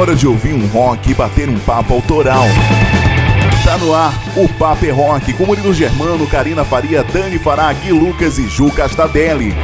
hora 0.00 0.16
de 0.16 0.26
ouvir 0.26 0.54
um 0.54 0.66
rock 0.68 1.10
e 1.10 1.14
bater 1.14 1.46
um 1.46 1.58
papo 1.58 1.92
autoral. 1.92 2.46
Tá 3.62 3.76
no 3.76 3.94
ar 3.94 4.14
o 4.34 4.48
Papo 4.48 4.86
é 4.86 4.90
Rock 4.90 5.34
com 5.34 5.44
Murilo 5.44 5.74
Germano, 5.74 6.26
Karina 6.26 6.64
Faria, 6.64 7.04
Dani 7.04 7.38
Fará, 7.38 7.70
Gui 7.74 7.92
Lucas 7.92 8.38
e 8.38 8.48
Ju 8.48 8.70
Castadelli. 8.70 9.54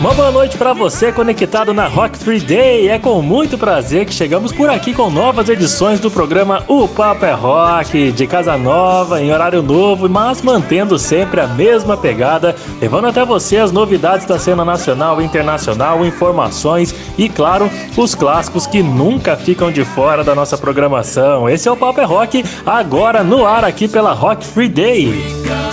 Uma 0.00 0.14
boa 0.14 0.30
noite 0.30 0.56
para 0.56 0.72
você 0.72 1.10
conectado 1.10 1.74
na 1.74 1.88
Rock 1.88 2.16
Free 2.18 2.38
Day. 2.38 2.88
É 2.88 3.00
com 3.00 3.20
muito 3.20 3.58
prazer 3.58 4.06
que 4.06 4.14
chegamos 4.14 4.52
por 4.52 4.70
aqui 4.70 4.94
com 4.94 5.10
novas 5.10 5.48
edições 5.48 5.98
do 5.98 6.08
programa 6.08 6.62
O 6.68 6.86
Papo 6.86 7.24
é 7.24 7.32
Rock, 7.32 8.12
de 8.12 8.24
casa 8.24 8.56
nova, 8.56 9.20
em 9.20 9.32
horário 9.32 9.60
novo, 9.60 10.08
mas 10.08 10.40
mantendo 10.40 10.96
sempre 11.00 11.40
a 11.40 11.48
mesma 11.48 11.96
pegada, 11.96 12.54
levando 12.80 13.08
até 13.08 13.24
você 13.24 13.56
as 13.56 13.72
novidades 13.72 14.24
da 14.24 14.38
cena 14.38 14.64
nacional 14.64 15.20
e 15.20 15.24
internacional, 15.24 16.06
informações 16.06 16.94
e, 17.18 17.28
claro, 17.28 17.68
os 17.96 18.14
clássicos 18.14 18.68
que 18.68 18.80
nunca 18.80 19.36
ficam 19.36 19.72
de 19.72 19.84
fora 19.84 20.22
da 20.22 20.32
nossa 20.32 20.56
programação. 20.56 21.48
Esse 21.48 21.68
é 21.68 21.72
o 21.72 21.76
Papo 21.76 22.00
é 22.00 22.04
Rock, 22.04 22.44
agora 22.64 23.24
no 23.24 23.44
ar 23.44 23.64
aqui 23.64 23.88
pela 23.88 24.12
Rock 24.12 24.46
Free 24.46 24.68
Day. 24.68 25.67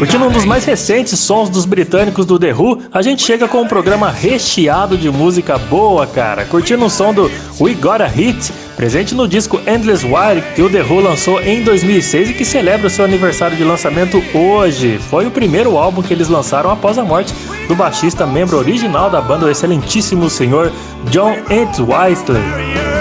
Curtindo 0.00 0.24
um 0.24 0.30
dos 0.30 0.46
mais 0.46 0.64
recentes 0.64 1.18
sons 1.18 1.50
dos 1.50 1.66
britânicos 1.66 2.24
do 2.24 2.38
The 2.38 2.54
Who, 2.54 2.84
a 2.90 3.02
gente 3.02 3.22
chega 3.22 3.46
com 3.46 3.60
um 3.60 3.68
programa 3.68 4.10
recheado 4.10 4.96
de 4.96 5.10
música 5.10 5.58
boa, 5.58 6.06
cara. 6.06 6.46
Curtindo 6.46 6.86
um 6.86 6.88
som 6.88 7.12
do 7.12 7.30
We 7.60 7.74
Got 7.74 8.00
a 8.00 8.06
Hit, 8.06 8.50
presente 8.76 9.14
no 9.14 9.28
disco 9.28 9.60
Endless 9.66 10.06
Wire, 10.06 10.42
que 10.56 10.62
o 10.62 10.70
The 10.70 10.84
Who 10.84 11.00
lançou 11.00 11.42
em 11.42 11.62
2006 11.62 12.30
e 12.30 12.32
que 12.32 12.46
celebra 12.46 12.86
o 12.86 12.90
seu 12.90 13.04
aniversário 13.04 13.58
de 13.58 13.62
lançamento 13.62 14.24
hoje. 14.32 14.98
Foi 15.10 15.26
o 15.26 15.30
primeiro 15.30 15.76
álbum 15.76 16.00
que 16.00 16.14
eles 16.14 16.28
lançaram 16.28 16.70
após 16.70 16.96
a 16.96 17.04
morte 17.04 17.34
do 17.68 17.74
baixista, 17.74 18.26
membro 18.26 18.56
original 18.56 19.10
da 19.10 19.20
banda, 19.20 19.44
o 19.44 19.50
excelentíssimo 19.50 20.30
senhor 20.30 20.72
John 21.10 21.36
Entwistle. 21.50 22.99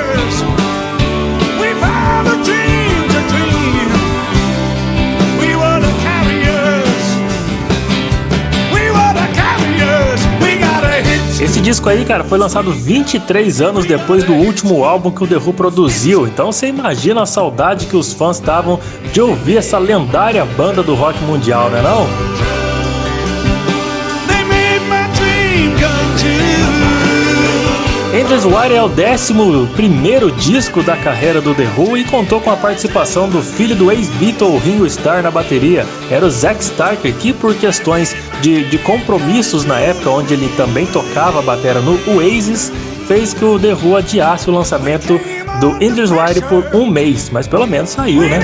Esse 11.42 11.62
disco 11.62 11.88
aí, 11.88 12.04
cara, 12.04 12.26
foi 12.26 12.38
lançado 12.38 12.70
23 12.72 13.62
anos 13.62 13.86
depois 13.86 14.26
do 14.26 14.34
último 14.34 14.84
álbum 14.84 15.10
que 15.10 15.24
o 15.24 15.28
The 15.28 15.38
Who 15.38 15.54
produziu. 15.54 16.28
Então 16.28 16.52
você 16.52 16.68
imagina 16.68 17.22
a 17.22 17.26
saudade 17.26 17.86
que 17.86 17.96
os 17.96 18.12
fãs 18.12 18.38
estavam 18.38 18.78
de 19.14 19.22
ouvir 19.22 19.58
essa 19.58 19.78
lendária 19.78 20.44
banda 20.44 20.84
do 20.84 20.96
rock 20.96 21.18
mundial, 21.24 21.70
né 21.70 21.82
não? 21.82 22.40
Endless 26.20 26.49
Wire 28.30 28.76
é 28.76 28.84
o 28.84 28.88
11 28.88 30.32
disco 30.38 30.84
da 30.84 30.96
carreira 30.96 31.42
do 31.42 31.56
The 31.56 31.68
Who 31.76 31.98
e 31.98 32.04
contou 32.04 32.40
com 32.40 32.52
a 32.52 32.56
participação 32.56 33.28
do 33.28 33.42
filho 33.42 33.76
do 33.76 33.92
ex-Beatle 33.92 34.56
Ringo 34.60 34.86
Starr 34.86 35.24
na 35.24 35.32
bateria. 35.32 35.84
Era 36.12 36.24
o 36.24 36.30
Zack 36.30 36.64
Starker, 36.64 37.12
que 37.16 37.34
por 37.34 37.56
questões 37.56 38.16
de, 38.40 38.66
de 38.66 38.78
compromissos 38.78 39.66
na 39.66 39.80
época, 39.80 40.12
onde 40.12 40.36
ele 40.36 40.48
também 40.56 40.86
tocava 40.86 41.40
a 41.40 41.42
bateria 41.42 41.82
no 41.82 42.00
Oasis, 42.16 42.72
fez 43.08 43.34
que 43.34 43.44
o 43.44 43.58
The 43.58 43.74
Who 43.74 43.96
adiasse 43.98 44.48
o 44.48 44.54
lançamento 44.54 45.20
do 45.60 45.84
Endless 45.84 46.14
Wire 46.14 46.42
por 46.42 46.64
um 46.76 46.88
mês, 46.88 47.32
mas 47.32 47.48
pelo 47.48 47.66
menos 47.66 47.90
saiu, 47.90 48.22
né? 48.22 48.40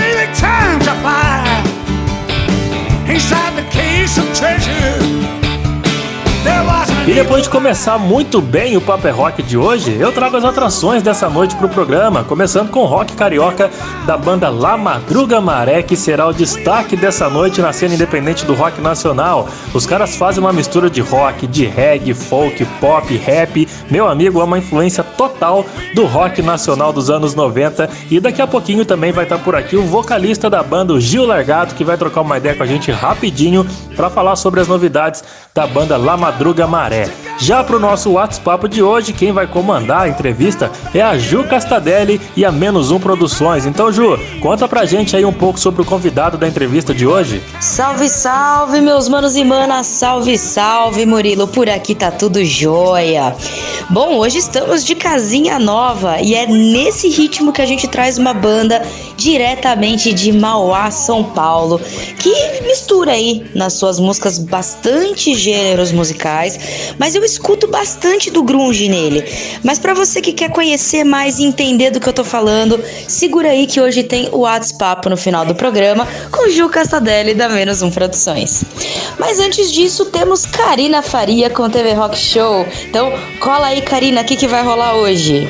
E 7.07 7.13
depois 7.13 7.43
de 7.43 7.51
começar 7.51 7.99
muito 7.99 8.41
bem 8.41 8.75
o 8.75 8.81
Paper 8.81 9.15
Rock 9.15 9.43
de 9.43 9.55
hoje, 9.55 9.95
eu 9.99 10.11
trago 10.11 10.37
as 10.37 10.43
atrações 10.43 11.03
dessa 11.03 11.29
noite 11.29 11.55
pro 11.55 11.69
programa, 11.69 12.23
começando 12.23 12.71
com 12.71 12.79
o 12.79 12.85
rock 12.85 13.13
carioca 13.13 13.69
da 14.07 14.17
banda 14.17 14.49
La 14.49 14.75
Madruga 14.75 15.39
Maré, 15.39 15.83
que 15.83 15.95
será 15.95 16.25
o 16.25 16.33
destaque 16.33 16.95
dessa 16.95 17.29
noite 17.29 17.61
na 17.61 17.71
cena 17.71 17.93
independente 17.93 18.43
do 18.43 18.55
rock 18.55 18.81
nacional. 18.81 19.47
Os 19.71 19.85
caras 19.85 20.15
fazem 20.15 20.41
uma 20.41 20.51
mistura 20.51 20.89
de 20.89 20.99
rock, 20.99 21.45
de 21.45 21.67
reggae, 21.67 22.15
folk, 22.15 22.65
pop, 22.81 23.15
rap. 23.17 23.67
Meu 23.87 24.07
amigo, 24.07 24.41
é 24.41 24.43
uma 24.43 24.57
influência 24.57 25.03
total 25.03 25.63
do 25.93 26.05
rock 26.05 26.41
nacional 26.41 26.91
dos 26.91 27.11
anos 27.11 27.35
90. 27.35 27.87
E 28.09 28.19
daqui 28.19 28.41
a 28.41 28.47
pouquinho 28.47 28.83
também 28.83 29.11
vai 29.11 29.25
estar 29.25 29.37
por 29.37 29.55
aqui 29.55 29.75
o 29.75 29.83
vocalista 29.83 30.49
da 30.49 30.63
banda, 30.63 30.91
o 30.91 30.99
Gil 30.99 31.23
Largato, 31.23 31.75
que 31.75 31.83
vai 31.83 31.97
trocar 31.97 32.21
uma 32.21 32.39
ideia 32.39 32.55
com 32.55 32.63
a 32.63 32.67
gente 32.67 32.91
rapidinho 32.91 33.63
para 33.95 34.09
falar 34.09 34.35
sobre 34.35 34.59
as 34.59 34.67
novidades 34.67 35.23
da 35.55 35.65
banda 35.65 35.95
La 35.95 36.17
Madruga 36.17 36.67
Maré. 36.67 37.09
Já 37.37 37.63
para 37.63 37.77
o 37.77 37.79
nosso 37.79 38.11
WhatsApp 38.11 38.67
de 38.67 38.83
hoje, 38.83 39.13
quem 39.13 39.31
vai 39.31 39.47
comandar 39.47 40.01
a 40.01 40.09
entrevista 40.09 40.69
é 40.93 41.01
a 41.01 41.17
Ju 41.17 41.45
Castadelli 41.45 42.19
e 42.35 42.43
a 42.43 42.51
Menos 42.51 42.91
Um 42.91 42.99
Produções. 42.99 43.65
Então, 43.65 43.91
Ju, 43.91 44.17
conta 44.41 44.67
pra 44.67 44.85
gente 44.85 45.15
aí 45.15 45.23
um 45.23 45.33
pouco 45.33 45.59
sobre 45.59 45.81
o 45.81 45.85
convidado 45.85 46.37
da 46.37 46.47
entrevista 46.47 46.93
de 46.93 47.07
hoje. 47.07 47.41
Salve, 47.61 48.09
salve, 48.09 48.81
meus 48.81 49.07
manos 49.07 49.35
e 49.35 49.45
manas, 49.45 49.87
salve, 49.87 50.37
salve, 50.37 51.05
Murilo, 51.05 51.47
por 51.47 51.69
aqui 51.69 51.95
tá 51.95 52.11
tudo 52.11 52.43
jóia. 52.43 53.33
Bom, 53.89 54.17
hoje 54.17 54.39
estamos 54.39 54.83
de 54.83 54.95
casinha 54.95 55.59
nova 55.59 56.19
e 56.19 56.35
é 56.35 56.47
nesse 56.47 57.07
ritmo 57.09 57.53
que 57.53 57.61
a 57.61 57.65
gente 57.65 57.87
traz 57.87 58.17
uma 58.17 58.33
banda 58.33 58.81
diretamente 59.15 60.11
de 60.11 60.31
Mauá, 60.31 60.89
São 60.89 61.23
Paulo, 61.23 61.79
que 62.19 62.61
mistura 62.63 63.11
aí 63.11 63.45
nas 63.53 63.73
suas 63.73 63.99
músicas 63.99 64.39
bastante 64.39 65.35
gêneros 65.45 65.91
musicais 65.91 66.59
mas 66.97 67.15
eu 67.15 67.23
escuto 67.23 67.67
bastante 67.67 68.29
do 68.29 68.43
grunge 68.43 68.87
nele. 68.87 69.23
Mas 69.63 69.79
para 69.79 69.93
você 69.93 70.21
que 70.21 70.33
quer 70.33 70.49
conhecer 70.49 71.03
mais 71.03 71.39
e 71.39 71.43
entender 71.43 71.91
do 71.91 71.99
que 71.99 72.07
eu 72.07 72.13
tô 72.13 72.23
falando, 72.23 72.81
segura 73.07 73.49
aí 73.49 73.67
que 73.67 73.79
hoje 73.79 74.03
tem 74.03 74.29
o 74.31 74.39
WhatsApp 74.39 75.07
no 75.09 75.17
final 75.17 75.45
do 75.45 75.55
programa 75.55 76.07
com 76.31 76.49
Ju 76.49 76.69
Castadelli 76.69 77.33
da 77.33 77.49
Menos 77.49 77.81
Um 77.81 77.91
Produções. 77.91 78.63
Mas 79.19 79.39
antes 79.39 79.71
disso, 79.71 80.05
temos 80.05 80.45
Karina 80.45 81.01
Faria 81.01 81.49
com 81.49 81.63
o 81.63 81.69
TV 81.69 81.93
Rock 81.93 82.17
Show. 82.17 82.65
Então, 82.89 83.13
cola 83.39 83.67
aí, 83.67 83.81
Karina, 83.81 84.21
o 84.21 84.25
que, 84.25 84.35
que 84.35 84.47
vai 84.47 84.63
rolar 84.63 84.95
hoje? 84.95 85.47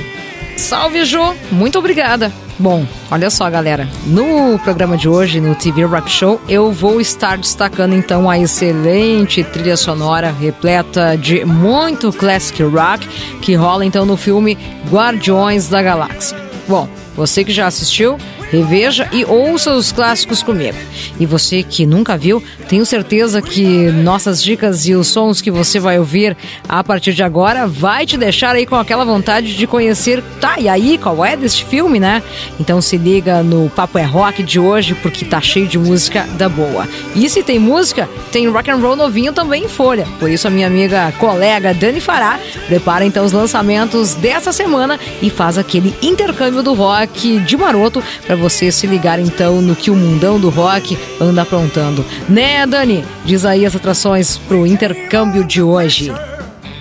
Salve, 0.58 1.04
Ju! 1.06 1.36
Muito 1.52 1.78
obrigada! 1.78 2.45
Bom, 2.58 2.86
olha 3.12 3.30
só, 3.30 3.50
galera. 3.50 3.88
No 4.06 4.58
programa 4.60 4.96
de 4.96 5.10
hoje, 5.10 5.42
no 5.42 5.56
TV 5.56 5.84
Rock 5.84 6.10
Show, 6.10 6.40
eu 6.48 6.72
vou 6.72 7.02
estar 7.02 7.38
destacando 7.38 7.94
então 7.94 8.30
a 8.30 8.40
excelente 8.40 9.44
trilha 9.44 9.76
sonora 9.76 10.32
repleta 10.32 11.18
de 11.18 11.44
muito 11.44 12.14
classic 12.14 12.64
rock 12.64 13.08
que 13.42 13.56
rola 13.56 13.86
então 13.86 14.06
no 14.06 14.16
filme 14.16 14.58
Guardiões 14.90 15.68
da 15.68 15.82
Galáxia. 15.82 16.38
Bom, 16.68 16.88
você 17.16 17.44
que 17.44 17.52
já 17.52 17.68
assistiu, 17.68 18.18
reveja 18.52 19.08
e 19.12 19.26
ouça 19.26 19.74
os 19.74 19.92
clássicos 19.92 20.44
comigo. 20.44 20.78
E 21.20 21.26
você 21.26 21.64
que 21.64 21.86
nunca 21.86 22.18
viu, 22.18 22.44
tenho 22.68 22.86
certeza 22.86 23.42
que 23.42 23.92
nossas 23.92 24.42
dicas 24.42 24.88
e 24.88 24.94
os 24.94 25.08
sons 25.08 25.42
que 25.42 25.52
você 25.52 25.80
vai 25.80 26.00
ouvir 26.00 26.36
a 26.68 26.84
partir 26.84 27.14
de 27.14 27.24
agora 27.24 27.68
vai 27.68 28.06
te 28.06 28.18
deixar 28.18 28.56
aí 28.56 28.66
com 28.66 28.76
aquela 28.76 29.06
vontade 29.06 29.56
de 29.56 29.68
conhecer, 29.68 30.24
tá, 30.40 30.60
e 30.60 30.68
aí, 30.68 30.98
qual 30.98 31.24
é 31.24 31.36
deste 31.36 31.66
filme, 31.66 32.00
né? 32.00 32.22
Então 32.60 32.82
se 32.82 32.98
liga 32.98 33.44
no 33.44 33.70
Papo 33.70 33.98
é 33.98 34.04
Rock 34.04 34.44
de 34.44 34.60
hoje, 34.60 34.96
porque 34.96 35.26
tá 35.26 35.42
cheio 35.42 35.68
de 35.68 35.78
música 35.78 36.24
da 36.38 36.50
boa. 36.50 36.88
E 37.16 37.30
se 37.30 37.44
tem 37.44 37.60
música, 37.60 38.10
tem 38.32 38.48
rock 38.48 38.70
and 38.70 38.78
roll 38.78 38.96
novinho 38.96 39.34
também 39.34 39.66
em 39.66 39.68
folha. 39.68 40.08
Por 40.20 40.30
isso 40.30 40.48
a 40.48 40.52
minha 40.52 40.68
amiga 40.68 41.12
colega 41.20 41.74
Dani 41.74 42.00
Fará 42.00 42.40
prepara 42.68 43.06
então 43.06 43.26
os 43.26 43.32
lançamentos 43.32 44.14
dessa 44.16 44.52
semana 44.52 45.00
e 45.22 45.30
faz 45.30 45.58
aquele 45.58 45.94
intercâmbio 46.02 46.64
do 46.64 46.74
rock 46.74 47.40
de 47.40 47.58
maroto 47.58 48.04
você 48.36 48.72
se 48.72 48.86
ligar 48.88 49.20
então 49.20 49.62
no 49.62 49.76
que 49.76 49.90
o 49.90 49.96
mundão 49.96 50.40
do 50.40 50.50
rock 50.50 50.98
anda 51.20 51.42
aprontando. 51.42 52.06
Né, 52.28 52.66
Dani? 52.66 53.06
Diz 53.24 53.46
aí 53.46 53.66
as 53.66 53.76
atrações 53.76 54.38
pro 54.38 54.66
intercâmbio 54.68 55.44
de 55.44 55.62
hoje. 55.62 56.14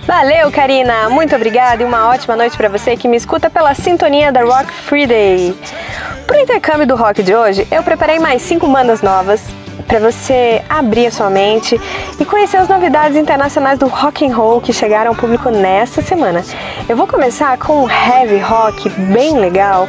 Valeu, 0.05 0.51
Karina! 0.51 1.09
Muito 1.09 1.35
obrigada 1.35 1.81
e 1.81 1.85
uma 1.85 2.09
ótima 2.09 2.35
noite 2.35 2.55
para 2.55 2.69
você 2.69 2.95
que 2.95 3.07
me 3.07 3.17
escuta 3.17 3.49
pela 3.49 3.73
sintonia 3.73 4.31
da 4.31 4.43
Rock 4.43 4.71
Free 4.71 5.07
Day. 5.07 5.55
Pro 6.27 6.37
intercâmbio 6.37 6.85
do 6.85 6.95
rock 6.95 7.23
de 7.23 7.33
hoje, 7.33 7.67
eu 7.71 7.81
preparei 7.81 8.19
mais 8.19 8.43
cinco 8.43 8.67
bandas 8.67 9.01
novas 9.01 9.41
para 9.87 9.99
você 9.99 10.63
abrir 10.69 11.07
a 11.07 11.11
sua 11.11 11.29
mente 11.29 11.79
e 12.19 12.25
conhecer 12.25 12.57
as 12.57 12.67
novidades 12.67 13.17
internacionais 13.17 13.79
do 13.79 13.87
rock 13.87 14.25
and 14.25 14.35
roll 14.35 14.61
que 14.61 14.73
chegaram 14.73 15.09
ao 15.09 15.15
público 15.15 15.49
nesta 15.49 16.01
semana. 16.01 16.43
Eu 16.87 16.95
vou 16.95 17.07
começar 17.07 17.57
com 17.57 17.85
um 17.85 17.89
heavy 17.89 18.39
rock 18.39 18.89
bem 18.89 19.37
legal 19.37 19.87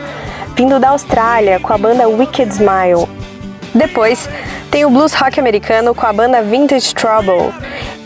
vindo 0.56 0.80
da 0.80 0.88
Austrália 0.88 1.60
com 1.60 1.70
a 1.70 1.76
banda 1.76 2.08
Wicked 2.08 2.50
Smile. 2.50 3.06
Depois 3.74 4.26
tem 4.70 4.86
o 4.86 4.90
blues 4.90 5.12
rock 5.12 5.38
americano 5.38 5.94
com 5.94 6.06
a 6.06 6.12
banda 6.14 6.40
Vintage 6.40 6.94
Trouble. 6.94 7.52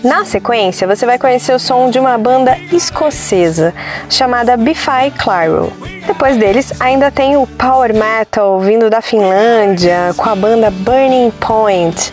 Na 0.02 0.25
sequência, 0.25 0.85
você 0.85 1.06
vai 1.06 1.17
conhecer 1.17 1.55
o 1.55 1.61
som 1.61 1.91
de 1.91 2.00
uma 2.00 2.19
banda 2.19 2.58
escocesa 2.73 3.73
chamada 4.08 4.56
Bify 4.56 5.12
Clyro. 5.17 5.73
Depois 6.05 6.37
deles, 6.37 6.73
ainda 6.81 7.08
tem 7.08 7.37
o 7.37 7.47
Power 7.47 7.94
Metal 7.94 8.58
vindo 8.58 8.91
da 8.91 9.00
Finlândia 9.00 10.12
com 10.17 10.29
a 10.29 10.35
banda 10.35 10.73
Burning 10.73 11.31
Point. 11.38 12.12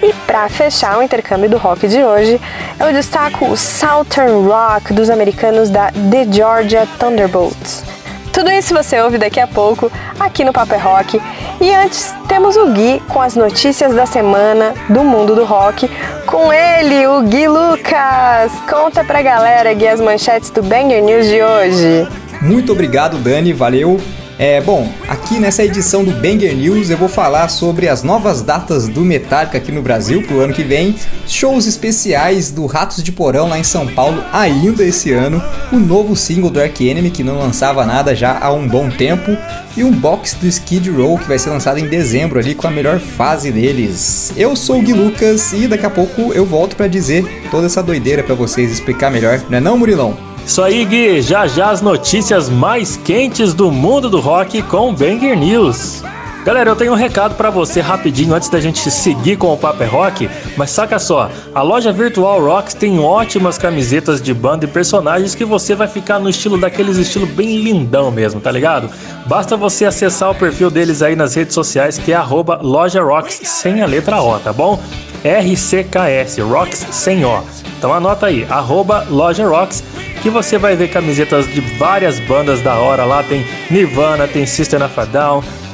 E 0.00 0.12
para 0.26 0.48
fechar 0.48 0.96
o 0.96 1.02
intercâmbio 1.02 1.50
do 1.50 1.58
rock 1.58 1.88
de 1.88 2.04
hoje, 2.04 2.40
eu 2.78 2.92
destaco 2.92 3.46
o 3.46 3.56
Southern 3.56 4.46
Rock 4.46 4.92
dos 4.92 5.10
americanos 5.10 5.70
da 5.70 5.90
The 5.90 6.30
Georgia 6.30 6.86
Thunderbolts. 7.00 8.01
Tudo 8.32 8.50
isso 8.50 8.74
você 8.74 8.98
ouve 9.00 9.18
daqui 9.18 9.38
a 9.38 9.46
pouco 9.46 9.92
aqui 10.18 10.44
no 10.44 10.52
Paper 10.52 10.82
Rock. 10.82 11.20
E 11.60 11.74
antes 11.74 12.14
temos 12.26 12.56
o 12.56 12.70
Gui 12.70 13.00
com 13.08 13.20
as 13.20 13.36
notícias 13.36 13.94
da 13.94 14.06
semana 14.06 14.74
do 14.88 15.04
mundo 15.04 15.34
do 15.34 15.44
rock. 15.44 15.88
Com 16.26 16.52
ele, 16.52 17.06
o 17.06 17.22
Gui 17.22 17.46
Lucas. 17.46 18.52
Conta 18.68 19.04
pra 19.04 19.20
galera, 19.22 19.72
Gui, 19.74 19.86
as 19.86 20.00
manchetes 20.00 20.50
do 20.50 20.62
Banger 20.62 21.02
News 21.02 21.26
de 21.26 21.42
hoje. 21.42 22.08
Muito 22.40 22.72
obrigado, 22.72 23.18
Dani. 23.18 23.52
Valeu. 23.52 24.00
É, 24.44 24.60
bom, 24.60 24.92
aqui 25.06 25.38
nessa 25.38 25.62
edição 25.62 26.02
do 26.02 26.10
Banger 26.10 26.52
News 26.56 26.90
eu 26.90 26.96
vou 26.96 27.08
falar 27.08 27.46
sobre 27.46 27.88
as 27.88 28.02
novas 28.02 28.42
datas 28.42 28.88
do 28.88 29.02
Metallica 29.02 29.56
aqui 29.56 29.70
no 29.70 29.80
Brasil 29.80 30.20
pro 30.24 30.40
ano 30.40 30.52
que 30.52 30.64
vem, 30.64 30.96
shows 31.28 31.64
especiais 31.64 32.50
do 32.50 32.66
Ratos 32.66 33.04
de 33.04 33.12
Porão 33.12 33.48
lá 33.48 33.56
em 33.56 33.62
São 33.62 33.86
Paulo 33.86 34.20
ainda 34.32 34.82
esse 34.82 35.12
ano, 35.12 35.40
o 35.70 35.76
novo 35.76 36.16
single 36.16 36.50
do 36.50 36.60
Ark 36.60 36.84
Enemy 36.84 37.12
que 37.12 37.22
não 37.22 37.38
lançava 37.38 37.86
nada 37.86 38.16
já 38.16 38.36
há 38.36 38.52
um 38.52 38.66
bom 38.66 38.90
tempo 38.90 39.30
e 39.76 39.84
um 39.84 39.92
box 39.92 40.34
do 40.34 40.48
Skid 40.48 40.90
Row 40.90 41.16
que 41.16 41.28
vai 41.28 41.38
ser 41.38 41.50
lançado 41.50 41.78
em 41.78 41.86
dezembro 41.86 42.40
ali 42.40 42.52
com 42.52 42.66
a 42.66 42.70
melhor 42.72 42.98
fase 42.98 43.52
deles. 43.52 44.32
Eu 44.36 44.56
sou 44.56 44.80
o 44.80 44.82
Gui 44.82 44.92
Lucas 44.92 45.52
e 45.52 45.68
daqui 45.68 45.86
a 45.86 45.90
pouco 45.90 46.32
eu 46.32 46.44
volto 46.44 46.74
para 46.74 46.88
dizer 46.88 47.24
toda 47.48 47.66
essa 47.66 47.80
doideira 47.80 48.24
para 48.24 48.34
vocês 48.34 48.72
explicar 48.72 49.08
melhor, 49.08 49.40
não 49.48 49.58
é 49.58 49.60
não, 49.60 49.78
Murilão? 49.78 50.31
Isso 50.46 50.60
aí, 50.62 50.84
Gui. 50.84 51.22
Já 51.22 51.46
já 51.46 51.70
as 51.70 51.80
notícias 51.80 52.48
mais 52.48 52.96
quentes 52.96 53.54
do 53.54 53.70
mundo 53.70 54.10
do 54.10 54.20
rock 54.20 54.60
com 54.62 54.94
Banger 54.94 55.38
News. 55.38 56.02
Galera, 56.44 56.70
eu 56.70 56.74
tenho 56.74 56.92
um 56.92 56.96
recado 56.96 57.36
para 57.36 57.50
você 57.50 57.80
rapidinho 57.80 58.34
antes 58.34 58.48
da 58.48 58.58
gente 58.58 58.90
seguir 58.90 59.36
com 59.36 59.52
o 59.52 59.56
Paper 59.56 59.88
Rock, 59.88 60.28
mas 60.56 60.70
saca 60.70 60.98
só, 60.98 61.30
a 61.54 61.62
loja 61.62 61.92
Virtual 61.92 62.44
Rocks 62.44 62.74
tem 62.74 62.98
ótimas 62.98 63.56
camisetas 63.56 64.20
de 64.20 64.34
banda 64.34 64.64
e 64.64 64.68
personagens 64.68 65.36
que 65.36 65.44
você 65.44 65.76
vai 65.76 65.86
ficar 65.86 66.18
no 66.18 66.28
estilo 66.28 66.58
daqueles 66.58 66.96
estilo 66.96 67.26
bem 67.26 67.58
lindão 67.58 68.10
mesmo, 68.10 68.40
tá 68.40 68.50
ligado? 68.50 68.90
Basta 69.24 69.56
você 69.56 69.84
acessar 69.84 70.32
o 70.32 70.34
perfil 70.34 70.68
deles 70.68 71.00
aí 71.00 71.14
nas 71.14 71.36
redes 71.36 71.54
sociais 71.54 71.96
que 71.96 72.10
é 72.10 72.16
arroba 72.16 72.58
loja 72.60 73.00
Rocks 73.00 73.40
sem 73.44 73.80
a 73.80 73.86
letra 73.86 74.20
O, 74.20 74.36
tá 74.40 74.52
bom? 74.52 74.80
RCKS, 75.24 76.38
Rocks 76.38 76.86
sem 76.90 77.24
O. 77.24 77.42
Então 77.78 77.92
anota 77.92 78.26
aí, 78.26 78.46
arroba 78.48 79.06
loja 79.10 79.46
Rocks 79.46 79.82
que 80.22 80.30
você 80.30 80.56
vai 80.56 80.76
ver 80.76 80.88
camisetas 80.88 81.46
de 81.52 81.60
várias 81.76 82.20
bandas 82.20 82.60
da 82.60 82.76
hora 82.76 83.04
lá. 83.04 83.22
Tem 83.24 83.44
Nirvana, 83.70 84.28
tem 84.28 84.46
System 84.46 84.80
of 84.82 84.94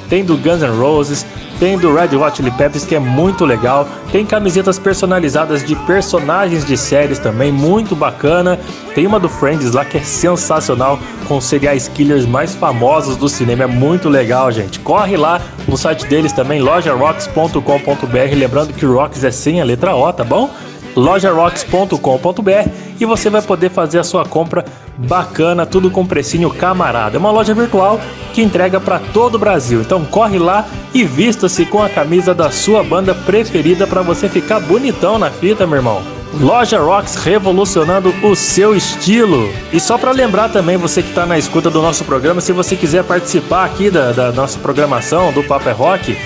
tem 0.09 0.25
do 0.25 0.39
Guns 0.39 0.63
N' 0.63 0.81
Roses, 0.81 1.27
tem 1.59 1.79
do 1.79 1.95
Red 1.95 2.17
Hot 2.17 2.37
Chili 2.37 2.51
Peppers 2.53 2.85
que 2.85 2.95
é 2.95 2.99
muito 2.99 3.45
legal, 3.45 3.89
tem 4.13 4.25
camisetas 4.25 4.79
personalizadas 4.79 5.65
de 5.65 5.75
personagens 5.77 6.65
de 6.65 6.77
séries 6.77 7.19
também, 7.19 7.51
muito 7.53 7.95
bacana. 7.97 8.59
Tem 8.95 9.07
uma 9.07 9.21
do 9.21 9.29
Friends 9.29 9.73
lá 9.73 9.85
que 9.85 9.99
é 9.99 10.03
sensacional, 10.03 10.99
com 11.27 11.37
os 11.39 11.45
serial 11.45 11.77
killers 11.95 12.27
mais 12.27 12.55
famosos 12.55 13.17
do 13.17 13.29
cinema, 13.29 13.65
é 13.65 13.67
muito 13.67 14.09
legal, 14.09 14.51
gente. 14.51 14.79
Corre 14.81 15.17
lá 15.17 15.41
no 15.67 15.77
site 15.77 16.07
deles 16.07 16.33
também, 16.33 16.61
lojarocks.com.br, 16.61 18.35
lembrando 18.37 18.73
que 18.73 18.87
Rocks 18.87 19.23
é 19.25 19.31
sem 19.31 19.61
a 19.61 19.65
letra 19.65 19.95
O, 19.95 20.13
tá 20.13 20.25
bom? 20.25 20.51
lojarocks.com.br 20.97 22.88
e 23.01 23.05
você 23.05 23.31
vai 23.31 23.43
poder 23.43 23.71
fazer 23.71 23.99
a 23.99 24.05
sua 24.05 24.25
compra 24.25 24.65
bacana, 24.97 25.67
tudo 25.67 25.91
com 25.91 26.07
precinho 26.07 26.51
camarada. 26.51 27.17
É 27.17 27.19
uma 27.19 27.31
loja 27.31 27.55
virtual 27.55 28.01
que 28.33 28.43
entrega 28.43 28.81
para 28.81 28.99
todo 28.99 29.37
o 29.37 29.39
Brasil. 29.39 29.81
Então 29.81 30.05
corre 30.05 30.39
lá 30.39 30.67
e 30.93 31.05
vista-se 31.05 31.65
com 31.65 31.83
a 31.83 31.89
camisa 31.89 32.35
da 32.35 32.51
sua 32.51 32.83
banda 32.83 33.15
preferida 33.15 33.87
para 33.87 34.03
você 34.03 34.29
ficar 34.29 34.61
bonitão 34.61 35.19
na 35.19 35.31
fita, 35.31 35.67
meu 35.67 35.77
irmão. 35.77 36.19
Loja 36.35 36.79
Rocks 36.79 37.17
revolucionando 37.17 38.15
o 38.23 38.37
seu 38.37 38.77
estilo. 38.77 39.51
E 39.73 39.81
só 39.81 39.97
para 39.97 40.13
lembrar 40.13 40.51
também, 40.51 40.77
você 40.77 41.03
que 41.03 41.09
está 41.09 41.25
na 41.25 41.39
escuta 41.39 41.71
do 41.71 41.81
nosso 41.81 42.05
programa, 42.05 42.41
se 42.41 42.53
você 42.53 42.77
quiser 42.77 43.03
participar 43.03 43.65
aqui 43.65 43.91
da, 43.91 44.13
da 44.13 44.31
nossa 44.31 44.59
programação 44.59 45.33
do 45.33 45.43
Paper 45.43 45.69
é 45.69 45.73
Rock, 45.73 46.19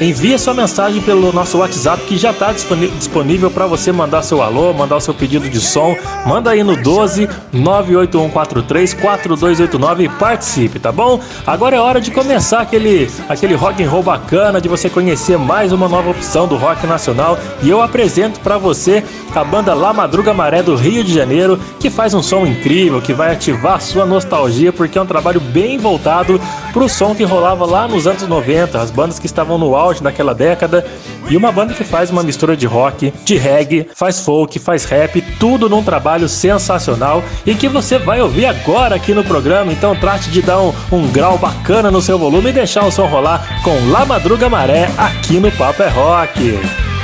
envie 0.00 0.38
sua 0.38 0.54
mensagem 0.54 1.02
pelo 1.02 1.32
nosso 1.32 1.58
WhatsApp 1.58 2.02
que 2.04 2.16
já 2.16 2.30
está 2.30 2.52
disponível 2.52 3.50
para 3.50 3.66
você 3.66 3.90
mandar 3.90 4.22
seu 4.22 4.40
alô, 4.40 4.72
mandar 4.72 4.96
o 4.96 5.00
seu 5.00 5.12
pedido 5.12 5.48
de 5.48 5.60
som. 5.60 5.96
Manda 6.24 6.50
aí 6.50 6.62
no 6.62 6.76
12 6.76 7.28
98143 7.52 8.94
4289 8.94 10.04
e 10.04 10.08
participe, 10.08 10.78
tá 10.78 10.92
bom? 10.92 11.20
Agora 11.46 11.76
é 11.76 11.80
hora 11.80 12.00
de 12.00 12.10
começar 12.10 12.60
aquele, 12.60 13.10
aquele 13.28 13.54
rock 13.54 13.82
and 13.82 13.90
roll 13.90 14.02
bacana, 14.02 14.60
de 14.60 14.68
você 14.68 14.88
conhecer 14.88 15.36
mais 15.36 15.72
uma 15.72 15.88
nova 15.88 16.10
opção 16.10 16.46
do 16.46 16.56
rock 16.56 16.86
nacional. 16.86 17.38
E 17.62 17.68
eu 17.68 17.82
apresento 17.82 18.40
para 18.40 18.56
você 18.56 19.02
a 19.34 19.44
banda 19.44 19.72
La 19.74 19.92
Madruga 19.92 20.34
Maré 20.34 20.62
do 20.62 20.74
Rio 20.74 21.04
de 21.04 21.14
Janeiro, 21.14 21.60
que 21.78 21.90
faz 21.90 22.12
um 22.12 22.22
som 22.22 22.44
incrível, 22.44 23.00
que 23.00 23.12
vai 23.12 23.32
ativar 23.32 23.80
sua 23.80 24.04
nostalgia, 24.04 24.72
porque 24.72 24.98
é 24.98 25.02
um 25.02 25.06
trabalho 25.06 25.40
bem 25.40 25.78
voltado 25.78 26.40
para 26.72 26.82
o 26.82 26.88
som 26.88 27.14
que 27.14 27.22
rolava 27.22 27.64
lá 27.64 27.86
nos 27.86 28.06
anos 28.06 28.26
90, 28.26 28.80
as 28.80 28.90
bandas 28.90 29.18
que 29.18 29.26
estavam 29.26 29.56
no 29.56 29.76
auge 29.76 29.87
naquela 30.02 30.34
década, 30.34 30.84
e 31.28 31.36
uma 31.36 31.52
banda 31.52 31.74
que 31.74 31.84
faz 31.84 32.10
uma 32.10 32.22
mistura 32.22 32.56
de 32.56 32.66
rock, 32.66 33.12
de 33.24 33.36
reggae, 33.36 33.88
faz 33.94 34.20
folk, 34.20 34.58
faz 34.58 34.84
rap, 34.84 35.20
tudo 35.38 35.68
num 35.68 35.82
trabalho 35.82 36.28
sensacional 36.28 37.22
e 37.44 37.54
que 37.54 37.68
você 37.68 37.98
vai 37.98 38.20
ouvir 38.20 38.46
agora 38.46 38.96
aqui 38.96 39.12
no 39.12 39.24
programa. 39.24 39.72
Então 39.72 39.94
trate 39.96 40.30
de 40.30 40.42
dar 40.42 40.60
um, 40.60 40.72
um 40.90 41.08
grau 41.08 41.36
bacana 41.38 41.90
no 41.90 42.00
seu 42.00 42.18
volume 42.18 42.50
e 42.50 42.52
deixar 42.52 42.84
o 42.84 42.90
som 42.90 43.06
rolar 43.06 43.62
com 43.62 43.90
La 43.90 44.04
Madruga 44.04 44.48
Maré 44.48 44.88
aqui 44.96 45.38
no 45.38 45.50
Papo 45.52 45.82
é 45.82 45.88
Rock. 45.88 46.97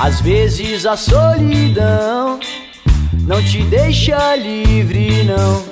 Às 0.00 0.20
vezes 0.20 0.84
a 0.86 0.96
solidão 0.96 2.38
não 3.26 3.42
te 3.42 3.62
deixa 3.64 4.36
livre, 4.36 5.24
não. 5.24 5.62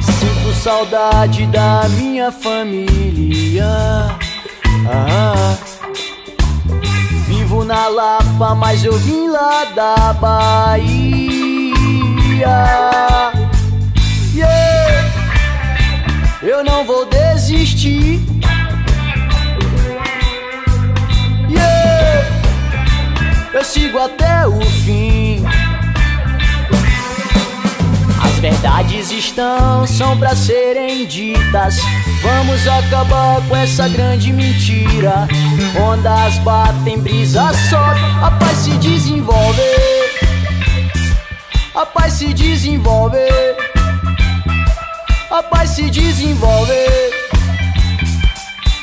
Sinto 0.00 0.52
saudade 0.54 1.46
da 1.46 1.88
minha 1.90 2.30
família. 2.30 3.66
Ah, 4.86 5.56
vivo 7.26 7.64
na 7.64 7.88
Lapa, 7.88 8.54
mas 8.54 8.84
eu 8.84 8.98
vim 8.98 9.28
lá 9.28 9.64
da 9.74 10.12
Bahia. 10.12 11.22
Yeah 14.34 14.92
eu 16.42 16.64
não 16.64 16.84
vou 16.84 17.06
desistir. 17.06 18.20
Eu 23.52 23.64
sigo 23.64 23.98
até 23.98 24.46
o 24.46 24.60
fim. 24.60 25.44
As 28.22 28.38
verdades 28.38 29.10
estão, 29.10 29.86
são 29.86 30.18
pra 30.18 30.34
serem 30.34 31.06
ditas. 31.06 31.76
Vamos 32.22 32.66
acabar 32.66 33.40
com 33.48 33.56
essa 33.56 33.88
grande 33.88 34.32
mentira. 34.32 35.28
Ondas 35.80 36.38
batem, 36.38 36.98
brisa 36.98 37.52
sobe, 37.70 38.00
a 38.22 38.30
paz 38.30 38.58
se 38.58 38.70
desenvolve. 38.78 39.62
A 41.74 41.86
paz 41.86 42.14
se 42.14 42.32
desenvolve 42.34 43.18
a 45.32 45.42
paz 45.42 45.70
se 45.70 45.88
desenvolve, 45.88 46.74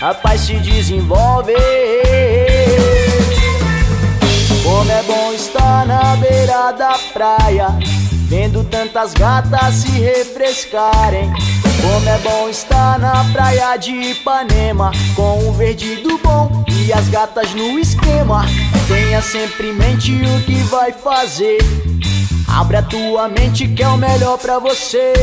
a 0.01 0.15
paz 0.15 0.41
se 0.41 0.55
desenvolve. 0.55 1.53
Como 4.63 4.91
é 4.91 5.03
bom 5.03 5.33
estar 5.33 5.85
na 5.85 6.15
beira 6.15 6.71
da 6.71 6.97
praia, 7.13 7.67
vendo 8.27 8.63
tantas 8.63 9.13
gatas 9.13 9.75
se 9.75 9.89
refrescarem. 9.89 11.31
Como 11.81 12.09
é 12.09 12.17
bom 12.19 12.49
estar 12.49 12.99
na 12.99 13.23
praia 13.31 13.77
de 13.77 13.91
Ipanema, 13.91 14.91
com 15.15 15.47
o 15.47 15.53
verde 15.53 15.97
do 15.97 16.17
bom 16.17 16.63
e 16.69 16.91
as 16.91 17.07
gatas 17.09 17.53
no 17.53 17.79
esquema. 17.79 18.45
Tenha 18.87 19.21
sempre 19.21 19.69
em 19.69 19.73
mente 19.73 20.13
o 20.13 20.43
que 20.45 20.63
vai 20.63 20.91
fazer 20.91 21.59
Abre 22.57 22.77
a 22.77 22.81
tua 22.81 23.29
mente 23.29 23.67
que 23.67 23.83
é 23.83 23.87
o 23.87 23.95
melhor 23.95 24.37
pra 24.37 24.57
você. 24.59 25.13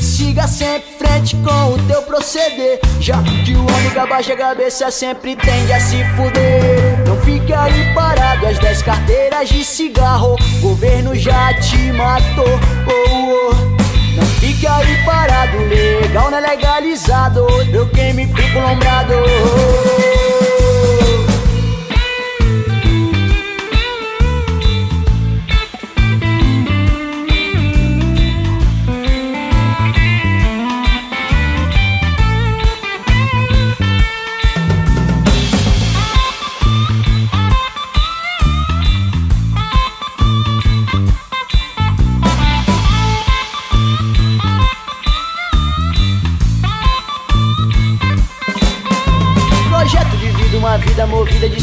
Siga 0.00 0.46
sempre 0.46 0.88
frente 0.96 1.36
com 1.36 1.74
o 1.74 1.86
teu 1.86 2.02
proceder. 2.02 2.78
Já 3.00 3.20
que 3.44 3.54
o 3.54 3.60
homem 3.60 3.90
que 3.90 3.98
abaixa 3.98 4.32
a 4.32 4.36
cabeça 4.36 4.90
sempre 4.90 5.34
tende 5.34 5.72
a 5.72 5.80
se 5.80 6.04
fuder. 6.16 7.01
Fique 7.42 7.54
aí 7.54 7.92
parado, 7.92 8.46
as 8.46 8.56
dez 8.60 8.82
carteiras 8.82 9.48
de 9.48 9.64
cigarro. 9.64 10.36
Governo 10.60 11.12
já 11.12 11.52
te 11.54 11.90
matou. 11.90 12.46
Oh, 12.86 13.50
oh. 13.50 14.14
Não 14.14 14.24
fique 14.38 14.64
aí 14.64 15.04
parado, 15.04 15.58
legal 15.58 16.30
não 16.30 16.38
é 16.38 16.40
legalizado. 16.40 17.44
Eu 17.72 17.88
quem 17.88 18.12
me 18.14 18.28
fico 18.28 18.60
lombrado. 18.60 19.14
uma 19.14 20.21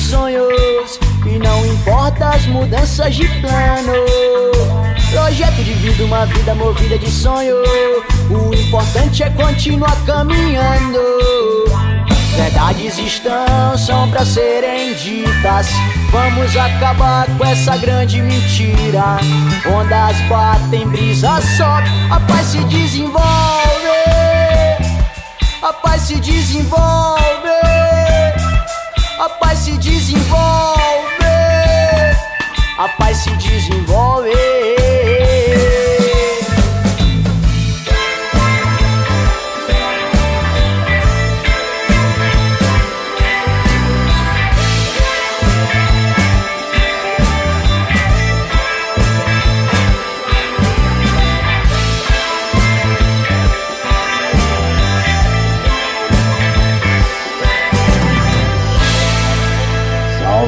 sonhos. 0.09 0.99
E 1.25 1.37
não 1.37 1.65
importa 1.65 2.29
as 2.29 2.45
mudanças 2.47 3.15
de 3.15 3.27
plano. 3.41 3.93
Projeto 5.11 5.63
de 5.63 5.73
vida, 5.73 6.03
uma 6.03 6.25
vida 6.25 6.55
movida 6.55 6.97
de 6.97 7.09
sonho. 7.09 7.55
O 8.29 8.53
importante 8.53 9.23
é 9.23 9.29
continuar 9.29 9.95
caminhando. 10.05 10.99
Verdades 12.35 12.97
estão, 12.97 13.77
são 13.77 14.09
pra 14.09 14.25
serem 14.25 14.93
ditas. 14.95 15.67
Vamos 16.11 16.55
acabar 16.55 17.27
com 17.37 17.45
essa 17.45 17.77
grande 17.77 18.21
mentira. 18.21 19.17
Ondas 19.67 20.17
batem, 20.27 20.87
brisa 20.87 21.39
sobe. 21.57 21.89
A 22.09 22.19
paz 22.21 22.47
se 22.47 22.63
desenvolve. 22.65 23.19
A 25.61 25.73
paz 25.73 26.03
se 26.03 26.15
desenvolve 26.15 27.78
a 29.19 29.27
paz 29.27 29.59
se 29.59 29.71
desenvolve, 29.77 30.79
a 32.77 32.88
paz 32.97 33.17
se 33.17 33.31
desenvolve. 33.31 34.58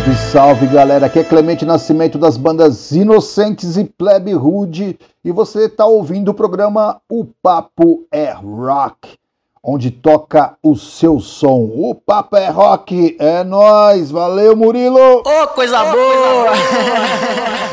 Salve, 0.01 0.15
salve 0.15 0.65
galera, 0.67 1.05
aqui 1.05 1.19
é 1.19 1.23
Clemente 1.23 1.63
Nascimento 1.63 2.17
das 2.17 2.35
bandas 2.35 2.91
Inocentes 2.91 3.77
e 3.77 3.83
Plebe 3.83 4.33
Rude 4.33 4.97
e 5.23 5.31
você 5.31 5.65
está 5.65 5.85
ouvindo 5.85 6.29
o 6.29 6.33
programa 6.33 6.99
O 7.07 7.25
Papo 7.25 8.07
é 8.11 8.31
Rock, 8.31 9.15
onde 9.63 9.91
toca 9.91 10.55
o 10.63 10.75
seu 10.75 11.19
som. 11.19 11.69
O 11.75 11.93
Papo 11.93 12.35
é 12.35 12.49
Rock, 12.49 13.15
é 13.19 13.43
nós, 13.43 14.09
valeu 14.09 14.55
Murilo! 14.55 14.97
Ô, 14.97 15.23
oh, 15.23 15.47
coisa 15.49 15.83
oh, 15.83 15.91
boa! 15.91 16.47
Coisa 16.47 16.71
boa. 16.71 17.61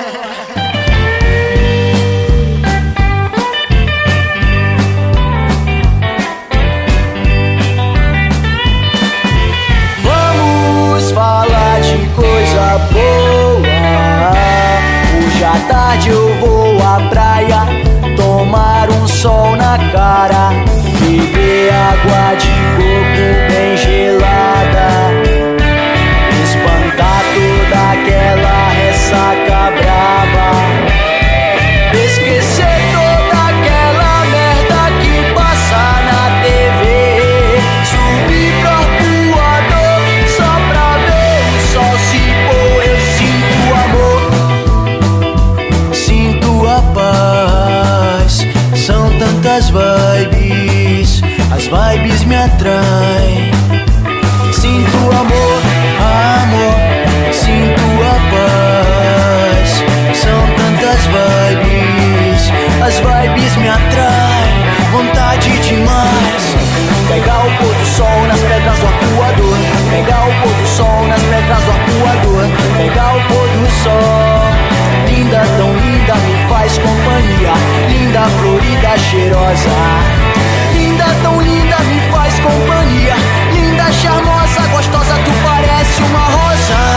coisa 12.59 12.79
boa. 12.93 14.33
Hoje 15.17 15.45
à 15.45 15.59
tarde 15.69 16.11
eu 16.11 16.35
vou 16.41 16.77
à 16.83 17.01
praia, 17.09 17.61
tomar 18.17 18.91
um 18.91 19.07
sol 19.07 19.55
na 19.57 19.79
cara, 19.93 20.51
beber 21.01 21.73
água 21.73 22.37
de 22.37 22.49
coco 22.77 23.27
bem 23.49 23.77
gelada, 23.77 24.89
espantar 26.43 27.23
toda 27.35 27.79
aquela 27.93 28.69
ressaca 28.73 29.78
pôr 67.59 67.75
do 67.75 67.87
sol 67.87 68.27
nas 68.27 68.41
pedras 68.41 68.79
do 68.79 68.87
arcoador. 68.87 69.57
Pegar 69.91 70.25
o 70.29 70.33
pôr 70.43 70.55
do 70.55 70.67
sol 70.67 71.07
nas 71.09 71.23
pedras 71.23 71.63
do 71.65 71.71
arcoador. 71.71 72.45
Pegar 72.77 73.17
o 73.17 73.21
pôr 73.29 73.49
do 73.49 73.71
sol. 73.83 74.59
Linda, 75.07 75.43
tão 75.57 75.71
linda, 75.77 76.15
me 76.15 76.49
faz 76.49 76.79
companhia. 76.79 77.53
Linda, 77.89 78.23
florida, 78.39 78.99
cheirosa. 78.99 79.77
Linda, 80.73 81.05
tão 81.23 81.41
linda, 81.41 81.79
me 81.81 82.01
faz 82.13 82.35
companhia. 82.39 83.15
Linda, 83.53 83.93
charmosa, 83.93 84.61
gostosa, 84.71 85.15
tu 85.25 85.33
parece 85.43 86.03
uma 86.03 86.25
rosa. 86.25 86.88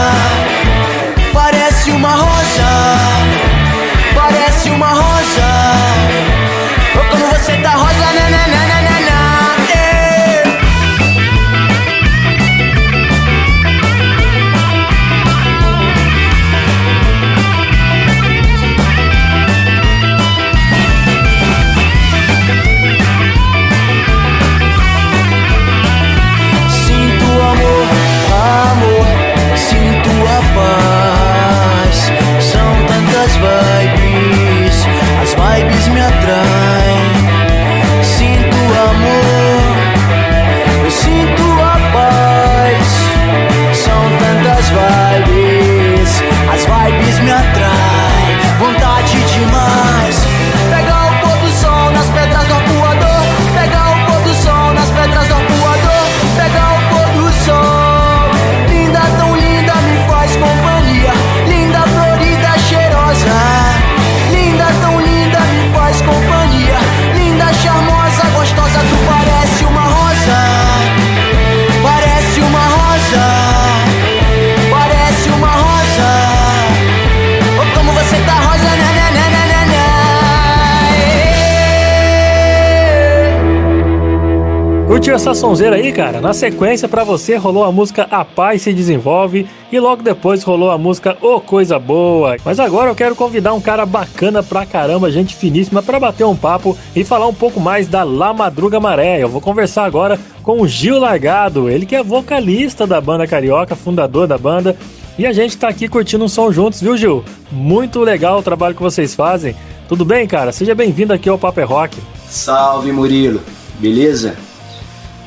Curtiu 84.92 85.14
essa 85.14 85.32
sonzeira 85.32 85.76
aí, 85.76 85.90
cara? 85.90 86.20
Na 86.20 86.34
sequência, 86.34 86.86
para 86.86 87.02
você, 87.02 87.36
rolou 87.36 87.64
a 87.64 87.72
música 87.72 88.06
A 88.10 88.26
Paz 88.26 88.60
Se 88.60 88.74
Desenvolve 88.74 89.48
e 89.72 89.80
logo 89.80 90.02
depois 90.02 90.42
rolou 90.42 90.70
a 90.70 90.76
música 90.76 91.16
Ô 91.22 91.36
oh, 91.36 91.40
Coisa 91.40 91.78
Boa. 91.78 92.36
Mas 92.44 92.60
agora 92.60 92.90
eu 92.90 92.94
quero 92.94 93.16
convidar 93.16 93.54
um 93.54 93.60
cara 93.60 93.86
bacana 93.86 94.42
pra 94.42 94.66
caramba, 94.66 95.10
gente 95.10 95.34
finíssima, 95.34 95.82
para 95.82 95.98
bater 95.98 96.24
um 96.24 96.36
papo 96.36 96.76
e 96.94 97.04
falar 97.04 97.26
um 97.26 97.32
pouco 97.32 97.58
mais 97.58 97.88
da 97.88 98.04
La 98.04 98.34
Madruga 98.34 98.78
Maré. 98.78 99.22
Eu 99.22 99.30
vou 99.30 99.40
conversar 99.40 99.86
agora 99.86 100.20
com 100.42 100.60
o 100.60 100.68
Gil 100.68 100.98
Largado, 100.98 101.70
ele 101.70 101.86
que 101.86 101.96
é 101.96 102.02
vocalista 102.02 102.86
da 102.86 103.00
banda 103.00 103.26
Carioca, 103.26 103.74
fundador 103.74 104.26
da 104.26 104.36
banda. 104.36 104.76
E 105.18 105.26
a 105.26 105.32
gente 105.32 105.56
tá 105.56 105.68
aqui 105.68 105.88
curtindo 105.88 106.26
um 106.26 106.28
som 106.28 106.52
juntos, 106.52 106.82
viu, 106.82 106.98
Gil? 106.98 107.24
Muito 107.50 108.00
legal 108.00 108.40
o 108.40 108.42
trabalho 108.42 108.74
que 108.74 108.82
vocês 108.82 109.14
fazem. 109.14 109.56
Tudo 109.88 110.04
bem, 110.04 110.26
cara? 110.26 110.52
Seja 110.52 110.74
bem-vindo 110.74 111.14
aqui 111.14 111.30
ao 111.30 111.38
Paper 111.38 111.66
Rock. 111.66 111.96
Salve, 112.28 112.92
Murilo. 112.92 113.40
Beleza? 113.80 114.51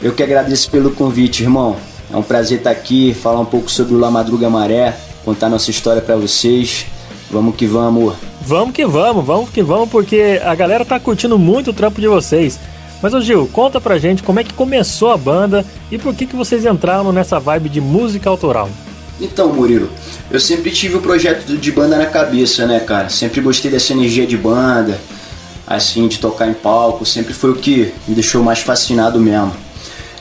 Eu 0.05 0.13
que 0.13 0.21
agradeço 0.21 0.69
pelo 0.69 0.91
convite, 0.91 1.41
irmão. 1.41 1.77
É 2.13 2.15
um 2.15 2.21
prazer 2.21 2.59
estar 2.59 2.69
aqui, 2.69 3.11
falar 3.11 3.39
um 3.39 3.45
pouco 3.45 3.71
sobre 3.71 3.95
o 3.95 3.97
La 3.97 4.11
Madruga 4.11 4.47
Maré, 4.51 4.95
contar 5.25 5.49
nossa 5.49 5.71
história 5.71 5.99
para 5.99 6.15
vocês. 6.15 6.85
Vamos 7.31 7.55
que 7.55 7.65
vamos. 7.65 8.13
Vamos 8.41 8.71
que 8.71 8.85
vamos, 8.85 9.25
vamos 9.25 9.49
que 9.49 9.63
vamos, 9.63 9.89
porque 9.89 10.39
a 10.45 10.53
galera 10.53 10.85
tá 10.85 10.99
curtindo 10.99 11.39
muito 11.39 11.71
o 11.71 11.73
trampo 11.73 11.99
de 11.99 12.07
vocês. 12.07 12.59
Mas, 13.01 13.15
ô 13.15 13.19
Gil, 13.19 13.49
conta 13.51 13.81
pra 13.81 13.97
gente 13.97 14.21
como 14.21 14.39
é 14.39 14.43
que 14.43 14.53
começou 14.53 15.09
a 15.09 15.17
banda 15.17 15.65
e 15.91 15.97
por 15.97 16.13
que, 16.13 16.27
que 16.27 16.35
vocês 16.35 16.67
entraram 16.67 17.11
nessa 17.11 17.39
vibe 17.39 17.67
de 17.67 17.81
música 17.81 18.29
autoral. 18.29 18.69
Então, 19.19 19.51
Murilo, 19.51 19.89
eu 20.29 20.39
sempre 20.39 20.69
tive 20.69 20.97
o 20.97 21.01
projeto 21.01 21.57
de 21.57 21.71
banda 21.71 21.97
na 21.97 22.05
cabeça, 22.05 22.67
né, 22.67 22.79
cara? 22.79 23.09
Sempre 23.09 23.41
gostei 23.41 23.71
dessa 23.71 23.91
energia 23.91 24.27
de 24.27 24.37
banda, 24.37 25.01
assim, 25.65 26.07
de 26.07 26.19
tocar 26.19 26.47
em 26.47 26.53
palco, 26.53 27.03
sempre 27.07 27.33
foi 27.33 27.49
o 27.49 27.55
que 27.55 27.91
me 28.07 28.13
deixou 28.13 28.43
mais 28.43 28.59
fascinado 28.59 29.19
mesmo. 29.19 29.64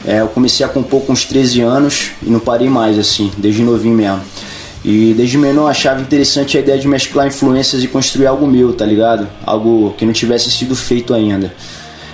É, 0.06 0.20
eu 0.20 0.28
comecei 0.28 0.64
a 0.64 0.68
compor 0.68 1.02
com 1.02 1.12
uns 1.12 1.25
13 1.25 1.62
anos 1.62 2.11
e 2.23 2.28
não 2.28 2.38
parei 2.38 2.68
mais, 2.68 2.99
assim, 2.99 3.32
desde 3.38 3.62
novinho 3.62 3.96
mesmo. 3.96 4.20
E 4.84 5.14
desde 5.16 5.38
menor 5.38 5.68
achava 5.68 6.02
interessante 6.02 6.58
a 6.58 6.61
ideia 6.61 6.78
de 6.78 6.87
mesclar 6.87 7.26
influências 7.26 7.82
e 7.82 7.88
construir 7.88 8.26
algo 8.26 8.46
meu, 8.46 8.75
tá 8.75 8.84
ligado? 8.84 9.26
Algo 9.46 9.94
que 9.96 10.04
não 10.04 10.12
tivesse 10.12 10.50
sido 10.50 10.76
feito 10.76 11.14
ainda. 11.14 11.54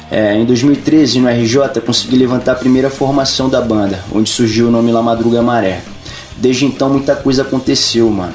É, 0.09 0.37
em 0.37 0.45
2013, 0.45 1.19
no 1.19 1.29
RJ, 1.29 1.81
consegui 1.85 2.17
levantar 2.17 2.53
a 2.53 2.55
primeira 2.55 2.89
formação 2.89 3.49
da 3.49 3.61
banda, 3.61 3.99
onde 4.13 4.31
surgiu 4.31 4.69
o 4.69 4.71
nome 4.71 4.93
La 4.93 5.03
Madruga 5.03 5.43
Maré. 5.43 5.83
Desde 6.37 6.65
então, 6.65 6.91
muita 6.91 7.17
coisa 7.17 7.43
aconteceu, 7.43 8.09
mano. 8.09 8.33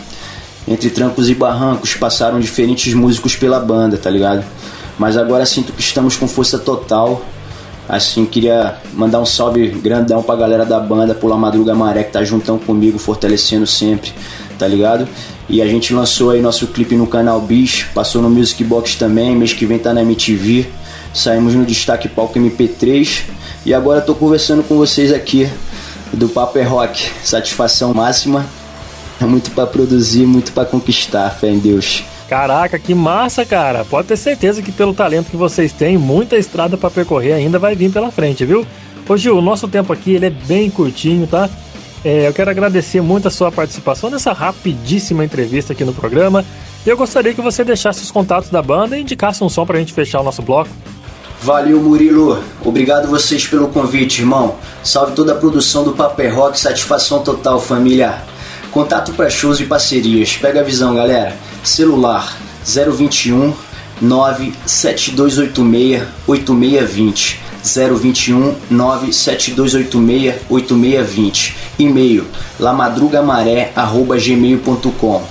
Entre 0.68 0.90
trancos 0.90 1.30
e 1.30 1.36
barrancos, 1.36 1.94
passaram 1.96 2.40
diferentes 2.40 2.94
músicos 2.94 3.38
pela 3.38 3.60
banda, 3.60 3.98
tá 3.98 4.10
ligado? 4.10 4.44
Mas 5.00 5.16
agora 5.16 5.46
sinto 5.46 5.72
que 5.72 5.82
estamos 5.82 6.18
com 6.18 6.28
força 6.28 6.58
total 6.58 7.26
Assim, 7.88 8.26
queria 8.26 8.78
mandar 8.94 9.20
um 9.20 9.26
salve 9.26 9.68
grandão 9.68 10.24
pra 10.24 10.36
galera 10.36 10.66
da 10.66 10.80
banda, 10.80 11.14
Pula 11.14 11.38
Madruga 11.38 11.76
Maré, 11.76 12.04
que 12.04 12.12
tá 12.12 12.24
juntão 12.24 12.58
comigo, 12.58 12.98
fortalecendo 12.98 13.68
sempre, 13.68 14.12
tá 14.58 14.68
ligado? 14.68 15.08
E 15.48 15.62
a 15.62 15.68
gente 15.68 15.94
lançou 15.94 16.32
aí 16.32 16.42
nosso 16.42 16.68
clipe 16.68 16.96
no 16.96 17.06
canal 17.06 17.40
Bicho, 17.40 17.90
passou 17.94 18.22
no 18.22 18.30
Music 18.30 18.64
Box 18.64 18.96
também, 18.96 19.36
mês 19.36 19.54
que 19.54 19.66
vem 19.66 19.78
tá 19.78 19.94
na 19.94 20.02
MTV. 20.02 20.68
Saímos 21.14 21.54
no 21.54 21.64
Destaque 21.64 22.10
Palco 22.10 22.38
MP3 22.38 23.22
e 23.66 23.74
agora 23.74 24.02
tô 24.02 24.14
conversando 24.14 24.64
com 24.64 24.76
vocês 24.76 25.14
aqui 25.14 25.50
do 26.12 26.28
Paper 26.28 26.70
Rock. 26.70 27.10
Satisfação 27.24 27.94
máxima. 27.94 28.46
Muito 29.22 29.52
para 29.52 29.66
produzir, 29.66 30.26
muito 30.26 30.52
para 30.52 30.66
conquistar, 30.66 31.30
fé 31.30 31.50
em 31.50 31.60
Deus. 31.60 32.04
Caraca, 32.30 32.80
que 32.80 32.96
massa, 32.96 33.46
cara. 33.46 33.86
Pode 33.86 34.08
ter 34.08 34.18
certeza 34.18 34.62
que 34.62 34.72
pelo 34.72 34.94
talento 34.94 35.30
que 35.30 35.38
vocês 35.38 35.72
têm, 35.72 35.98
muita 35.98 36.36
estrada 36.36 36.76
para 36.76 36.90
percorrer 36.90 37.34
ainda 37.34 37.60
vai 37.60 37.76
vir 37.76 37.92
pela 37.92 38.12
frente, 38.12 38.46
viu? 38.46 38.66
Ô 39.08 39.16
Gil, 39.16 39.38
o 39.38 39.42
nosso 39.42 39.68
tempo 39.68 39.94
aqui 39.94 40.14
ele 40.14 40.26
é 40.26 40.30
bem 40.32 40.70
curtinho, 40.70 41.28
tá? 41.28 41.48
É, 42.04 42.28
eu 42.28 42.34
quero 42.34 42.50
agradecer 42.50 43.02
muito 43.02 43.28
a 43.28 43.32
sua 43.32 43.52
participação 43.52 44.10
nessa 44.10 44.34
rapidíssima 44.34 45.24
entrevista 45.24 45.74
aqui 45.74 45.84
no 45.84 45.94
programa. 45.94 46.44
E 46.86 46.90
eu 46.90 46.98
gostaria 46.98 47.34
que 47.34 47.42
você 47.42 47.64
deixasse 47.64 48.02
os 48.02 48.12
contatos 48.12 48.50
da 48.50 48.62
banda 48.62 48.98
e 48.98 49.02
indicasse 49.02 49.44
um 49.44 49.50
som 49.50 49.66
pra 49.66 49.78
gente 49.78 49.94
fechar 49.94 50.22
o 50.22 50.24
nosso 50.24 50.42
bloco. 50.42 50.70
Valeu, 51.42 51.80
Murilo. 51.80 52.40
Obrigado 52.64 53.08
vocês 53.08 53.46
pelo 53.46 53.68
convite, 53.68 54.22
irmão. 54.22 54.56
Salve 54.84 55.14
toda 55.14 55.34
a 55.34 55.36
produção 55.36 55.84
do 55.84 55.94
Paper 55.94 56.36
Rock, 56.36 56.60
satisfação 56.60 57.24
total, 57.24 57.60
família. 57.60 58.24
Contato 58.72 59.14
para 59.14 59.30
shows 59.30 59.60
e 59.60 59.66
parcerias. 59.66 60.38
Pega 60.38 60.62
a 60.62 60.64
visão, 60.64 60.96
galera 60.96 61.36
celular 61.66 62.38
021 62.66 63.54
97286 64.02 66.04
8620 66.28 67.40
021 67.64 68.56
97286 68.70 70.36
8620 70.50 71.56
e-mail 71.80 72.26
lamadrugamaré@gmail.com 72.60 75.24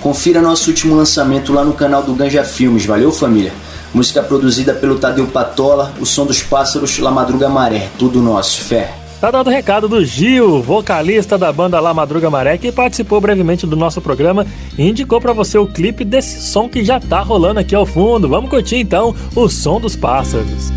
Confira 0.00 0.40
nosso 0.40 0.70
último 0.70 0.94
lançamento 0.94 1.52
lá 1.52 1.64
no 1.64 1.72
canal 1.72 2.00
do 2.02 2.14
Ganja 2.14 2.44
Filmes, 2.44 2.86
valeu 2.86 3.10
família? 3.10 3.52
Música 3.92 4.22
produzida 4.22 4.72
pelo 4.74 4.98
Tadeu 4.98 5.26
Patola, 5.26 5.92
O 6.00 6.06
Som 6.06 6.26
dos 6.26 6.42
Pássaros, 6.42 6.98
La 6.98 7.10
Madruga 7.10 7.48
Maré, 7.48 7.88
tudo 7.98 8.20
nosso, 8.20 8.62
fé. 8.62 9.05
Tá 9.20 9.30
dado 9.30 9.46
o 9.46 9.50
recado 9.50 9.88
do 9.88 10.04
Gil, 10.04 10.60
vocalista 10.60 11.38
da 11.38 11.50
banda 11.50 11.80
La 11.80 11.94
Madruga 11.94 12.28
Maré, 12.28 12.58
que 12.58 12.70
participou 12.70 13.18
brevemente 13.18 13.66
do 13.66 13.74
nosso 13.74 14.00
programa 14.02 14.46
e 14.76 14.86
indicou 14.86 15.18
para 15.20 15.32
você 15.32 15.56
o 15.56 15.66
clipe 15.66 16.04
desse 16.04 16.42
som 16.42 16.68
que 16.68 16.84
já 16.84 17.00
tá 17.00 17.22
rolando 17.22 17.58
aqui 17.58 17.74
ao 17.74 17.86
fundo. 17.86 18.28
Vamos 18.28 18.50
curtir 18.50 18.76
então 18.76 19.14
o 19.34 19.48
som 19.48 19.80
dos 19.80 19.96
pássaros. 19.96 20.70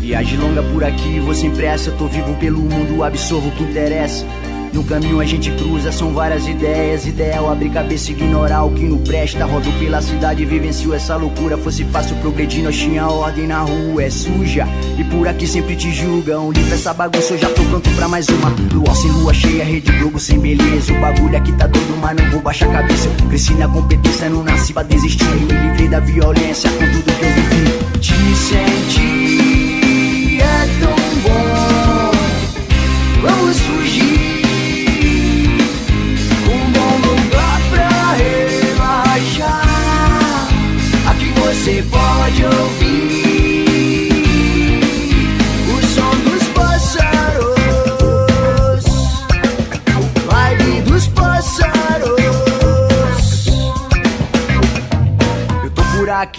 Viagem 0.00 0.36
longa 0.38 0.62
por 0.64 0.82
aqui, 0.82 1.20
vou 1.20 1.34
sem 1.34 1.52
pressa, 1.52 1.92
tô 1.92 2.06
vivo 2.06 2.34
pelo 2.34 2.58
mundo, 2.58 3.04
absorvo 3.04 3.48
o 3.48 3.52
que 3.52 3.62
interessa. 3.62 4.26
No 4.74 4.82
caminho 4.82 5.20
a 5.20 5.24
gente 5.24 5.52
cruza, 5.52 5.92
são 5.92 6.12
várias 6.12 6.48
ideias. 6.48 7.06
Ideal 7.06 7.48
abrir 7.48 7.70
cabeça 7.70 8.10
ignorar 8.10 8.64
o 8.64 8.72
que 8.72 8.82
não 8.82 8.98
presta. 8.98 9.46
Rodo 9.46 9.70
pela 9.78 10.02
cidade, 10.02 10.44
vivencio 10.44 10.92
essa 10.92 11.14
loucura. 11.14 11.56
Fosse 11.56 11.84
fácil 11.84 12.16
progredir, 12.16 12.64
nós 12.64 12.76
tinha 12.76 13.06
ordem 13.06 13.46
na 13.46 13.60
rua. 13.60 14.02
É 14.02 14.10
suja 14.10 14.66
e 14.98 15.04
por 15.04 15.28
aqui 15.28 15.46
sempre 15.46 15.76
te 15.76 15.92
julgam. 15.92 16.50
Livre 16.50 16.74
essa 16.74 16.92
bagunça, 16.92 17.34
eu 17.34 17.38
já 17.38 17.48
tô 17.50 17.62
pronto 17.62 17.88
pra 17.90 18.08
mais 18.08 18.28
uma. 18.28 18.52
Lua 18.72 18.92
sem 18.96 19.12
lua 19.12 19.32
cheia, 19.32 19.64
rede 19.64 19.92
Globo 19.92 20.18
sem 20.18 20.40
beleza. 20.40 20.92
O 20.92 21.00
bagulho 21.00 21.36
aqui 21.36 21.52
tá 21.52 21.68
todo, 21.68 21.96
mas 22.00 22.16
não 22.16 22.28
vou 22.32 22.40
baixar 22.40 22.68
a 22.68 22.72
cabeça. 22.72 23.08
Cresci 23.28 23.54
na 23.54 23.68
competência, 23.68 24.28
não 24.28 24.42
nasci 24.42 24.72
pra 24.72 24.82
desistir. 24.82 25.24
Me 25.24 25.52
livrei 25.52 25.86
da 25.86 26.00
violência 26.00 26.68
com 26.70 26.78
tudo 26.78 27.04
que 27.04 27.24
eu 27.24 27.32
vivi. 27.32 27.64
Te 28.00 28.36
sentir 28.36 30.40
é 30.40 30.66
tão 30.80 30.96
bom. 31.22 32.10
Vamos 33.22 33.60
fugir. 33.60 34.13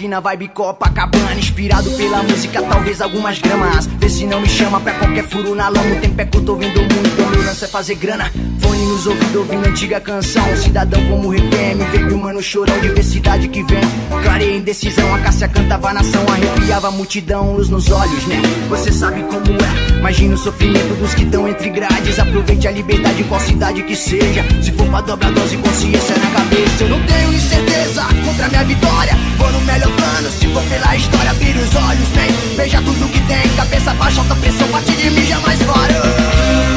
Aqui 0.06 0.08
na 0.08 0.20
vibe 0.20 0.48
Copacabana, 0.48 1.34
inspirado 1.34 1.90
pela 1.92 2.22
música, 2.22 2.62
talvez 2.62 3.00
algumas 3.00 3.38
gramas. 3.38 3.86
Vê 3.86 4.08
se 4.08 4.26
não 4.26 4.40
me 4.40 4.48
chama 4.48 4.80
pra 4.80 4.94
qualquer 4.94 5.24
furo 5.24 5.54
na 5.54 5.68
lama. 5.68 5.96
O 5.96 6.00
tempo 6.00 6.20
é 6.20 6.24
tô 6.24 6.54
vendo 6.54 6.80
muito, 6.80 7.30
meu 7.30 7.44
lance 7.44 7.64
é 7.64 7.68
fazer 7.68 7.96
grana. 7.96 8.30
Fone 8.76 8.86
nos 8.88 9.06
ouvidos 9.06 9.36
ouvindo 9.36 9.66
antiga 9.66 10.00
canção. 10.00 10.44
Cidadão 10.56 11.02
como 11.06 11.32
RPM, 11.32 11.82
veio 11.92 12.18
mano 12.18 12.42
chorão, 12.42 12.78
diversidade 12.80 13.48
que 13.48 13.62
vem. 13.62 13.80
Clareia 14.22 14.56
indecisão, 14.56 15.14
a 15.14 15.18
Cássia 15.20 15.48
cantava 15.48 15.94
nação, 15.94 16.22
arrepiava 16.28 16.88
a 16.88 16.90
multidão, 16.90 17.54
luz 17.54 17.70
nos 17.70 17.90
olhos, 17.90 18.26
né? 18.26 18.40
Você 18.68 18.92
sabe 18.92 19.22
como 19.22 19.46
é. 19.52 19.98
Imagina 19.98 20.34
o 20.34 20.38
sofrimento 20.38 20.94
dos 20.98 21.14
que 21.14 21.22
estão 21.22 21.48
entre 21.48 21.70
grades. 21.70 22.18
Aproveite 22.18 22.68
a 22.68 22.70
liberdade, 22.70 23.24
qual 23.24 23.40
cidade 23.40 23.82
que 23.82 23.96
seja. 23.96 24.44
Se 24.62 24.70
for 24.72 24.86
pra 24.88 25.00
dobrar 25.00 25.32
dose, 25.32 25.56
consciência 25.56 26.16
na 26.18 26.30
cabeça. 26.30 26.84
Eu 26.84 26.88
não 26.90 27.02
tenho 27.06 27.32
incerteza 27.32 28.02
contra 28.26 28.48
minha 28.48 28.64
vitória. 28.64 29.16
Vou 29.38 29.52
no 29.52 29.60
melhor 29.62 29.90
plano, 29.96 30.30
se 30.30 30.46
for 30.48 30.62
pela 30.64 30.96
história, 30.96 31.32
vire 31.34 31.58
os 31.58 31.74
olhos, 31.74 32.08
vem. 32.08 32.56
Veja 32.56 32.82
tudo 32.82 33.10
que 33.10 33.20
tem, 33.20 33.56
cabeça 33.56 33.94
baixa, 33.94 34.20
alta 34.20 34.34
pressão, 34.34 34.68
bate 34.68 34.92
de 34.92 35.10
mim, 35.10 35.26
jamais 35.26 35.62
fora. 35.62 36.75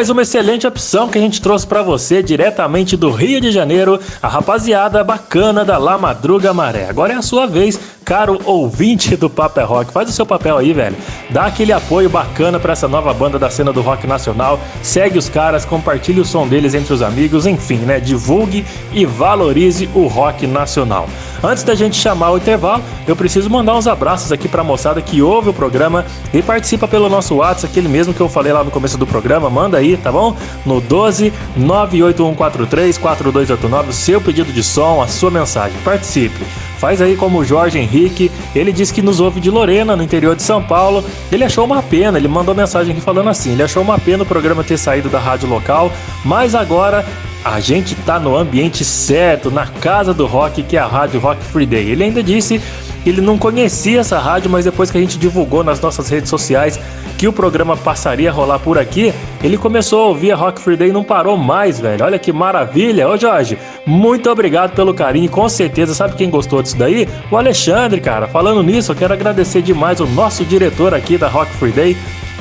Mais 0.00 0.08
uma 0.08 0.22
excelente 0.22 0.66
opção 0.66 1.10
que 1.10 1.18
a 1.18 1.20
gente 1.20 1.42
trouxe 1.42 1.66
para 1.66 1.82
você 1.82 2.22
diretamente 2.22 2.96
do 2.96 3.10
Rio 3.10 3.38
de 3.38 3.52
Janeiro, 3.52 4.00
a 4.22 4.28
rapaziada 4.28 5.04
bacana 5.04 5.62
da 5.62 5.76
La 5.76 5.98
Madruga 5.98 6.54
Maré. 6.54 6.88
Agora 6.88 7.12
é 7.12 7.16
a 7.16 7.20
sua 7.20 7.46
vez, 7.46 7.78
caro 8.02 8.40
ouvinte 8.44 9.14
do 9.14 9.28
Paper 9.28 9.62
é 9.62 9.66
Rock. 9.66 9.92
Faz 9.92 10.08
o 10.08 10.12
seu 10.12 10.24
papel 10.24 10.56
aí, 10.56 10.72
velho. 10.72 10.96
Dá 11.28 11.44
aquele 11.44 11.72
apoio 11.72 12.08
bacana 12.08 12.58
para 12.58 12.72
essa 12.72 12.88
nova 12.88 13.12
banda 13.12 13.38
da 13.38 13.50
cena 13.50 13.72
do 13.72 13.82
rock 13.82 14.06
nacional. 14.06 14.58
Segue 14.82 15.18
os 15.18 15.28
caras, 15.28 15.64
compartilhe 15.66 16.20
o 16.20 16.24
som 16.24 16.48
deles 16.48 16.74
entre 16.74 16.92
os 16.92 17.02
amigos, 17.02 17.46
enfim, 17.46 17.76
né? 17.76 18.00
Divulgue 18.00 18.64
e 18.92 19.04
valorize 19.04 19.88
o 19.94 20.06
rock 20.06 20.46
nacional. 20.46 21.08
Antes 21.42 21.62
da 21.62 21.74
gente 21.74 21.96
chamar 21.96 22.32
o 22.32 22.36
intervalo, 22.36 22.82
eu 23.06 23.14
preciso 23.14 23.48
mandar 23.48 23.76
uns 23.76 23.86
abraços 23.86 24.32
aqui 24.32 24.48
pra 24.48 24.64
moçada 24.64 25.00
que 25.00 25.22
ouve 25.22 25.50
o 25.50 25.54
programa 25.54 26.04
e 26.34 26.42
participa 26.42 26.88
pelo 26.88 27.08
nosso 27.08 27.36
WhatsApp, 27.36 27.70
aquele 27.70 27.88
mesmo 27.88 28.12
que 28.12 28.20
eu 28.20 28.28
falei 28.28 28.52
lá 28.52 28.64
no 28.64 28.70
começo 28.70 28.98
do 28.98 29.06
programa. 29.06 29.48
Manda 29.48 29.78
aí, 29.78 29.89
tá 29.96 30.10
bom? 30.10 30.36
No 30.64 30.80
12 30.80 31.32
98143 31.56 32.98
4289, 32.98 33.90
o 33.90 33.92
seu 33.92 34.20
pedido 34.20 34.52
de 34.52 34.62
som, 34.62 35.02
a 35.02 35.08
sua 35.08 35.30
mensagem. 35.30 35.76
Participe. 35.84 36.44
Faz 36.78 37.02
aí 37.02 37.14
como 37.14 37.38
o 37.38 37.44
Jorge 37.44 37.78
Henrique, 37.78 38.30
ele 38.54 38.72
disse 38.72 38.94
que 38.94 39.02
nos 39.02 39.20
ouve 39.20 39.38
de 39.38 39.50
Lorena, 39.50 39.94
no 39.94 40.02
interior 40.02 40.34
de 40.34 40.42
São 40.42 40.62
Paulo. 40.62 41.04
Ele 41.30 41.44
achou 41.44 41.66
uma 41.66 41.82
pena, 41.82 42.16
ele 42.16 42.26
mandou 42.26 42.54
mensagem 42.54 42.92
aqui 42.92 43.02
falando 43.02 43.28
assim: 43.28 43.52
ele 43.52 43.62
achou 43.62 43.82
uma 43.82 43.98
pena 43.98 44.22
o 44.22 44.26
programa 44.26 44.64
ter 44.64 44.78
saído 44.78 45.10
da 45.10 45.18
rádio 45.18 45.46
local, 45.46 45.92
mas 46.24 46.54
agora 46.54 47.04
a 47.44 47.60
gente 47.60 47.94
tá 47.94 48.18
no 48.18 48.36
ambiente 48.36 48.84
certo, 48.84 49.50
na 49.50 49.66
casa 49.66 50.12
do 50.12 50.26
rock, 50.26 50.62
que 50.62 50.76
é 50.76 50.80
a 50.80 50.86
Rádio 50.86 51.20
Rock 51.20 51.42
Free 51.44 51.66
Day. 51.66 51.90
Ele 51.90 52.04
ainda 52.04 52.22
disse 52.22 52.60
ele 53.04 53.20
não 53.20 53.38
conhecia 53.38 54.00
essa 54.00 54.18
rádio, 54.18 54.50
mas 54.50 54.64
depois 54.64 54.90
que 54.90 54.98
a 54.98 55.00
gente 55.00 55.18
divulgou 55.18 55.64
nas 55.64 55.80
nossas 55.80 56.08
redes 56.08 56.28
sociais 56.28 56.78
que 57.16 57.28
o 57.28 57.32
programa 57.32 57.76
passaria 57.76 58.30
a 58.30 58.32
rolar 58.32 58.58
por 58.58 58.78
aqui, 58.78 59.12
ele 59.42 59.58
começou 59.58 60.02
a 60.02 60.06
ouvir 60.06 60.32
a 60.32 60.36
Rock 60.36 60.60
Free 60.60 60.76
Day 60.76 60.88
e 60.88 60.92
não 60.92 61.04
parou 61.04 61.36
mais, 61.36 61.78
velho. 61.78 62.04
Olha 62.04 62.18
que 62.18 62.32
maravilha. 62.32 63.08
Ô 63.08 63.16
Jorge, 63.16 63.58
muito 63.84 64.30
obrigado 64.30 64.74
pelo 64.74 64.94
carinho, 64.94 65.30
com 65.30 65.48
certeza. 65.48 65.94
Sabe 65.94 66.14
quem 66.14 66.30
gostou 66.30 66.62
disso 66.62 66.78
daí? 66.78 67.06
O 67.30 67.36
Alexandre, 67.36 68.00
cara. 68.00 68.26
Falando 68.26 68.62
nisso, 68.62 68.92
eu 68.92 68.96
quero 68.96 69.12
agradecer 69.12 69.60
demais 69.60 70.00
o 70.00 70.06
nosso 70.06 70.44
diretor 70.44 70.94
aqui 70.94 71.18
da 71.18 71.28
Rock 71.28 71.52
Free 71.52 71.72
Day 71.72 71.96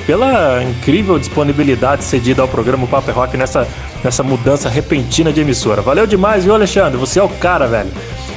pela 0.06 0.64
incrível 0.64 1.20
disponibilidade 1.20 2.04
cedida 2.04 2.42
ao 2.42 2.48
programa 2.48 2.88
Paper 2.88 3.14
Rock 3.14 3.38
nessa, 3.38 3.68
nessa 4.04 4.24
mudança 4.24 4.68
repentina 4.68 5.32
de 5.32 5.42
emissora. 5.42 5.82
Valeu 5.82 6.08
demais, 6.08 6.46
viu, 6.46 6.56
Alexandre? 6.56 6.98
Você 6.98 7.20
é 7.20 7.24
o 7.24 7.30
cara, 7.30 7.68
velho. 7.68 7.92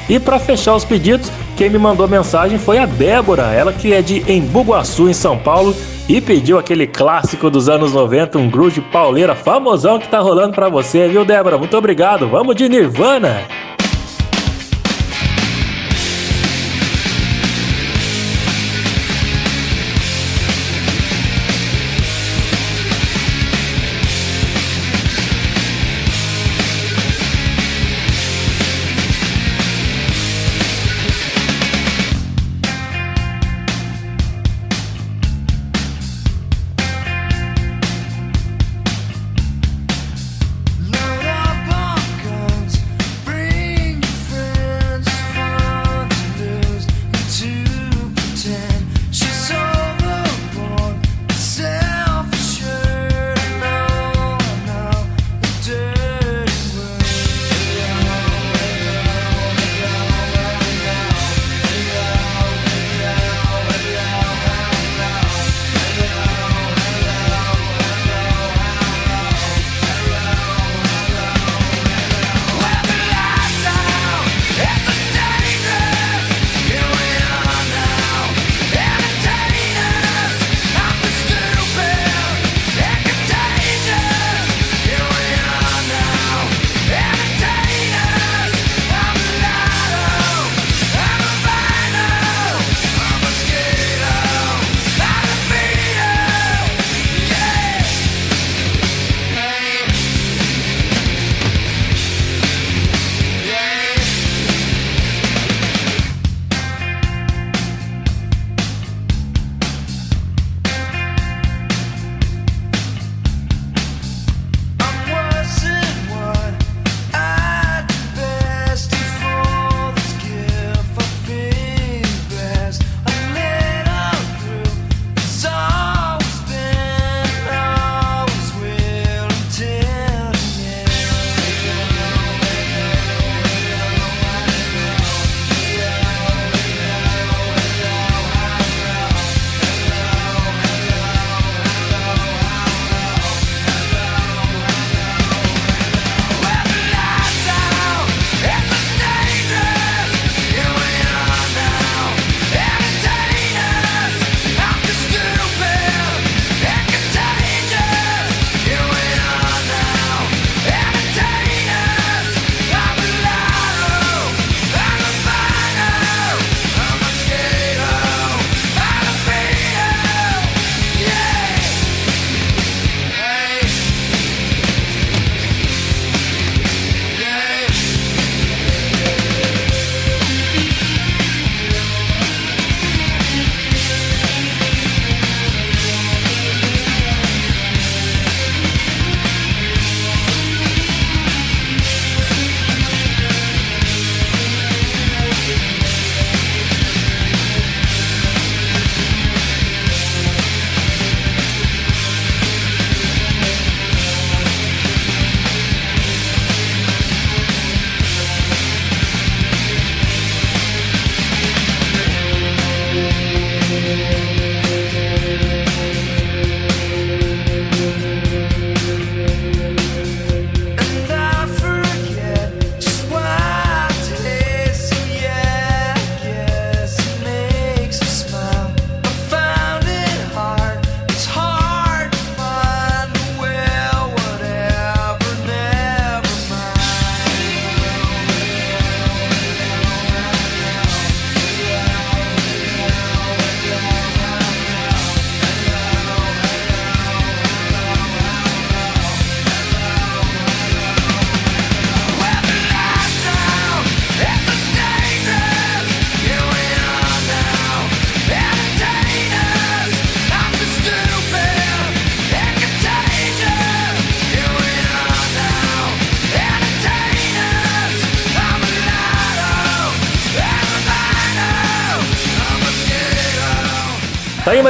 E 0.08 0.18
para 0.18 0.38
fechar 0.38 0.74
os 0.74 0.84
pedidos, 0.84 1.30
quem 1.56 1.70
me 1.70 1.78
mandou 1.78 2.08
mensagem 2.08 2.58
foi 2.58 2.78
a 2.78 2.86
Débora, 2.86 3.52
ela 3.52 3.72
que 3.72 3.92
é 3.92 4.02
de 4.02 4.22
Embu-Guaçu, 4.30 5.08
em 5.08 5.14
São 5.14 5.38
Paulo, 5.38 5.74
e 6.08 6.20
pediu 6.20 6.58
aquele 6.58 6.86
clássico 6.86 7.50
dos 7.50 7.68
anos 7.68 7.92
90, 7.92 8.38
um 8.38 8.50
grunge 8.50 8.80
pauleira 8.80 9.34
famosão 9.34 9.98
que 9.98 10.08
tá 10.08 10.18
rolando 10.18 10.54
para 10.54 10.68
você, 10.68 11.08
viu, 11.08 11.24
Débora? 11.24 11.58
Muito 11.58 11.76
obrigado. 11.76 12.28
Vamos 12.28 12.56
de 12.56 12.68
Nirvana. 12.68 13.42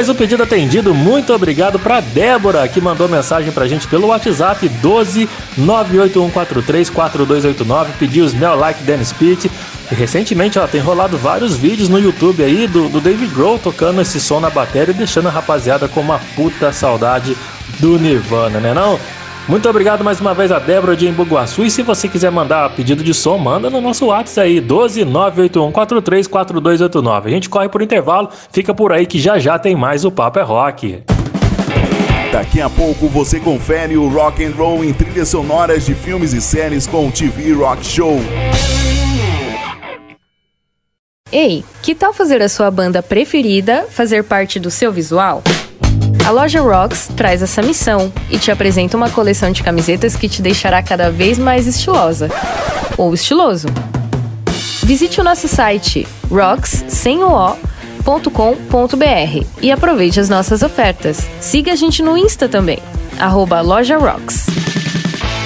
Mais 0.03 0.09
um 0.09 0.17
pedido 0.17 0.43
atendido. 0.43 0.93
Muito 0.93 1.33
obrigado 1.33 1.79
pra 1.79 2.01
Débora, 2.01 2.67
que 2.67 2.81
mandou 2.81 3.09
mensagem 3.09 3.53
pra 3.53 3.69
gente 3.69 3.87
pelo 3.87 4.09
WhatsApp 4.09 4.69
12 4.69 5.29
98143 5.57 6.91
4289. 6.91 7.93
Pediu 8.01 8.25
os 8.25 8.35
Mel 8.35 8.57
Like 8.57 8.83
Dennis 8.83 9.12
Pitt. 9.12 9.49
E 9.93 9.95
recentemente, 9.95 10.59
ó, 10.59 10.67
tem 10.67 10.81
rolado 10.81 11.17
vários 11.17 11.57
vídeos 11.57 11.88
no 11.88 12.01
YouTube 12.01 12.43
aí 12.43 12.67
do, 12.67 12.88
do 12.88 13.01
David 13.01 13.33
Grohl 13.33 13.61
tocando 13.61 14.01
esse 14.01 14.19
som 14.19 14.41
na 14.41 14.51
bateria 14.51 14.93
e 14.93 14.97
deixando 14.97 15.29
a 15.29 15.31
rapaziada 15.31 15.87
com 15.87 16.01
uma 16.01 16.19
puta 16.35 16.73
saudade 16.73 17.37
do 17.79 17.97
Nirvana, 17.97 18.59
né 18.59 18.75
não? 18.75 18.99
Muito 19.49 19.69
obrigado 19.69 20.05
mais 20.05 20.21
uma 20.21 20.33
vez 20.33 20.53
a 20.53 20.61
Débora 20.61 20.97
de 20.97 21.09
Embuguaçu. 21.09 21.65
E 21.65 21.71
se 21.71 21.83
você 21.83 22.09
quiser 22.09 22.31
mandar 22.31 22.77
pedido 22.77 23.03
de 23.03 23.13
som, 23.13 23.37
manda 23.37 23.69
no 23.69 23.81
nosso 23.81 24.07
WhatsApp 24.07 24.49
aí, 24.49 24.61
12981434289. 24.61 27.27
A 27.27 27.29
gente 27.29 27.51
corre 27.51 27.69
por 27.69 27.83
intervalo, 27.83 28.29
fica 28.53 28.73
por 28.73 28.93
aí 28.93 29.05
que 29.05 29.19
já 29.19 29.41
já 29.41 29.59
tem 29.59 29.75
mais 29.75 30.05
o 30.05 30.13
Papo 30.13 30.39
é 30.39 30.43
Rock. 30.43 31.03
Daqui 32.31 32.61
a 32.61 32.71
pouco 32.71 33.09
você 33.09 33.41
confere 33.41 33.97
o 33.97 34.09
rock 34.09 34.45
and 34.45 34.53
roll 34.57 34.85
em 34.85 34.93
trilhas 34.93 35.29
sonoras 35.29 35.85
de 35.85 35.93
filmes 35.95 36.33
e 36.33 36.41
séries 36.41 36.87
com 36.87 37.09
o 37.09 37.13
TV 37.13 37.53
Rock 37.53 37.85
Show. 37.85 38.21
Ei, 41.31 41.63
que 41.83 41.95
tal 41.95 42.15
fazer 42.15 42.41
a 42.41 42.49
sua 42.49 42.71
banda 42.71 43.03
preferida 43.03 43.87
fazer 43.91 44.25
parte 44.25 44.59
do 44.61 44.71
seu 44.71 44.91
visual? 44.93 45.43
A 46.25 46.31
loja 46.31 46.61
Rocks 46.61 47.09
traz 47.17 47.43
essa 47.43 47.61
missão 47.61 48.13
e 48.31 48.39
te 48.39 48.51
apresenta 48.51 48.97
uma 48.97 49.11
coleção 49.11 49.51
de 49.51 49.63
camisetas 49.63 50.15
que 50.15 50.29
te 50.29 50.41
deixará 50.41 50.81
cada 50.83 51.11
vez 51.11 51.37
mais 51.37 51.67
estilosa 51.67 52.31
ou 52.97 53.13
estiloso. 53.13 53.67
Visite 54.85 55.21
o 55.21 55.25
nosso 55.25 55.49
site 55.49 56.07
rocks 56.31 56.85
e 59.61 59.71
aproveite 59.73 60.21
as 60.21 60.29
nossas 60.29 60.63
ofertas. 60.63 61.27
Siga 61.41 61.73
a 61.73 61.77
gente 61.77 62.03
no 62.03 62.17
Insta 62.17 62.49
também, 62.49 62.79
arroba 63.19 63.61
Loja 63.61 63.99
Rocks. 63.99 64.47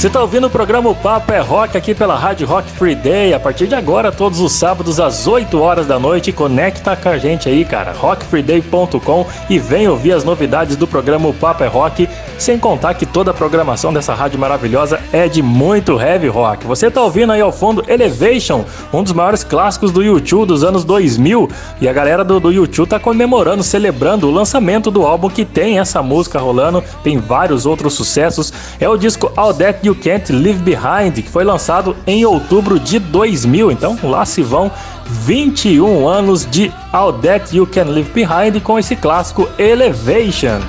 Você 0.05 0.09
está 0.09 0.21
ouvindo 0.21 0.45
o 0.45 0.51
programa 0.51 0.87
o 0.87 0.93
Papo 0.93 1.33
é 1.33 1.39
Rock 1.39 1.75
aqui 1.75 1.95
pela 1.95 2.15
Rádio 2.15 2.45
Rock 2.45 2.69
Free 2.69 2.93
Day. 2.93 3.33
A 3.33 3.39
partir 3.39 3.65
de 3.65 3.73
agora, 3.73 4.11
todos 4.11 4.39
os 4.39 4.51
sábados 4.51 4.99
às 4.99 5.25
8 5.25 5.59
horas 5.59 5.87
da 5.87 5.97
noite, 5.97 6.31
conecta 6.31 6.95
com 6.95 7.09
a 7.09 7.17
gente 7.17 7.49
aí, 7.49 7.65
cara. 7.65 7.91
rockfreeday.com 7.91 9.25
e 9.49 9.57
vem 9.57 9.87
ouvir 9.87 10.11
as 10.11 10.23
novidades 10.23 10.75
do 10.75 10.85
programa 10.85 11.27
o 11.27 11.33
Papo 11.33 11.63
é 11.63 11.67
Rock, 11.67 12.07
sem 12.37 12.59
contar 12.59 12.93
que 12.93 13.03
toda 13.03 13.31
a 13.31 13.33
programação 13.33 13.91
dessa 13.91 14.13
rádio 14.13 14.37
maravilhosa 14.37 14.99
é 15.11 15.27
de 15.27 15.41
muito 15.41 15.99
heavy 15.99 16.27
rock. 16.27 16.67
Você 16.67 16.85
está 16.85 17.01
ouvindo 17.01 17.31
aí 17.31 17.41
ao 17.41 17.51
fundo 17.51 17.83
Elevation, 17.87 18.63
um 18.93 19.01
dos 19.01 19.11
maiores 19.11 19.43
clássicos 19.43 19.91
do 19.91 20.03
YouTube 20.03 20.49
dos 20.49 20.63
anos 20.63 20.83
2000, 20.83 21.49
e 21.81 21.89
a 21.89 21.93
galera 21.93 22.23
do, 22.23 22.39
do 22.39 22.51
YouTube 22.51 22.89
tá 22.89 22.99
comemorando, 22.99 23.63
celebrando 23.63 24.27
o 24.27 24.31
lançamento 24.31 24.91
do 24.91 25.03
álbum 25.03 25.31
que 25.31 25.43
tem 25.43 25.79
essa 25.79 26.03
música 26.03 26.37
rolando, 26.37 26.83
tem 27.03 27.17
vários 27.17 27.65
outros 27.65 27.95
sucessos. 27.95 28.53
É 28.79 28.87
o 28.87 28.97
disco 28.97 29.31
All 29.35 29.51
That 29.51 29.79
You 29.81 29.94
Can't 29.95 30.31
Leave 30.31 30.59
Behind, 30.59 31.13
que 31.15 31.29
foi 31.29 31.43
lançado 31.43 31.95
em 32.05 32.25
outubro 32.25 32.79
de 32.79 32.99
2000. 32.99 33.71
Então 33.71 33.97
lá 34.03 34.25
se 34.25 34.41
vão 34.41 34.71
21 35.07 36.07
anos 36.07 36.47
de 36.49 36.71
All 36.91 37.13
That 37.13 37.55
You 37.55 37.67
Can 37.67 37.85
Leave 37.85 38.11
Behind 38.11 38.61
com 38.61 38.77
esse 38.77 38.95
clássico 38.95 39.47
Elevation. 39.57 40.59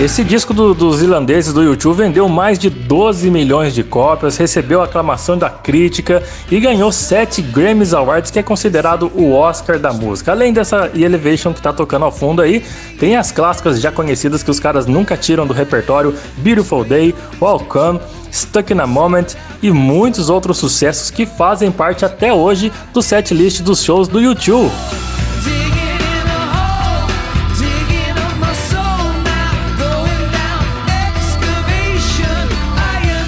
Esse 0.00 0.24
disco 0.24 0.54
do, 0.54 0.72
dos 0.72 1.02
irlandeses 1.02 1.52
do 1.52 1.62
YouTube 1.62 1.98
vendeu 1.98 2.26
mais 2.26 2.58
de 2.58 2.70
12 2.70 3.30
milhões 3.30 3.74
de 3.74 3.84
cópias, 3.84 4.38
recebeu 4.38 4.80
aclamação 4.80 5.36
da 5.36 5.50
crítica 5.50 6.22
e 6.50 6.58
ganhou 6.58 6.90
7 6.90 7.42
Grammys 7.42 7.92
Awards, 7.92 8.30
que 8.30 8.38
é 8.38 8.42
considerado 8.42 9.12
o 9.14 9.34
Oscar 9.34 9.78
da 9.78 9.92
música. 9.92 10.32
Além 10.32 10.54
dessa 10.54 10.90
Elevation 10.94 11.52
que 11.52 11.60
tá 11.60 11.70
tocando 11.70 12.06
ao 12.06 12.10
fundo 12.10 12.40
aí, 12.40 12.64
tem 12.98 13.14
as 13.14 13.30
clássicas 13.30 13.78
já 13.78 13.92
conhecidas 13.92 14.42
que 14.42 14.50
os 14.50 14.58
caras 14.58 14.86
nunca 14.86 15.18
tiram 15.18 15.46
do 15.46 15.52
repertório: 15.52 16.14
Beautiful 16.38 16.82
Day, 16.82 17.14
Welcome. 17.38 18.00
Stuck 18.32 18.72
in 18.72 18.80
a 18.80 18.86
Moment 18.86 19.34
e 19.62 19.70
muitos 19.70 20.30
outros 20.30 20.56
sucessos 20.56 21.10
que 21.10 21.26
fazem 21.26 21.70
parte 21.70 22.06
até 22.06 22.32
hoje 22.32 22.72
do 22.94 23.02
setlist 23.02 23.60
dos 23.60 23.82
shows 23.84 24.08
do 24.08 24.18
YouTube. 24.18 24.70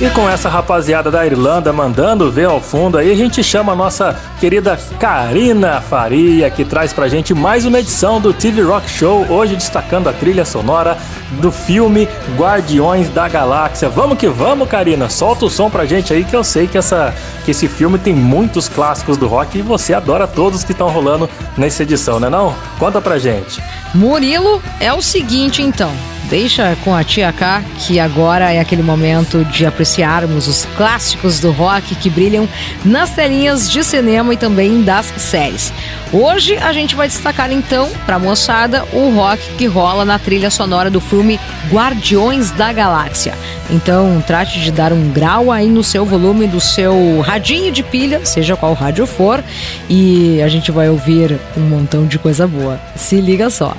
E 0.03 0.11
com 0.11 0.29
essa 0.29 0.49
rapaziada 0.49 1.12
da 1.12 1.25
Irlanda 1.25 1.73
mandando 1.73 2.29
ver 2.29 2.47
ao 2.47 2.61
fundo 2.61 2.99
aí, 2.99 3.12
a 3.12 3.15
gente 3.15 3.41
chama 3.41 3.73
a 3.73 3.77
nossa 3.77 4.19
querida 4.41 4.77
Karina 4.99 5.81
Faria, 5.81 6.51
que 6.51 6.65
traz 6.65 6.93
pra 6.93 7.07
gente 7.07 7.33
mais 7.33 7.65
uma 7.65 7.79
edição 7.79 8.21
do 8.21 8.35
TV 8.35 8.62
Rock 8.62 8.91
Show, 8.91 9.25
hoje 9.31 9.55
destacando 9.55 10.09
a 10.09 10.12
trilha 10.12 10.45
sonora 10.45 10.99
do 11.40 11.51
filme 11.51 12.09
Guardiões 12.37 13.09
da 13.09 13.29
Galáxia. 13.29 13.88
Vamos 13.88 14.18
que 14.18 14.29
vamos, 14.29 14.68
Karina, 14.68 15.09
solta 15.09 15.47
o 15.47 15.51
som 15.51 15.71
pra 15.71 15.85
gente 15.85 16.12
aí 16.12 16.25
que 16.25 16.35
eu 16.35 16.45
sei 16.45 16.66
que, 16.66 16.79
essa, 16.79 17.14
que 17.45 17.51
esse 17.51 17.68
filme 17.68 17.99
tem 17.99 18.14
muitos 18.14 18.68
clássicos 18.68 19.16
do 19.16 19.27
rock 19.27 19.59
e 19.59 19.62
você 19.62 19.95
adora 19.95 20.27
todos 20.27 20.64
que 20.64 20.73
estão 20.73 20.88
rolando 20.88 21.29
nessa 21.57 21.83
edição, 21.83 22.18
né 22.18 22.29
não? 22.29 22.55
Conta 22.79 23.01
pra 23.01 23.18
gente. 23.18 23.62
Murilo, 23.95 24.62
é 24.81 24.92
o 24.92 25.03
seguinte 25.03 25.62
então. 25.62 25.92
Deixa 26.33 26.75
com 26.83 26.95
a 26.95 27.05
tia 27.05 27.31
K 27.31 27.62
que 27.81 28.01
agora 28.01 28.51
é 28.51 28.59
aquele 28.59 28.83
momento 28.83 29.45
de 29.45 29.66
apreciarmos 29.66 30.49
os 30.49 30.64
clássicos 30.79 31.38
do 31.38 31.51
rock 31.51 31.95
que 31.97 32.09
brilham 32.09 32.49
nas 32.83 33.11
telinhas 33.11 33.71
de 33.71 33.85
cinema 33.85 34.33
e 34.33 34.37
também 34.38 34.83
das 34.83 35.12
séries. 35.18 35.71
Hoje 36.11 36.57
a 36.57 36.73
gente 36.73 36.95
vai 36.95 37.07
destacar 37.07 37.53
então 37.53 37.90
para 38.07 38.16
a 38.16 38.18
moçada 38.18 38.83
o 38.95 39.11
rock 39.11 39.42
que 39.59 39.66
rola 39.66 40.07
na 40.07 40.18
trilha 40.18 40.51
sonora 40.51 40.90
do 40.90 41.03
filme 41.03 41.22
Guardiões 41.71 42.51
da 42.51 42.73
Galáxia. 42.73 43.35
Então 43.71 44.23
trate 44.27 44.61
de 44.61 44.71
dar 44.71 44.93
um 44.93 45.11
grau 45.11 45.51
aí 45.51 45.69
no 45.69 45.83
seu 45.83 46.05
volume 46.05 46.47
do 46.47 46.61
seu 46.61 47.21
radinho 47.21 47.73
de 47.73 47.83
pilha, 47.83 48.25
seja 48.25 48.57
qual 48.57 48.75
rádio 48.75 49.07
for, 49.07 49.43
e 49.89 50.43
a 50.43 50.49
gente 50.49 50.71
vai 50.71 50.89
ouvir 50.89 51.39
um 51.57 51.61
montão 51.61 52.07
de 52.07 52.19
coisa 52.19 52.47
boa. 52.47 52.81
Se 52.97 53.21
liga 53.21 53.49
só. 53.51 53.77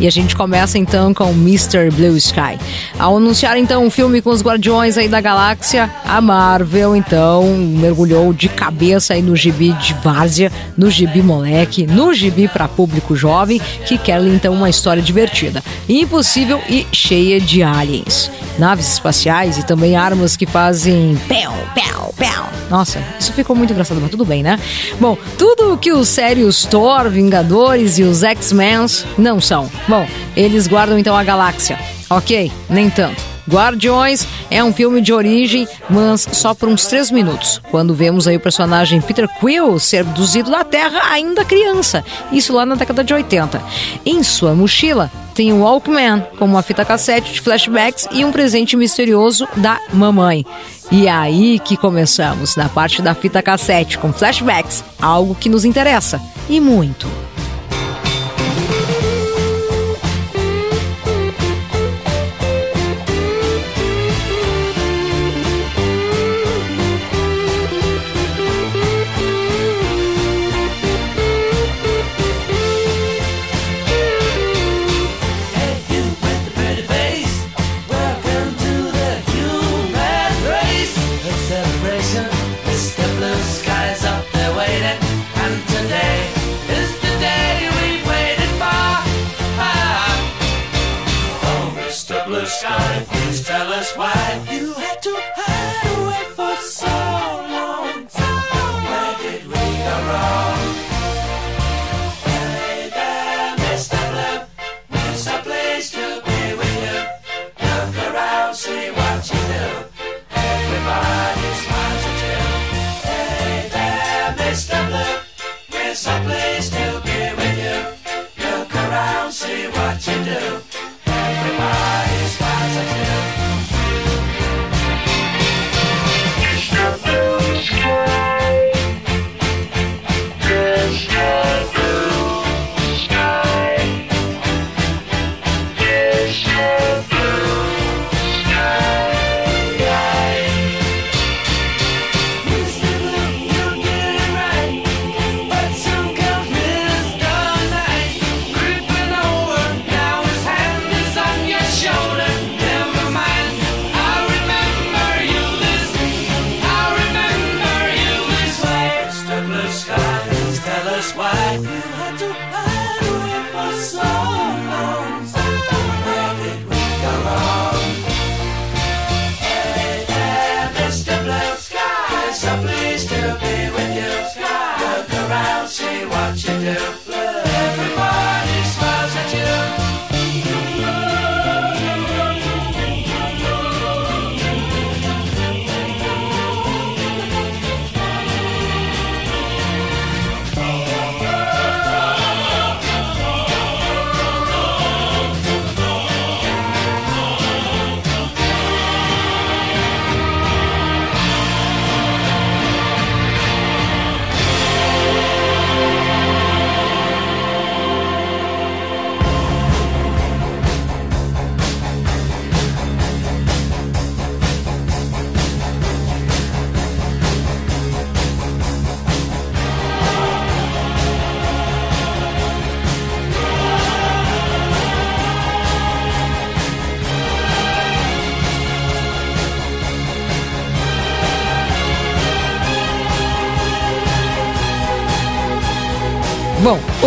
E 0.00 0.06
a 0.06 0.10
gente 0.10 0.34
começa 0.34 0.76
então 0.76 1.14
com 1.14 1.30
Mr. 1.30 1.90
Blue 1.92 2.16
Sky. 2.16 2.58
Ao 2.98 3.16
anunciar 3.16 3.56
então 3.56 3.84
um 3.84 3.90
filme 3.90 4.20
com 4.20 4.30
os 4.30 4.42
Guardiões 4.42 4.98
aí 4.98 5.08
da 5.08 5.20
Galáxia, 5.20 5.90
a 6.04 6.20
Marvel 6.20 6.96
então 6.96 7.44
mergulhou 7.56 8.32
de 8.32 8.48
cabeça 8.48 9.14
aí 9.14 9.22
no 9.22 9.36
gibi 9.36 9.72
de 9.74 9.94
várzea, 9.94 10.50
no 10.76 10.90
gibi 10.90 11.22
moleque, 11.22 11.86
no 11.86 12.12
gibi 12.12 12.48
para 12.48 12.66
público 12.66 13.14
jovem 13.14 13.60
que 13.86 13.96
quer 13.96 14.20
então 14.22 14.52
uma 14.52 14.68
história 14.68 15.02
divertida, 15.02 15.62
impossível 15.88 16.60
e 16.68 16.86
cheia 16.92 17.40
de 17.40 17.62
aliens, 17.62 18.30
naves 18.58 18.92
espaciais 18.92 19.58
e 19.58 19.62
também 19.64 19.96
armas 19.96 20.36
que 20.36 20.46
fazem 20.46 21.16
pão, 21.28 21.54
pão, 21.74 22.12
pão. 22.16 22.44
Nossa, 22.70 23.00
isso 23.20 23.32
ficou 23.32 23.54
muito 23.54 23.72
engraçado, 23.72 24.00
mas 24.00 24.10
tudo 24.10 24.24
bem, 24.24 24.42
né? 24.42 24.58
Bom, 24.98 25.16
tudo 25.38 25.76
que 25.76 25.92
os 25.92 26.08
sérios 26.08 26.64
Thor, 26.64 27.08
Vingadores 27.08 27.98
e 27.98 28.02
os 28.02 28.22
X-Men 28.22 28.86
não 29.16 29.40
são. 29.40 29.70
Bom, 29.86 30.06
eles 30.36 30.66
guardam 30.66 30.98
então 30.98 31.16
a 31.16 31.24
galáxia. 31.24 31.78
Ok, 32.08 32.50
nem 32.68 32.88
tanto. 32.88 33.34
Guardiões 33.48 34.26
é 34.50 34.64
um 34.64 34.72
filme 34.72 35.02
de 35.02 35.12
origem, 35.12 35.68
mas 35.90 36.26
só 36.32 36.54
por 36.54 36.68
uns 36.68 36.86
três 36.86 37.10
minutos, 37.10 37.60
quando 37.70 37.94
vemos 37.94 38.26
aí 38.26 38.36
o 38.36 38.40
personagem 38.40 39.02
Peter 39.02 39.28
Quill 39.38 39.78
ser 39.78 39.98
abduzido 39.98 40.50
da 40.50 40.64
Terra 40.64 41.12
ainda 41.12 41.44
criança, 41.44 42.02
isso 42.32 42.54
lá 42.54 42.64
na 42.64 42.74
década 42.74 43.04
de 43.04 43.12
80. 43.12 43.62
Em 44.06 44.22
sua 44.22 44.54
mochila 44.54 45.10
tem 45.34 45.52
o 45.52 45.60
Walkman, 45.60 46.24
com 46.38 46.46
uma 46.46 46.62
fita 46.62 46.84
cassete 46.84 47.32
de 47.32 47.40
flashbacks 47.40 48.08
e 48.12 48.24
um 48.24 48.32
presente 48.32 48.76
misterioso 48.76 49.46
da 49.56 49.78
mamãe. 49.92 50.46
E 50.90 51.06
é 51.06 51.10
aí 51.10 51.58
que 51.58 51.76
começamos, 51.76 52.56
na 52.56 52.68
parte 52.68 53.02
da 53.02 53.14
fita 53.14 53.42
cassete, 53.42 53.98
com 53.98 54.12
flashbacks, 54.12 54.84
algo 55.00 55.34
que 55.34 55.48
nos 55.48 55.64
interessa, 55.64 56.20
e 56.48 56.60
muito. 56.60 57.08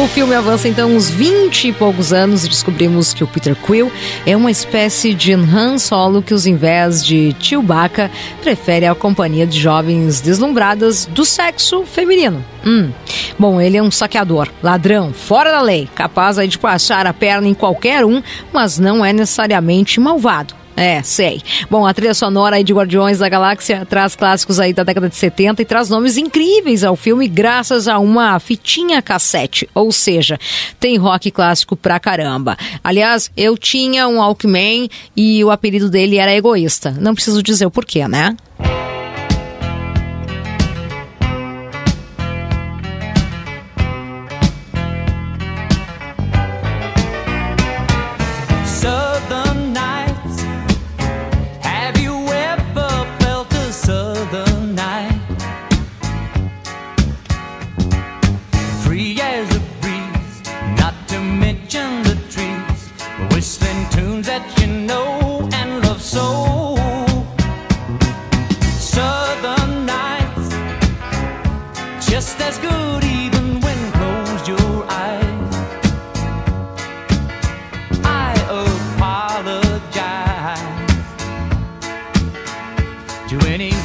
O 0.07 0.09
filme 0.09 0.33
avança 0.33 0.69
então 0.69 0.95
uns 0.95 1.09
20 1.09 1.67
e 1.67 1.73
poucos 1.73 2.13
anos 2.13 2.45
e 2.45 2.47
descobrimos 2.47 3.13
que 3.13 3.25
o 3.25 3.27
Peter 3.27 3.53
Quill 3.53 3.91
é 4.25 4.37
uma 4.37 4.49
espécie 4.49 5.13
de 5.13 5.33
Han 5.33 5.77
Solo 5.77 6.21
que, 6.21 6.33
os 6.33 6.45
invés 6.45 7.05
de 7.05 7.35
Chewbacca, 7.41 8.09
prefere 8.41 8.85
a 8.85 8.95
companhia 8.95 9.45
de 9.45 9.59
jovens 9.59 10.21
deslumbradas 10.21 11.05
do 11.07 11.25
sexo 11.25 11.83
feminino. 11.83 12.43
Hum. 12.65 12.89
Bom, 13.37 13.59
ele 13.59 13.75
é 13.75 13.83
um 13.83 13.91
saqueador, 13.91 14.47
ladrão, 14.63 15.11
fora 15.11 15.51
da 15.51 15.61
lei, 15.61 15.89
capaz 15.93 16.39
aí 16.39 16.47
de 16.47 16.57
passar 16.57 17.05
a 17.05 17.13
perna 17.13 17.49
em 17.49 17.53
qualquer 17.53 18.05
um, 18.05 18.23
mas 18.53 18.79
não 18.79 19.03
é 19.03 19.11
necessariamente 19.11 19.99
malvado. 19.99 20.56
É, 20.77 21.01
sei. 21.01 21.41
Bom, 21.71 21.87
a 21.87 21.93
trilha 21.93 22.13
sonora 22.13 22.57
aí 22.57 22.63
de 22.63 22.71
Guardiões 22.71 23.17
da 23.17 23.27
Galáxia 23.27 23.83
traz 23.83 24.15
clássicos 24.15 24.59
aí 24.59 24.73
da 24.73 24.83
década 24.83 25.09
de 25.09 25.15
70 25.15 25.63
e 25.63 25.65
traz 25.65 25.89
nomes 25.89 26.17
incríveis 26.17 26.83
ao 26.83 26.95
filme 26.95 27.27
graças 27.27 27.87
a 27.87 27.97
uma 27.97 28.39
fitinha 28.39 29.01
cassete, 29.01 29.67
ou 29.73 29.91
seja, 29.91 30.37
tem 30.79 30.95
rock 30.95 31.31
clássico 31.31 31.75
pra 31.75 31.99
caramba. 31.99 32.55
Aliás, 32.83 33.31
eu 33.35 33.57
tinha 33.57 34.07
um 34.07 34.17
Walkman 34.19 34.87
e 35.15 35.43
o 35.43 35.49
apelido 35.49 35.89
dele 35.89 36.17
era 36.17 36.31
egoísta. 36.31 36.91
Não 36.91 37.15
preciso 37.15 37.41
dizer 37.41 37.65
o 37.65 37.71
porquê, 37.71 38.07
né? 38.07 38.37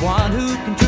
one 0.02 0.32
who 0.32 0.48
can 0.48 0.81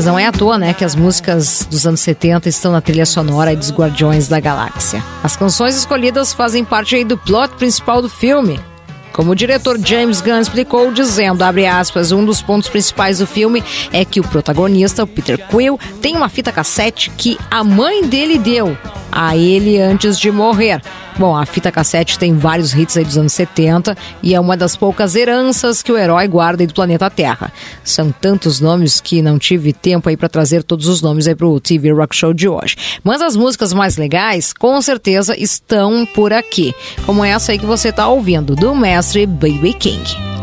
Mas 0.00 0.06
não 0.06 0.18
é 0.18 0.24
à 0.24 0.32
toa, 0.32 0.56
né, 0.56 0.72
que 0.72 0.82
as 0.82 0.94
músicas 0.94 1.68
dos 1.70 1.86
anos 1.86 2.00
70 2.00 2.48
estão 2.48 2.72
na 2.72 2.80
trilha 2.80 3.04
sonora 3.04 3.54
dos 3.54 3.70
Guardiões 3.70 4.28
da 4.28 4.40
Galáxia. 4.40 5.04
As 5.22 5.36
canções 5.36 5.76
escolhidas 5.76 6.32
fazem 6.32 6.64
parte 6.64 7.04
do 7.04 7.18
plot 7.18 7.54
principal 7.56 8.00
do 8.00 8.08
filme, 8.08 8.58
como 9.12 9.32
o 9.32 9.34
diretor 9.34 9.78
James 9.78 10.22
Gunn 10.22 10.40
explicou, 10.40 10.90
dizendo, 10.90 11.42
aspas, 11.42 12.12
um 12.12 12.24
dos 12.24 12.40
pontos 12.40 12.70
principais 12.70 13.18
do 13.18 13.26
filme 13.26 13.62
é 13.92 14.02
que 14.02 14.20
o 14.20 14.24
protagonista, 14.24 15.04
o 15.04 15.06
Peter 15.06 15.36
Quill, 15.48 15.78
tem 16.00 16.16
uma 16.16 16.30
fita 16.30 16.50
cassete 16.50 17.10
que 17.10 17.36
a 17.50 17.62
mãe 17.62 18.02
dele 18.02 18.38
deu 18.38 18.78
a 19.20 19.36
ele 19.36 19.78
antes 19.78 20.18
de 20.18 20.30
morrer. 20.30 20.80
Bom, 21.18 21.36
a 21.36 21.44
fita 21.44 21.70
cassete 21.70 22.18
tem 22.18 22.34
vários 22.34 22.72
hits 22.72 22.96
aí 22.96 23.04
dos 23.04 23.18
anos 23.18 23.34
70 23.34 23.94
e 24.22 24.34
é 24.34 24.40
uma 24.40 24.56
das 24.56 24.74
poucas 24.74 25.14
heranças 25.14 25.82
que 25.82 25.92
o 25.92 25.98
herói 25.98 26.26
guarda 26.26 26.62
aí 26.62 26.66
do 26.66 26.72
planeta 26.72 27.10
Terra. 27.10 27.52
São 27.84 28.10
tantos 28.10 28.60
nomes 28.60 28.98
que 28.98 29.20
não 29.20 29.38
tive 29.38 29.74
tempo 29.74 30.08
aí 30.08 30.16
para 30.16 30.30
trazer 30.30 30.62
todos 30.62 30.86
os 30.86 31.02
nomes 31.02 31.28
aí 31.28 31.34
pro 31.34 31.60
TV 31.60 31.92
Rock 31.92 32.16
Show 32.16 32.32
de 32.32 32.48
hoje. 32.48 32.76
Mas 33.04 33.20
as 33.20 33.36
músicas 33.36 33.74
mais 33.74 33.98
legais, 33.98 34.54
com 34.54 34.80
certeza, 34.80 35.38
estão 35.38 36.06
por 36.06 36.32
aqui. 36.32 36.74
Como 37.04 37.22
essa 37.22 37.52
aí 37.52 37.58
que 37.58 37.66
você 37.66 37.92
tá 37.92 38.08
ouvindo, 38.08 38.56
do 38.56 38.74
mestre 38.74 39.26
Baby 39.26 39.74
King. 39.74 40.39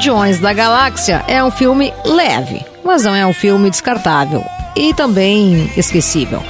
Guardiões 0.00 0.40
da 0.40 0.54
Galáxia 0.54 1.22
é 1.28 1.44
um 1.44 1.50
filme 1.50 1.92
leve, 2.06 2.64
mas 2.82 3.04
não 3.04 3.14
é 3.14 3.26
um 3.26 3.34
filme 3.34 3.68
descartável 3.68 4.42
e 4.74 4.94
também 4.94 5.70
esquecível. 5.76 6.42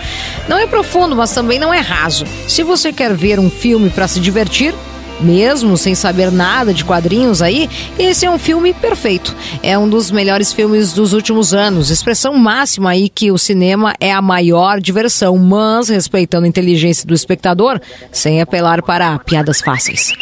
Não 0.49 0.57
é 0.57 0.69
profundo, 0.69 1.17
mas 1.17 1.35
também 1.35 1.59
não 1.59 1.75
é 1.75 1.81
raso. 1.81 2.25
Se 2.47 2.63
você 2.63 2.93
quer 2.93 3.13
ver 3.13 3.41
um 3.41 3.51
filme 3.51 3.91
para 3.91 4.07
se 4.07 4.21
divertir, 4.21 4.73
mesmo 5.19 5.77
sem 5.77 5.97
saber 5.97 6.31
nada 6.31 6.73
de 6.73 6.85
quadrinhos 6.85 7.43
aí, 7.43 7.69
esse 7.99 8.25
é 8.25 8.31
um 8.31 8.39
filme 8.39 8.73
perfeito. 8.73 9.35
É 9.65 9.77
um 9.77 9.89
dos 9.89 10.13
melhores 10.13 10.53
filmes 10.53 10.93
dos 10.93 11.13
últimos 11.13 11.53
anos. 11.53 11.91
Expressão 11.91 12.35
máxima 12.35 12.91
aí 12.91 13.09
que 13.09 13.33
o 13.33 13.37
cinema 13.37 13.95
é 13.99 14.13
a 14.13 14.23
maior 14.23 14.81
diversão, 14.81 15.37
mas 15.37 15.89
respeitando 15.89 16.45
a 16.45 16.49
inteligência 16.49 17.05
do 17.05 17.15
espectador, 17.15 17.81
sem 18.13 18.41
apelar 18.41 18.81
para 18.81 19.19
piadas 19.19 19.61
fáceis. 19.61 20.13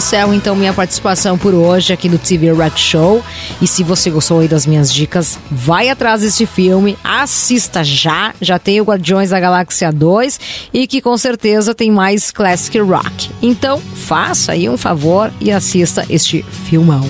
Encerro 0.00 0.32
então 0.32 0.56
minha 0.56 0.72
participação 0.72 1.36
por 1.36 1.52
hoje 1.52 1.92
aqui 1.92 2.08
no 2.08 2.16
TV 2.16 2.50
Rock 2.52 2.80
Show. 2.80 3.22
E 3.60 3.66
se 3.66 3.84
você 3.84 4.08
gostou 4.08 4.40
aí 4.40 4.48
das 4.48 4.64
minhas 4.64 4.90
dicas, 4.90 5.38
vai 5.50 5.90
atrás 5.90 6.22
desse 6.22 6.46
filme, 6.46 6.96
assista 7.04 7.84
já. 7.84 8.34
Já 8.40 8.58
tem 8.58 8.80
o 8.80 8.84
Guardiões 8.84 9.28
da 9.28 9.38
Galáxia 9.38 9.92
2 9.92 10.40
e 10.72 10.86
que 10.86 11.02
com 11.02 11.18
certeza 11.18 11.74
tem 11.74 11.90
mais 11.90 12.30
classic 12.30 12.78
rock. 12.78 13.30
Então, 13.42 13.78
faça 13.78 14.52
aí 14.52 14.70
um 14.70 14.78
favor 14.78 15.30
e 15.38 15.52
assista 15.52 16.06
este 16.08 16.42
filmão. 16.42 17.06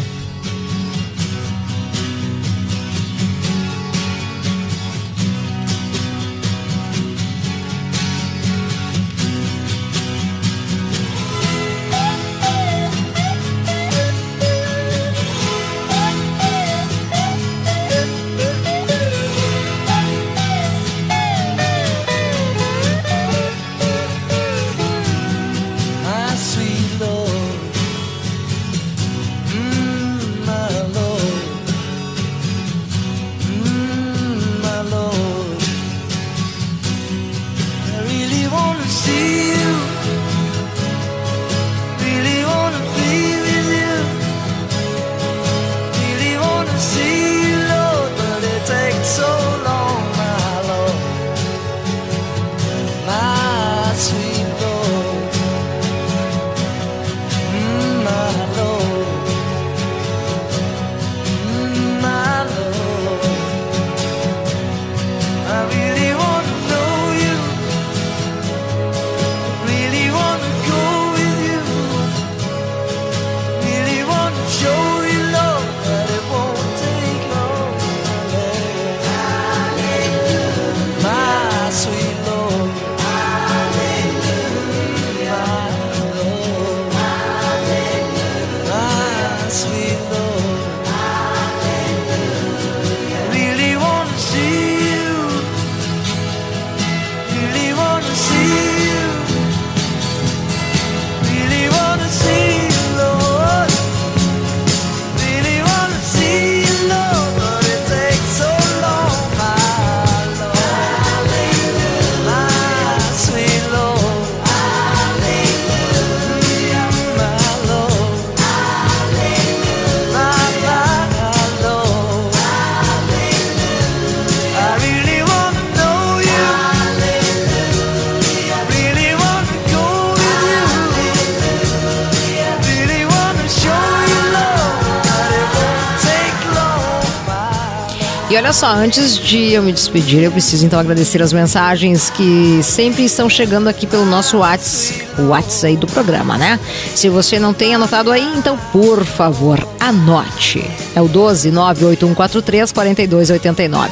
Olha 138.41 138.55
só, 138.55 138.69
antes 138.69 139.19
de 139.19 139.53
eu 139.53 139.63
me 139.63 139.71
despedir, 139.71 140.23
eu 140.23 140.33
preciso 140.33 140.65
então 140.65 140.81
agradecer 140.81 141.21
as 141.21 141.31
mensagens 141.31 142.09
que 142.09 142.61
sempre 142.63 143.05
estão 143.05 143.29
chegando 143.29 143.69
aqui 143.69 143.87
pelo 143.87 144.07
nosso 144.07 144.39
WhatsApp, 144.39 145.07
o 145.19 145.67
aí 145.67 145.77
do 145.77 145.87
programa, 145.87 146.39
né? 146.39 146.59
Se 146.95 147.11
você 147.11 147.39
não 147.39 147.53
tem 147.53 147.75
anotado 147.75 148.11
aí, 148.11 148.27
então 148.39 148.57
por 148.73 149.05
favor, 149.05 149.63
anote. 149.79 150.65
É 150.95 151.03
o 151.03 151.07
12 151.07 151.51
98143 151.51 152.73
4289. 152.73 153.91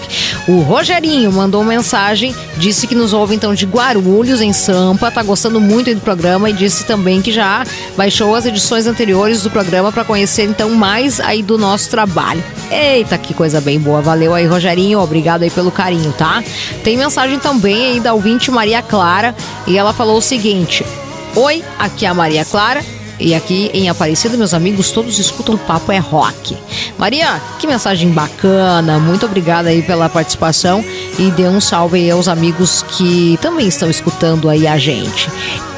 O 0.49 0.63
Rogerinho 0.63 1.31
mandou 1.31 1.63
mensagem, 1.63 2.35
disse 2.57 2.87
que 2.87 2.95
nos 2.95 3.13
ouve 3.13 3.35
então 3.35 3.53
de 3.53 3.67
Guarulhos, 3.67 4.41
em 4.41 4.51
Sampa, 4.51 5.11
tá 5.11 5.23
gostando 5.23 5.61
muito 5.61 5.95
do 5.95 6.01
programa 6.01 6.49
e 6.49 6.55
disse 6.55 6.87
também 6.87 7.21
que 7.21 7.31
já 7.31 7.63
baixou 7.99 8.35
as 8.35 8.47
edições 8.47 8.87
anteriores 8.87 9.43
do 9.43 9.51
programa 9.51 9.93
para 9.93 10.07
conhecer 10.07 10.45
então 10.45 10.71
mais 10.71 11.21
aí 11.21 11.43
do 11.43 11.59
nosso 11.59 11.91
trabalho. 11.91 12.43
Eita, 12.71 13.19
que 13.19 13.35
coisa 13.35 13.61
bem 13.61 13.79
boa. 13.79 14.01
Valeu 14.01 14.33
aí, 14.33 14.47
Rogerinho. 14.47 15.01
Obrigado 15.01 15.43
aí 15.43 15.51
pelo 15.51 15.71
carinho, 15.71 16.15
tá? 16.15 16.43
Tem 16.83 16.97
mensagem 16.97 17.39
também 17.39 17.85
aí 17.85 18.01
da 18.01 18.15
ouvinte 18.15 18.51
Maria 18.51 18.81
Clara 18.81 19.35
e 19.67 19.77
ela 19.77 19.93
falou 19.93 20.17
o 20.17 20.23
seguinte: 20.23 20.83
Oi, 21.37 21.63
aqui 21.79 22.07
é 22.07 22.09
a 22.09 22.15
Maria 22.15 22.47
Clara. 22.47 22.83
E 23.21 23.35
aqui 23.35 23.71
em 23.75 23.89
Aparecida, 23.89 24.37
meus 24.37 24.55
amigos, 24.55 24.91
todos 24.91 25.19
escutam 25.19 25.55
o 25.55 25.59
Papo 25.59 25.91
é 25.91 25.99
Rock. 25.99 26.57
Maria, 26.97 27.41
que 27.59 27.67
mensagem 27.67 28.11
bacana. 28.11 28.99
Muito 28.99 29.27
obrigada 29.27 29.69
aí 29.69 29.83
pela 29.83 30.09
participação 30.09 30.85
e 31.19 31.31
dê 31.31 31.49
um 31.49 31.61
salve 31.61 31.99
aí 31.99 32.11
aos 32.11 32.29
amigos 32.29 32.83
que 32.83 33.39
também 33.43 33.67
estão 33.67 33.91
escutando 33.91 34.49
aí 34.49 34.67
a 34.67 34.79
gente. 34.79 35.29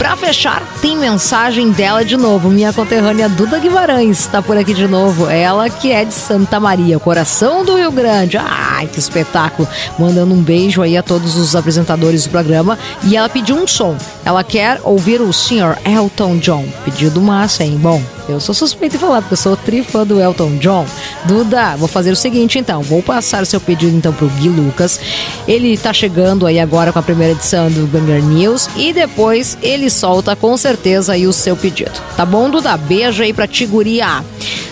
Para 0.00 0.16
fechar, 0.16 0.62
tem 0.80 0.96
mensagem 0.96 1.70
dela 1.72 2.02
de 2.02 2.16
novo, 2.16 2.48
minha 2.48 2.72
conterrânea 2.72 3.28
Duda 3.28 3.58
Guimarães 3.58 4.20
está 4.20 4.40
por 4.40 4.56
aqui 4.56 4.72
de 4.72 4.88
novo. 4.88 5.28
Ela 5.28 5.68
que 5.68 5.92
é 5.92 6.06
de 6.06 6.14
Santa 6.14 6.58
Maria, 6.58 6.98
coração 6.98 7.66
do 7.66 7.76
Rio 7.76 7.92
Grande. 7.92 8.38
Ai, 8.38 8.86
que 8.86 8.98
espetáculo! 8.98 9.68
Mandando 9.98 10.34
um 10.34 10.42
beijo 10.42 10.80
aí 10.80 10.96
a 10.96 11.02
todos 11.02 11.36
os 11.36 11.54
apresentadores 11.54 12.24
do 12.24 12.30
programa. 12.30 12.78
E 13.02 13.14
ela 13.14 13.28
pediu 13.28 13.56
um 13.56 13.66
som. 13.66 13.94
Ela 14.24 14.42
quer 14.42 14.80
ouvir 14.84 15.20
o 15.20 15.34
Sr. 15.34 15.76
Elton 15.84 16.38
John. 16.38 16.64
Pedido 16.82 17.20
hein? 17.64 17.78
Bom, 17.80 18.02
eu 18.28 18.40
sou 18.40 18.54
suspeita 18.54 18.96
de 18.96 19.00
falar, 19.00 19.20
porque 19.20 19.34
eu 19.34 19.38
sou 19.38 19.56
trifã 19.56 20.06
do 20.06 20.20
Elton 20.20 20.56
John. 20.58 20.86
Duda, 21.24 21.76
vou 21.76 21.88
fazer 21.88 22.10
o 22.10 22.16
seguinte 22.16 22.58
então, 22.58 22.82
vou 22.82 23.02
passar 23.02 23.42
o 23.42 23.46
seu 23.46 23.60
pedido 23.60 23.96
então 23.96 24.12
pro 24.12 24.28
Gui 24.28 24.48
Lucas. 24.48 25.00
Ele 25.46 25.76
tá 25.76 25.92
chegando 25.92 26.46
aí 26.46 26.60
agora 26.60 26.92
com 26.92 26.98
a 26.98 27.02
primeira 27.02 27.32
edição 27.32 27.70
do 27.70 27.86
Banger 27.86 28.22
News 28.22 28.68
e 28.76 28.92
depois 28.92 29.56
ele 29.62 29.88
solta 29.90 30.36
com 30.36 30.56
certeza 30.56 31.12
aí 31.12 31.26
o 31.26 31.32
seu 31.32 31.56
pedido. 31.56 31.92
Tá 32.16 32.24
bom, 32.26 32.50
Duda? 32.50 32.76
Beijo 32.76 33.22
aí 33.22 33.32
pra 33.32 33.46
ti. 33.46 33.68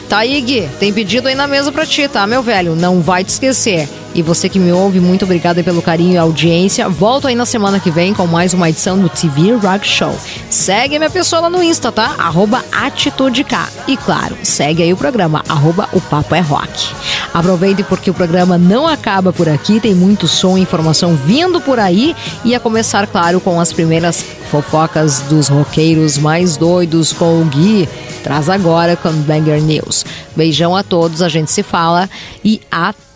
Tá 0.09 0.19
aí, 0.19 0.41
Gui, 0.41 0.69
tem 0.81 0.93
pedido 0.93 1.29
aí 1.29 1.35
na 1.35 1.47
mesa 1.47 1.71
pra 1.71 1.85
ti, 1.85 2.09
tá, 2.09 2.27
meu 2.27 2.43
velho? 2.43 2.75
Não 2.75 3.01
vai 3.01 3.23
te 3.23 3.29
esquecer. 3.29 3.89
E 4.19 4.23
você 4.23 4.49
que 4.49 4.59
me 4.59 4.73
ouve, 4.73 4.99
muito 4.99 5.25
obrigada 5.25 5.63
pelo 5.63 5.81
carinho 5.81 6.15
e 6.15 6.17
audiência. 6.17 6.89
Volto 6.89 7.29
aí 7.29 7.37
na 7.37 7.47
semana 7.47 7.79
que 7.79 7.89
vem 7.89 8.13
com 8.13 8.27
mais 8.27 8.53
uma 8.53 8.69
edição 8.69 8.99
do 8.99 9.09
TV 9.09 9.53
Rock 9.53 9.87
Show. 9.87 10.13
Segue 10.51 10.99
minha 10.99 11.09
pessoa 11.09 11.43
lá 11.43 11.49
no 11.49 11.63
Insta, 11.63 11.93
tá? 11.93 12.17
Arroba 12.19 12.65
AtitudeK. 12.73 13.55
E 13.87 13.97
claro, 13.97 14.37
segue 14.43 14.83
aí 14.83 14.93
o 14.93 14.97
programa, 14.97 15.45
arroba 15.49 15.89
o 15.93 16.01
Papo 16.01 16.35
é 16.35 16.41
Rock. 16.41 16.93
Aproveite 17.33 17.85
porque 17.85 18.11
o 18.11 18.15
programa 18.15 18.59
não 18.59 18.89
acaba 18.89 19.33
por 19.33 19.49
aqui, 19.49 19.79
tem 19.79 19.95
muito 19.95 20.27
som 20.27 20.59
e 20.59 20.63
informação 20.63 21.15
vindo 21.15 21.61
por 21.61 21.79
aí. 21.79 22.17
E 22.45 22.57
a 22.57 22.59
começar, 22.59 23.07
claro, 23.07 23.41
com 23.41 23.61
as 23.61 23.73
primeiras 23.73 24.25
fofocas 24.51 25.21
dos 25.21 25.47
roqueiros 25.47 26.19
mais 26.19 26.57
doidos 26.57 27.13
com 27.13 27.41
o 27.41 27.45
Gui. 27.45 27.89
Traz 28.25 28.49
agora 28.49 28.97
com 28.97 29.13
Banger 29.13 29.63
News. 29.63 30.05
Beijão 30.35 30.75
a 30.75 30.83
todos, 30.83 31.23
a 31.23 31.29
gente 31.29 31.53
se 31.53 31.63
fala 31.63 32.11
e 32.45 32.61
até! 32.69 33.08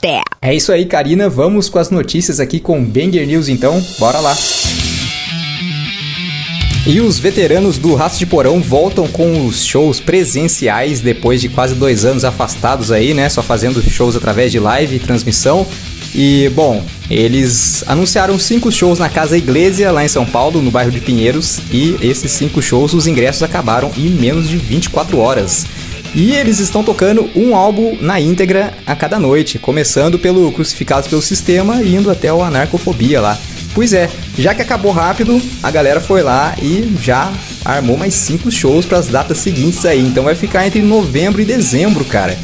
É 0.42 0.52
isso 0.52 0.72
aí, 0.72 0.84
Karina. 0.84 1.28
Vamos 1.28 1.68
com 1.68 1.78
as 1.78 1.88
notícias 1.88 2.40
aqui 2.40 2.58
com 2.58 2.84
Banger 2.84 3.24
News, 3.24 3.48
então. 3.48 3.80
Bora 4.00 4.18
lá! 4.18 4.36
E 6.84 7.00
os 7.00 7.20
veteranos 7.20 7.78
do 7.78 7.94
Raço 7.94 8.18
de 8.18 8.26
Porão 8.26 8.60
voltam 8.60 9.06
com 9.06 9.46
os 9.46 9.64
shows 9.64 10.00
presenciais 10.00 11.00
depois 11.00 11.40
de 11.40 11.48
quase 11.48 11.76
dois 11.76 12.04
anos 12.04 12.24
afastados 12.24 12.90
aí, 12.90 13.14
né? 13.14 13.28
Só 13.28 13.40
fazendo 13.40 13.80
shows 13.80 14.16
através 14.16 14.50
de 14.50 14.58
live 14.58 14.96
e 14.96 14.98
transmissão. 14.98 15.64
E, 16.12 16.50
bom, 16.52 16.84
eles 17.08 17.84
anunciaram 17.86 18.36
cinco 18.40 18.72
shows 18.72 18.98
na 18.98 19.08
Casa 19.08 19.38
Iglesia, 19.38 19.92
lá 19.92 20.04
em 20.04 20.08
São 20.08 20.26
Paulo, 20.26 20.60
no 20.60 20.70
bairro 20.72 20.90
de 20.90 21.00
Pinheiros, 21.00 21.60
e 21.70 21.96
esses 22.02 22.32
cinco 22.32 22.60
shows, 22.60 22.92
os 22.92 23.06
ingressos 23.06 23.44
acabaram 23.44 23.92
em 23.96 24.10
menos 24.10 24.48
de 24.48 24.56
24 24.56 25.16
horas. 25.18 25.64
E 26.14 26.32
eles 26.32 26.58
estão 26.58 26.84
tocando 26.84 27.30
um 27.34 27.56
álbum 27.56 27.96
na 27.98 28.20
íntegra 28.20 28.74
a 28.86 28.94
cada 28.94 29.18
noite, 29.18 29.58
começando 29.58 30.18
pelo 30.18 30.52
Crucificados 30.52 31.08
pelo 31.08 31.22
Sistema 31.22 31.82
e 31.82 31.94
indo 31.94 32.10
até 32.10 32.30
o 32.30 32.42
Anarcofobia 32.42 33.18
lá. 33.18 33.38
Pois 33.74 33.94
é, 33.94 34.10
já 34.36 34.54
que 34.54 34.60
acabou 34.60 34.92
rápido, 34.92 35.40
a 35.62 35.70
galera 35.70 36.00
foi 36.00 36.22
lá 36.22 36.54
e 36.60 36.94
já 37.00 37.32
armou 37.64 37.96
mais 37.96 38.12
cinco 38.12 38.50
shows 38.50 38.84
para 38.84 38.98
as 38.98 39.08
datas 39.08 39.38
seguintes 39.38 39.86
aí. 39.86 40.00
Então 40.00 40.24
vai 40.24 40.34
ficar 40.34 40.66
entre 40.66 40.82
novembro 40.82 41.40
e 41.40 41.46
dezembro, 41.46 42.04
cara. 42.04 42.38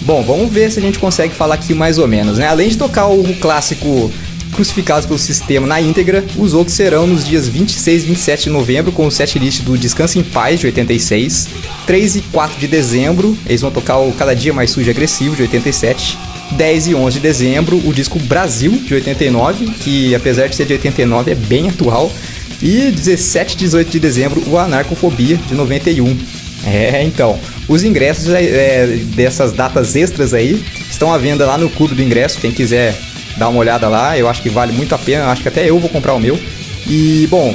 Bom, 0.00 0.24
vamos 0.24 0.52
ver 0.52 0.72
se 0.72 0.80
a 0.80 0.82
gente 0.82 0.98
consegue 0.98 1.32
falar 1.32 1.54
aqui 1.54 1.74
mais 1.74 1.98
ou 1.98 2.08
menos, 2.08 2.38
né? 2.38 2.48
Além 2.48 2.68
de 2.68 2.76
tocar 2.76 3.06
o 3.06 3.22
clássico 3.36 4.10
Crucificados 4.52 5.06
pelo 5.06 5.18
Sistema 5.18 5.66
na 5.66 5.80
íntegra, 5.80 6.24
os 6.36 6.52
outros 6.52 6.76
serão 6.76 7.06
nos 7.06 7.24
dias 7.24 7.48
26 7.48 8.02
e 8.02 8.06
27 8.06 8.44
de 8.44 8.50
novembro 8.50 8.92
com 8.92 9.06
o 9.06 9.10
setlist 9.10 9.62
do 9.62 9.78
Descanso 9.78 10.18
em 10.18 10.22
Paz 10.22 10.60
de 10.60 10.66
86, 10.66 11.48
3 11.86 12.16
e 12.16 12.20
4 12.20 12.60
de 12.60 12.68
dezembro, 12.68 13.36
eles 13.46 13.62
vão 13.62 13.70
tocar 13.70 13.98
o 13.98 14.12
Cada 14.12 14.34
Dia 14.34 14.52
Mais 14.52 14.70
Sujo 14.70 14.88
e 14.88 14.90
Agressivo 14.90 15.34
de 15.34 15.42
87, 15.42 16.18
10 16.52 16.88
e 16.88 16.94
11 16.94 17.14
de 17.14 17.20
dezembro 17.20 17.76
o 17.76 17.94
disco 17.94 18.18
Brasil 18.18 18.72
de 18.72 18.94
89, 18.94 19.64
que 19.80 20.14
apesar 20.14 20.48
de 20.48 20.54
ser 20.54 20.66
de 20.66 20.74
89 20.74 21.30
é 21.30 21.34
bem 21.34 21.68
atual, 21.68 22.12
e 22.60 22.90
17 22.90 23.54
e 23.54 23.58
18 23.58 23.90
de 23.90 23.98
dezembro 23.98 24.42
o 24.46 24.58
Anarcofobia 24.58 25.36
de 25.36 25.54
91. 25.54 26.16
É, 26.64 27.02
então, 27.02 27.38
os 27.66 27.82
ingressos 27.82 28.28
é, 28.28 28.42
é, 28.44 28.86
dessas 29.16 29.52
datas 29.52 29.96
extras 29.96 30.32
aí 30.32 30.64
estão 30.88 31.12
à 31.12 31.18
venda 31.18 31.44
lá 31.44 31.58
no 31.58 31.68
Clube 31.68 31.94
do 31.94 32.02
Ingresso. 32.02 32.38
Quem 32.38 32.52
quiser 32.52 32.96
dar 33.36 33.48
uma 33.48 33.58
olhada 33.58 33.88
lá, 33.88 34.18
eu 34.18 34.28
acho 34.28 34.42
que 34.42 34.48
vale 34.48 34.72
muito 34.72 34.94
a 34.94 34.98
pena. 34.98 35.26
Acho 35.26 35.42
que 35.42 35.48
até 35.48 35.68
eu 35.68 35.78
vou 35.78 35.88
comprar 35.88 36.14
o 36.14 36.20
meu. 36.20 36.38
E, 36.86 37.26
bom, 37.30 37.54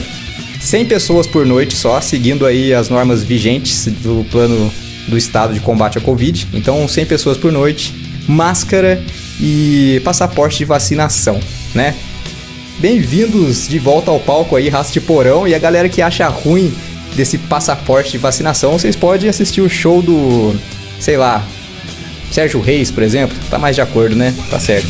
100 0.59 0.85
pessoas 0.85 1.27
por 1.27 1.45
noite 1.45 1.75
só, 1.75 2.01
seguindo 2.01 2.45
aí 2.45 2.73
as 2.73 2.89
normas 2.89 3.23
vigentes 3.23 3.85
do 3.85 4.25
plano 4.31 4.71
do 5.07 5.17
estado 5.17 5.53
de 5.53 5.59
combate 5.59 5.97
à 5.97 6.01
Covid. 6.01 6.47
Então, 6.53 6.87
100 6.87 7.05
pessoas 7.05 7.37
por 7.37 7.51
noite, 7.51 7.93
máscara 8.27 9.01
e 9.39 10.01
passaporte 10.03 10.57
de 10.57 10.65
vacinação, 10.65 11.39
né? 11.73 11.95
Bem-vindos 12.79 13.67
de 13.67 13.79
volta 13.79 14.11
ao 14.11 14.19
palco 14.19 14.55
aí, 14.55 14.69
Raça 14.69 14.93
de 14.93 15.01
Porão. 15.01 15.47
E 15.47 15.55
a 15.55 15.59
galera 15.59 15.89
que 15.89 16.01
acha 16.01 16.27
ruim 16.27 16.73
desse 17.15 17.37
passaporte 17.37 18.11
de 18.11 18.17
vacinação, 18.17 18.73
vocês 18.73 18.95
podem 18.95 19.29
assistir 19.29 19.61
o 19.61 19.69
show 19.69 20.01
do, 20.01 20.55
sei 20.99 21.17
lá, 21.17 21.43
Sérgio 22.31 22.61
Reis, 22.61 22.91
por 22.91 23.03
exemplo. 23.03 23.35
Tá 23.49 23.57
mais 23.57 23.75
de 23.75 23.81
acordo, 23.81 24.15
né? 24.15 24.33
Tá 24.49 24.59
certo. 24.59 24.87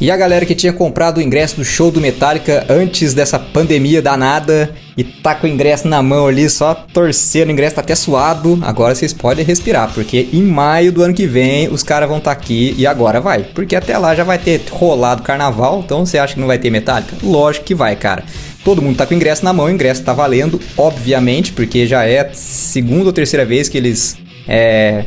E 0.00 0.12
a 0.12 0.16
galera 0.16 0.46
que 0.46 0.54
tinha 0.54 0.72
comprado 0.72 1.18
o 1.18 1.20
ingresso 1.20 1.56
do 1.56 1.64
show 1.64 1.90
do 1.90 2.00
Metallica 2.00 2.64
antes 2.68 3.14
dessa 3.14 3.36
pandemia 3.36 4.00
danada 4.00 4.72
e 4.96 5.02
tá 5.02 5.34
com 5.34 5.48
o 5.48 5.50
ingresso 5.50 5.88
na 5.88 6.00
mão 6.00 6.28
ali, 6.28 6.48
só 6.48 6.72
torcendo, 6.72 7.48
o 7.48 7.52
ingresso 7.52 7.74
tá 7.74 7.80
até 7.80 7.96
suado, 7.96 8.60
agora 8.62 8.94
vocês 8.94 9.12
podem 9.12 9.44
respirar, 9.44 9.92
porque 9.92 10.28
em 10.32 10.42
maio 10.44 10.92
do 10.92 11.02
ano 11.02 11.12
que 11.12 11.26
vem 11.26 11.68
os 11.68 11.82
caras 11.82 12.08
vão 12.08 12.18
estar 12.18 12.32
tá 12.32 12.40
aqui 12.40 12.76
e 12.78 12.86
agora 12.86 13.20
vai. 13.20 13.42
Porque 13.42 13.74
até 13.74 13.98
lá 13.98 14.14
já 14.14 14.22
vai 14.22 14.38
ter 14.38 14.62
rolado 14.70 15.22
carnaval, 15.22 15.82
então 15.84 16.06
você 16.06 16.16
acha 16.16 16.34
que 16.34 16.40
não 16.40 16.46
vai 16.46 16.58
ter 16.58 16.70
Metallica? 16.70 17.16
Lógico 17.20 17.66
que 17.66 17.74
vai, 17.74 17.96
cara. 17.96 18.22
Todo 18.64 18.80
mundo 18.80 18.96
tá 18.96 19.04
com 19.04 19.14
o 19.14 19.16
ingresso 19.16 19.44
na 19.44 19.52
mão, 19.52 19.66
o 19.66 19.70
ingresso 19.70 20.04
tá 20.04 20.12
valendo, 20.12 20.60
obviamente, 20.76 21.52
porque 21.52 21.88
já 21.88 22.04
é 22.04 22.30
segunda 22.32 23.06
ou 23.06 23.12
terceira 23.12 23.44
vez 23.44 23.68
que 23.68 23.76
eles 23.76 24.16
é, 24.46 25.06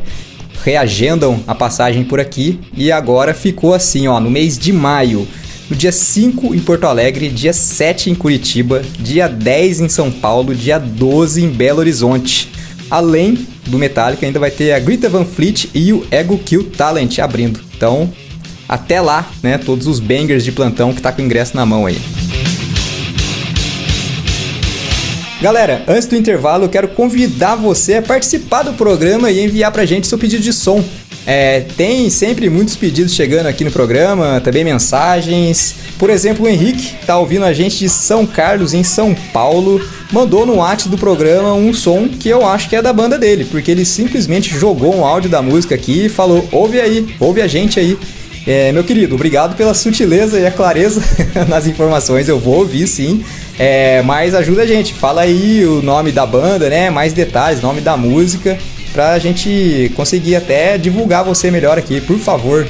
reagendam 0.64 1.43
a 1.47 1.55
passagem 1.55 2.03
por 2.03 2.20
aqui 2.20 2.59
e 2.76 2.91
agora 2.91 3.34
ficou 3.34 3.74
assim, 3.74 4.07
ó, 4.07 4.20
no 4.20 4.30
mês 4.30 4.57
de 4.57 4.72
maio. 4.72 5.28
No 5.70 5.76
dia 5.76 5.91
5 5.91 6.53
em 6.53 6.59
Porto 6.59 6.86
Alegre, 6.86 7.30
dia 7.30 7.53
7 7.53 8.09
em 8.09 8.16
Curitiba, 8.16 8.82
dia 8.99 9.28
10 9.30 9.82
em 9.82 9.89
São 9.89 10.12
Paulo, 10.12 10.53
dia 10.53 10.78
12 10.78 11.43
em 11.43 11.49
Belo 11.49 11.80
Horizonte. 11.80 12.51
Além 12.89 13.47
do 13.68 13.80
Metallica, 13.80 14.26
ainda 14.26 14.39
vai 14.39 14.51
ter 14.51 14.74
a 14.74 14.80
Greta 14.80 15.07
Van 15.07 15.24
Fleet 15.24 15.70
e 15.74 15.93
o 15.93 16.05
Ego 16.12 16.38
Kill 16.38 16.72
Talent 16.72 17.20
abrindo. 17.20 17.62
Então, 17.76 18.12
até 18.68 18.99
lá, 18.99 19.30
né, 19.41 19.57
todos 19.57 19.88
os 19.88 19.99
bangers 19.99 20.43
de 20.43 20.51
plantão 20.51 20.93
que 20.93 21.01
tá 21.01 21.12
com 21.12 21.22
o 21.22 21.26
ingresso 21.26 21.55
na 21.55 21.66
mão 21.66 21.86
aí. 21.86 21.97
Galera, 25.42 25.84
antes 25.88 26.08
do 26.08 26.16
intervalo, 26.16 26.66
eu 26.66 26.70
quero 26.70 26.89
convidar 26.89 27.56
você 27.56 27.96
a 27.96 28.02
participar 28.02 28.62
do 28.62 28.74
programa 28.74 29.32
e 29.32 29.44
enviar 29.44 29.72
pra 29.72 29.88
gente 29.88 30.06
seu 30.06 30.16
pedido 30.16 30.44
de 30.44 30.54
som. 30.54 30.84
É, 31.26 31.62
tem 31.76 32.12
sempre 32.12 32.48
muitos 32.48 32.76
pedidos 32.76 33.16
chegando 33.16 33.48
aqui 33.48 33.64
no 33.64 33.72
programa, 33.72 34.39
também 34.39 34.64
mensagens. 34.64 35.74
Por 35.98 36.12
exemplo, 36.12 36.46
o 36.46 36.48
Henrique 36.48 36.94
tá 37.08 37.18
ouvindo 37.18 37.44
a 37.44 37.54
gente 37.54 37.80
de 37.80 37.89
São 37.89 38.24
Carlos, 38.24 38.76
em 38.76 38.84
São 38.84 39.16
Paulo, 39.34 39.82
mandou 40.12 40.46
no 40.46 40.58
WhatsApp 40.58 40.89
do 40.89 40.98
programa 40.98 41.54
um 41.54 41.74
som 41.74 42.08
que 42.08 42.30
eu 42.30 42.46
acho 42.46 42.70
que 42.70 42.76
é 42.76 42.82
da 42.82 42.94
banda 42.94 43.18
dele, 43.18 43.44
porque 43.46 43.72
ele 43.72 43.84
simplesmente 43.84 44.56
jogou 44.56 44.96
um 44.96 45.04
áudio 45.04 45.30
da 45.30 45.42
música 45.42 45.74
aqui 45.74 46.06
e 46.06 46.10
falou: 46.10 46.48
ouve 46.52 46.80
aí, 46.80 47.16
ouve 47.20 47.42
a 47.42 47.48
gente 47.48 47.80
aí. 47.80 47.98
É, 48.46 48.72
meu 48.72 48.84
querido, 48.84 49.14
obrigado 49.14 49.56
pela 49.56 49.74
sutileza 49.74 50.39
e 50.39 50.46
a 50.46 50.52
clareza 50.52 51.02
nas 51.48 51.68
informações. 51.68 52.28
Eu 52.28 52.39
vou 52.39 52.56
ouvir 52.60 52.88
sim. 52.88 53.24
É, 53.60 54.02
mas 54.02 54.34
ajuda 54.34 54.64
a 54.64 54.66
gente, 54.66 54.94
fala 54.94 55.22
aí 55.22 55.64
o 55.66 55.82
nome 55.82 56.12
da 56.12 56.26
banda, 56.26 56.68
né? 56.70 56.89
Mais 56.89 57.14
detalhes, 57.14 57.62
nome 57.62 57.82
da 57.82 57.96
música, 57.96 58.58
pra 58.94 59.20
gente 59.20 59.92
conseguir 59.96 60.36
até 60.36 60.78
divulgar 60.78 61.24
você 61.24 61.52
melhor 61.52 61.78
aqui, 61.78 62.02
por 62.02 62.18
favor. 62.18 62.68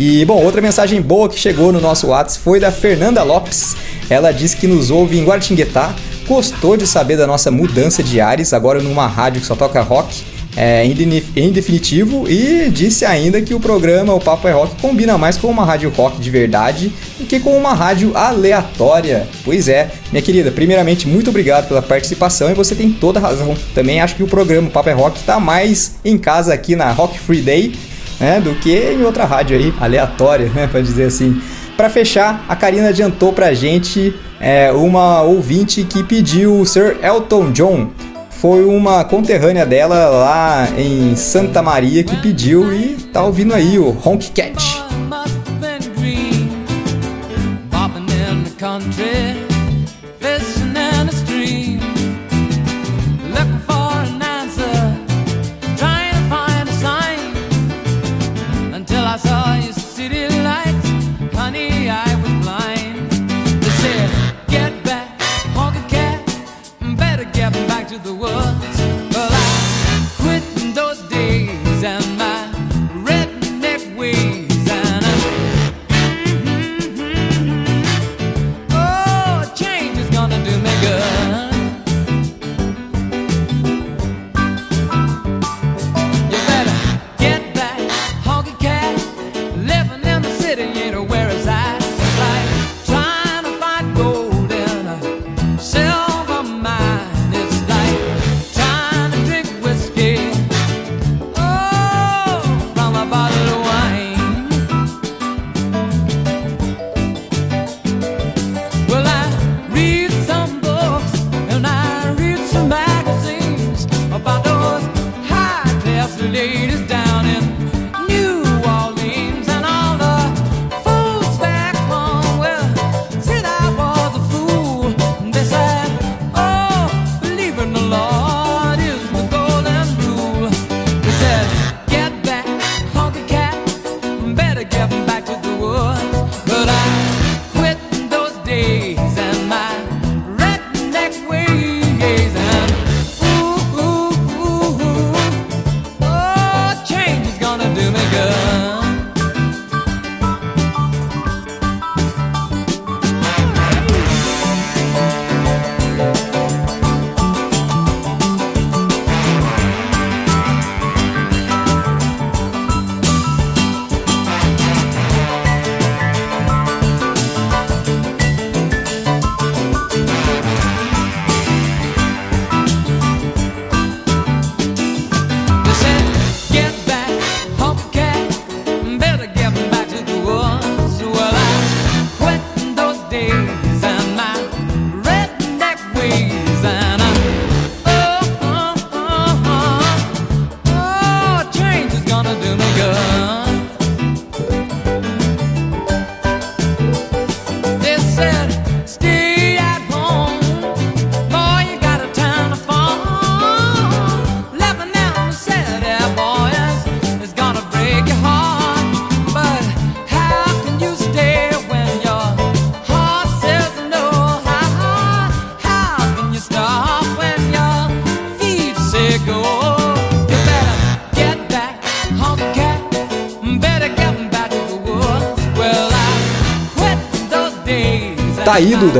E 0.00 0.24
bom, 0.24 0.42
outra 0.42 0.60
mensagem 0.60 1.00
boa 1.00 1.28
que 1.28 1.38
chegou 1.38 1.72
no 1.72 1.80
nosso 1.80 2.08
WhatsApp 2.08 2.42
foi 2.42 2.58
da 2.58 2.72
Fernanda 2.72 3.22
Lopes. 3.22 3.76
Ela 4.10 4.32
disse 4.32 4.56
que 4.56 4.66
nos 4.66 4.90
ouve 4.90 5.16
em 5.16 5.24
Guaratinguetá, 5.24 5.94
gostou 6.26 6.76
de 6.76 6.86
saber 6.86 7.16
da 7.16 7.26
nossa 7.26 7.52
mudança 7.52 8.02
de 8.02 8.20
ares, 8.20 8.52
agora 8.52 8.82
numa 8.82 9.06
rádio 9.06 9.40
que 9.40 9.46
só 9.46 9.54
toca 9.54 9.80
rock 9.80 10.33
é, 10.56 10.84
em 10.86 11.50
definitivo 11.50 12.28
e 12.28 12.70
disse 12.70 13.04
ainda 13.04 13.42
que 13.42 13.54
o 13.54 13.60
programa 13.60 14.14
O 14.14 14.20
Papo 14.20 14.46
é 14.46 14.52
Rock 14.52 14.80
combina 14.80 15.18
mais 15.18 15.36
com 15.36 15.48
uma 15.48 15.64
rádio 15.64 15.90
rock 15.90 16.20
de 16.20 16.30
verdade 16.30 16.92
do 17.18 17.26
que 17.26 17.40
com 17.40 17.56
uma 17.56 17.74
rádio 17.74 18.16
aleatória. 18.16 19.26
Pois 19.44 19.68
é, 19.68 19.90
minha 20.12 20.22
querida, 20.22 20.50
primeiramente, 20.50 21.08
muito 21.08 21.30
obrigado 21.30 21.68
pela 21.68 21.82
participação 21.82 22.50
e 22.50 22.54
você 22.54 22.74
tem 22.74 22.90
toda 22.90 23.20
razão. 23.20 23.56
Também 23.74 24.00
acho 24.00 24.16
que 24.16 24.22
o 24.22 24.28
programa 24.28 24.68
O 24.68 24.70
Papo 24.70 24.88
é 24.88 24.92
Rock 24.92 25.18
está 25.18 25.40
mais 25.40 25.96
em 26.04 26.16
casa 26.16 26.54
aqui 26.54 26.76
na 26.76 26.90
Rock 26.92 27.18
Free 27.18 27.42
Day 27.42 27.72
né, 28.18 28.40
do 28.40 28.54
que 28.54 28.72
em 28.72 29.02
outra 29.02 29.24
rádio 29.24 29.56
aí, 29.56 29.72
aleatória, 29.80 30.50
né, 30.54 30.66
para 30.66 30.80
dizer 30.80 31.04
assim. 31.04 31.40
Para 31.76 31.90
fechar, 31.90 32.44
a 32.48 32.54
Karina 32.54 32.88
adiantou 32.88 33.32
pra 33.32 33.52
gente 33.52 34.14
é, 34.40 34.70
uma 34.70 35.22
ouvinte 35.22 35.82
que 35.82 36.04
pediu 36.04 36.60
o 36.60 36.64
Sir 36.64 36.98
Elton 37.02 37.50
John 37.50 37.90
foi 38.40 38.64
uma 38.64 39.04
conterrânea 39.04 39.64
dela 39.64 40.08
lá 40.08 40.68
em 40.78 41.16
Santa 41.16 41.62
Maria 41.62 42.02
que 42.04 42.16
pediu 42.16 42.72
e 42.72 42.96
tá 43.12 43.22
ouvindo 43.22 43.54
aí 43.54 43.78
o 43.78 43.96
Honk 44.04 44.30
Cat. 44.30 44.84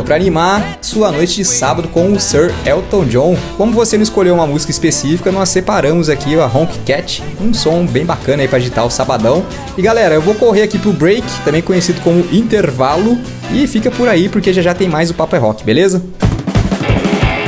Pra 0.05 0.17
animar 0.17 0.79
sua 0.83 1.11
noite 1.11 1.37
de 1.37 1.45
sábado 1.45 1.89
com 1.89 2.13
o 2.13 2.21
Sir 2.21 2.53
Elton 2.67 3.07
John. 3.07 3.37
Como 3.57 3.73
você 3.73 3.97
não 3.97 4.03
escolheu 4.03 4.35
uma 4.35 4.47
música 4.47 4.71
específica, 4.71 5.33
nós 5.33 5.49
separamos 5.49 6.11
aqui 6.11 6.39
a 6.39 6.47
Honk 6.47 6.79
Cat, 6.81 7.23
um 7.41 7.55
som 7.55 7.87
bem 7.87 8.05
bacana 8.05 8.43
aí 8.43 8.49
pra 8.49 8.59
agitar 8.59 8.85
o 8.85 8.91
sabadão. 8.91 9.45
E 9.79 9.83
galera, 9.83 10.15
eu 10.15 10.21
vou 10.21 10.35
correr 10.35 10.63
aqui 10.63 10.79
pro 10.79 10.93
break, 10.93 11.25
também 11.43 11.63
conhecido 11.63 12.03
como 12.03 12.21
intervalo, 12.31 13.19
e 13.51 13.67
fica 13.67 13.91
por 13.91 14.07
aí 14.07 14.29
porque 14.29 14.53
já 14.53 14.61
já 14.61 14.75
tem 14.75 14.89
mais 14.89 15.09
o 15.09 15.15
Papo 15.15 15.37
é 15.37 15.39
Rock, 15.39 15.65
beleza? 15.65 16.03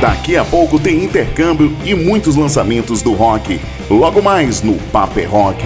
Daqui 0.00 0.36
a 0.36 0.44
pouco 0.44 0.78
tem 0.78 1.04
intercâmbio 1.04 1.74
e 1.84 1.94
muitos 1.94 2.36
lançamentos 2.36 3.02
do 3.02 3.12
rock. 3.12 3.60
Logo 3.90 4.22
mais 4.22 4.62
no 4.62 4.74
Papo 4.92 5.20
é 5.20 5.24
Rock. 5.24 5.62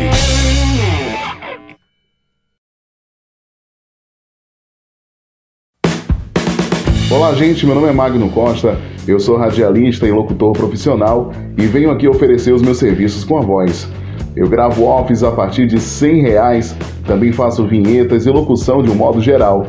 Olá, 7.31 7.39
gente. 7.39 7.65
Meu 7.65 7.77
nome 7.77 7.87
é 7.87 7.93
Magno 7.93 8.29
Costa. 8.29 8.77
Eu 9.07 9.21
sou 9.21 9.37
radialista 9.37 10.05
e 10.05 10.11
locutor 10.11 10.53
profissional 10.53 11.31
e 11.57 11.65
venho 11.65 11.93
aqui 11.93 12.09
oferecer 12.09 12.53
os 12.53 12.61
meus 12.61 12.79
serviços 12.79 13.23
com 13.23 13.39
a 13.39 13.41
voz. 13.41 13.89
Eu 14.35 14.49
gravo 14.49 14.83
offs 14.83 15.23
a 15.23 15.31
partir 15.31 15.69
de 15.69 15.79
100 15.79 16.23
reais, 16.23 16.77
também 17.07 17.31
faço 17.31 17.65
vinhetas 17.65 18.27
e 18.27 18.31
locução 18.31 18.83
de 18.83 18.91
um 18.91 18.97
modo 18.97 19.21
geral. 19.21 19.69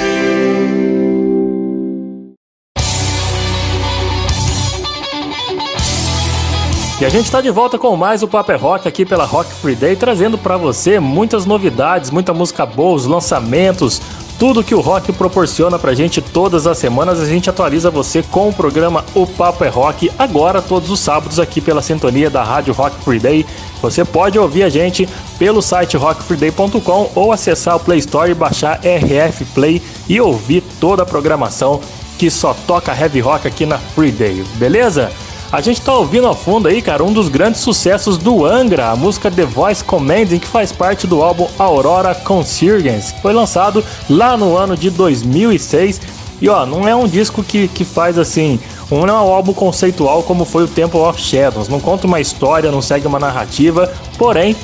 E 6.99 7.05
a 7.05 7.11
gente 7.11 7.27
está 7.27 7.43
de 7.43 7.51
volta 7.51 7.79
com 7.79 7.95
mais 7.95 8.23
o 8.23 8.29
Paper 8.29 8.59
Rock 8.59 8.89
aqui 8.89 9.05
pela 9.05 9.27
Rock 9.27 9.53
Free 9.53 9.75
Day, 9.75 9.95
trazendo 9.95 10.39
para 10.39 10.57
você 10.57 10.99
muitas 10.99 11.45
novidades, 11.45 12.11
muita 12.11 12.33
música 12.33 12.65
boa, 12.65 12.97
os 12.97 13.05
lançamentos, 13.05 14.01
tudo 14.39 14.65
que 14.65 14.75
o 14.75 14.81
rock 14.81 15.13
proporciona 15.13 15.79
pra 15.79 15.93
gente 15.93 16.23
todas 16.23 16.67
as 16.67 16.79
semanas, 16.79 17.21
a 17.21 17.27
gente 17.27 17.51
atualiza 17.51 17.91
você 17.91 18.23
com 18.23 18.49
o 18.49 18.53
programa 18.53 19.05
O 19.15 19.27
Papo 19.27 19.63
é 19.63 19.69
Rock, 19.69 20.11
agora 20.19 20.63
todos 20.63 20.91
os 20.91 20.99
sábados 20.99 21.39
aqui 21.39 21.61
pela 21.61 21.83
sintonia 21.83 22.31
da 22.31 22.43
Rádio 22.43 22.73
Rock 22.73 22.97
Free 23.05 23.19
Day. 23.19 23.45
Você 23.83 24.03
pode 24.03 24.39
ouvir 24.39 24.63
a 24.63 24.71
gente 24.71 25.07
pelo 25.39 25.61
site 25.61 25.99
rockfreeday.com 25.99 27.11
ou 27.15 27.31
acessar 27.31 27.77
o 27.77 27.81
Play 27.81 27.99
Store 27.99 28.31
e 28.31 28.35
baixar 28.35 28.81
RF 28.83 29.45
Play 29.55 29.83
e 30.09 30.19
ouvir 30.19 30.63
toda 30.81 31.03
a 31.03 31.07
programação 31.07 31.79
que 32.19 32.31
só 32.31 32.57
toca 32.67 32.99
heavy 32.99 33.21
rock 33.21 33.47
aqui 33.47 33.67
na 33.67 33.77
Free 33.77 34.13
Day, 34.13 34.43
beleza? 34.55 35.13
A 35.53 35.61
gente 35.61 35.81
tá 35.81 35.95
ouvindo 35.95 36.27
ao 36.27 36.35
fundo 36.35 36.67
aí, 36.67 36.83
cara, 36.83 37.05
um 37.05 37.13
dos 37.13 37.29
grandes 37.29 37.61
sucessos 37.61 38.19
do 38.19 38.45
Angra, 38.45 38.91
a 38.91 38.97
música 38.97 39.31
The 39.31 39.45
Voice 39.45 39.83
Commanding, 39.85 40.41
que 40.41 40.47
faz 40.47 40.73
parte 40.73 41.07
do 41.07 41.23
álbum 41.23 41.47
Aurora 41.57 42.15
Consurgence, 42.15 43.15
foi 43.23 43.33
lançado 43.33 43.85
lá 44.11 44.37
no 44.37 44.57
ano 44.57 44.77
de 44.77 44.91
2006. 44.91 46.01
E 46.41 46.49
ó, 46.49 46.67
não 46.67 46.87
é 46.87 46.95
um 46.95 47.07
disco 47.07 47.45
que, 47.45 47.69
que 47.69 47.85
faz 47.85 48.19
assim, 48.19 48.59
um 48.91 49.07
não 49.07 49.17
é 49.17 49.21
um 49.21 49.33
álbum 49.33 49.55
conceitual 49.55 50.23
como 50.25 50.45
foi 50.45 50.65
o 50.65 50.69
Temple 50.69 51.01
of 51.01 51.21
Shadows, 51.21 51.69
não 51.69 51.81
conta 51.81 52.07
uma 52.07 52.21
história, 52.21 52.71
não 52.71 52.83
segue 52.83 53.07
uma 53.07 53.19
narrativa, 53.19 53.91
porém 54.19 54.55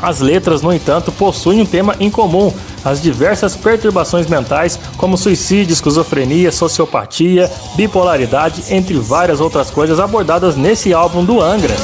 as 0.00 0.20
letras, 0.20 0.62
no 0.62 0.72
entanto, 0.72 1.10
possuem 1.12 1.60
um 1.60 1.66
tema 1.66 1.96
em 2.00 2.10
comum: 2.10 2.52
as 2.86 3.02
diversas 3.02 3.56
perturbações 3.56 4.28
mentais, 4.28 4.78
como 4.96 5.18
suicídio, 5.18 5.72
esquizofrenia, 5.72 6.52
sociopatia, 6.52 7.50
bipolaridade, 7.74 8.62
entre 8.70 8.96
várias 8.96 9.40
outras 9.40 9.72
coisas 9.72 9.98
abordadas 9.98 10.54
nesse 10.54 10.94
álbum 10.94 11.24
do 11.24 11.40
Angra. 11.40 11.74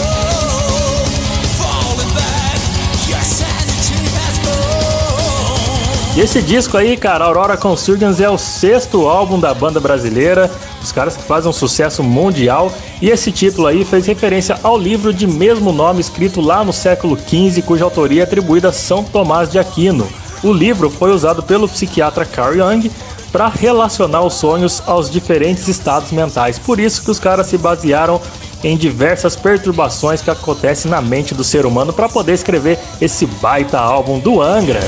E 6.15 6.21
esse 6.21 6.41
disco 6.41 6.77
aí, 6.77 6.97
cara, 6.97 7.25
Aurora 7.25 7.57
Consurgence 7.57 8.23
é 8.23 8.31
o 8.31 8.39
sexto 8.39 9.09
álbum 9.09 9.41
da 9.41 9.53
banda 9.53 9.81
brasileira, 9.81 10.49
os 10.81 10.93
caras 10.93 11.17
que 11.17 11.23
fazem 11.25 11.51
um 11.51 11.55
sucesso 11.55 12.05
mundial. 12.05 12.71
E 13.01 13.09
esse 13.09 13.33
título 13.33 13.67
aí 13.67 13.85
fez 13.85 14.07
referência 14.07 14.57
ao 14.63 14.79
livro 14.79 15.13
de 15.13 15.27
mesmo 15.27 15.73
nome 15.73 16.01
escrito 16.01 16.41
lá 16.41 16.63
no 16.63 16.73
século 16.73 17.19
XV, 17.19 17.63
cuja 17.63 17.85
autoria 17.85 18.21
é 18.21 18.25
atribuída 18.25 18.69
a 18.69 18.73
São 18.73 19.03
Tomás 19.03 19.51
de 19.51 19.59
Aquino. 19.59 20.22
O 20.43 20.53
livro 20.53 20.91
foi 20.91 21.13
usado 21.13 21.43
pelo 21.43 21.69
psiquiatra 21.69 22.25
Carl 22.25 22.55
Jung 22.55 22.91
para 23.31 23.49
relacionar 23.49 24.23
os 24.23 24.35
sonhos 24.35 24.83
aos 24.87 25.09
diferentes 25.09 25.69
estados 25.69 26.11
mentais. 26.13 26.59
Por 26.59 26.81
isso 26.81 27.03
que 27.03 27.11
os 27.11 27.19
caras 27.19 27.47
se 27.47 27.57
basearam 27.57 28.21
em 28.63 28.77
diversas 28.77 29.35
perturbações 29.37 30.21
que 30.21 30.31
acontecem 30.31 30.91
na 30.91 31.01
mente 31.01 31.35
do 31.35 31.43
ser 31.43 31.65
humano 31.65 31.93
para 31.93 32.09
poder 32.09 32.35
escrever 32.35 32.79
esse 33.01 33.27
baita 33.27 33.79
álbum 33.79 34.19
do 34.19 34.41
Angra. 34.41 34.81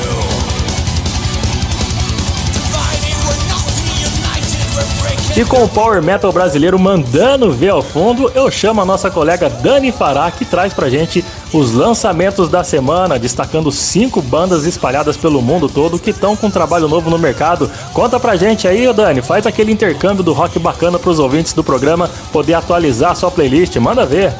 E 5.36 5.44
com 5.44 5.64
o 5.64 5.68
Power 5.68 6.00
Metal 6.00 6.32
brasileiro 6.32 6.78
mandando 6.78 7.50
ver 7.50 7.70
ao 7.70 7.82
fundo, 7.82 8.30
eu 8.36 8.48
chamo 8.52 8.80
a 8.80 8.84
nossa 8.84 9.10
colega 9.10 9.50
Dani 9.50 9.90
Fará, 9.90 10.30
que 10.30 10.44
traz 10.44 10.72
pra 10.72 10.88
gente 10.88 11.24
os 11.52 11.72
lançamentos 11.72 12.48
da 12.48 12.62
semana, 12.62 13.18
destacando 13.18 13.72
cinco 13.72 14.22
bandas 14.22 14.64
espalhadas 14.64 15.16
pelo 15.16 15.42
mundo 15.42 15.68
todo 15.68 15.98
que 15.98 16.10
estão 16.10 16.36
com 16.36 16.48
trabalho 16.48 16.86
novo 16.86 17.10
no 17.10 17.18
mercado. 17.18 17.68
Conta 17.92 18.20
pra 18.20 18.36
gente 18.36 18.68
aí, 18.68 18.90
Dani, 18.92 19.22
faz 19.22 19.44
aquele 19.44 19.72
intercâmbio 19.72 20.22
do 20.22 20.32
rock 20.32 20.56
bacana 20.60 21.00
pros 21.00 21.18
ouvintes 21.18 21.52
do 21.52 21.64
programa 21.64 22.08
poder 22.32 22.54
atualizar 22.54 23.10
a 23.10 23.14
sua 23.16 23.30
playlist, 23.30 23.74
manda 23.78 24.06
ver. 24.06 24.32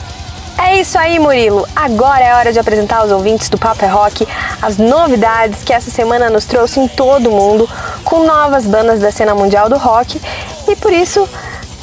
É 0.59 0.81
isso 0.81 0.99
aí, 0.99 1.19
Murilo. 1.19 1.67
Agora 1.75 2.25
é 2.25 2.35
hora 2.35 2.53
de 2.53 2.59
apresentar 2.59 2.99
aos 2.99 3.11
ouvintes 3.11 3.49
do 3.49 3.59
Paper 3.59 3.93
Rock 3.93 4.27
as 4.63 4.79
novidades 4.79 5.63
que 5.63 5.73
essa 5.73 5.91
semana 5.91 6.31
nos 6.31 6.47
trouxe 6.47 6.81
em 6.81 6.89
todo 6.89 7.29
o 7.29 7.33
mundo, 7.33 7.69
com 8.05 8.25
novas 8.25 8.67
bandas 8.67 9.01
da 9.01 9.11
cena 9.11 9.35
mundial 9.35 9.69
do 9.69 9.77
rock. 9.77 10.21
E 10.69 10.77
por 10.77 10.93
isso 10.93 11.29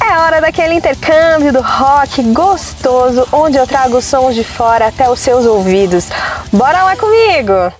é 0.00 0.18
hora 0.18 0.40
daquele 0.40 0.74
intercâmbio 0.74 1.52
do 1.52 1.60
rock 1.60 2.22
gostoso, 2.32 3.26
onde 3.32 3.56
eu 3.56 3.66
trago 3.66 4.02
sons 4.02 4.34
de 4.34 4.42
fora 4.42 4.88
até 4.88 5.08
os 5.08 5.20
seus 5.20 5.46
ouvidos. 5.46 6.08
Bora 6.52 6.82
lá 6.82 6.96
comigo! 6.96 7.72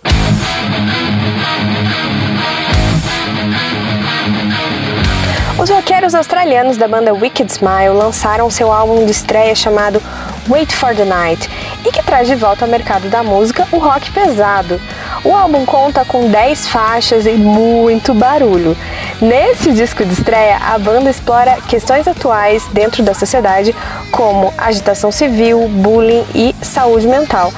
Os 5.58 5.70
roqueiros 5.70 6.14
australianos 6.14 6.76
da 6.76 6.88
banda 6.88 7.12
Wicked 7.12 7.50
Smile 7.52 7.94
lançaram 7.94 8.50
seu 8.50 8.72
álbum 8.72 9.04
de 9.04 9.12
estreia 9.12 9.54
chamado 9.54 10.02
Wait 10.48 10.72
for 10.72 10.94
the 10.94 11.04
Night 11.04 11.48
e 11.84 11.92
que 11.92 12.02
traz 12.02 12.26
de 12.26 12.34
volta 12.34 12.64
ao 12.64 12.70
mercado 12.70 13.08
da 13.08 13.22
música 13.22 13.66
o 13.70 13.78
rock 13.78 14.10
pesado. 14.10 14.80
O 15.24 15.34
álbum 15.34 15.64
conta 15.64 16.04
com 16.04 16.28
10 16.28 16.68
faixas 16.68 17.26
e 17.26 17.32
muito 17.32 18.12
barulho. 18.12 18.76
Nesse 19.20 19.72
disco 19.72 20.04
de 20.04 20.12
estreia, 20.12 20.56
a 20.56 20.78
banda 20.78 21.10
explora 21.10 21.58
questões 21.68 22.08
atuais 22.08 22.66
dentro 22.72 23.04
da 23.04 23.14
sociedade, 23.14 23.74
como 24.10 24.52
agitação 24.58 25.12
civil, 25.12 25.68
bullying 25.68 26.24
e 26.34 26.54
saúde 26.60 27.06
mental. 27.06 27.52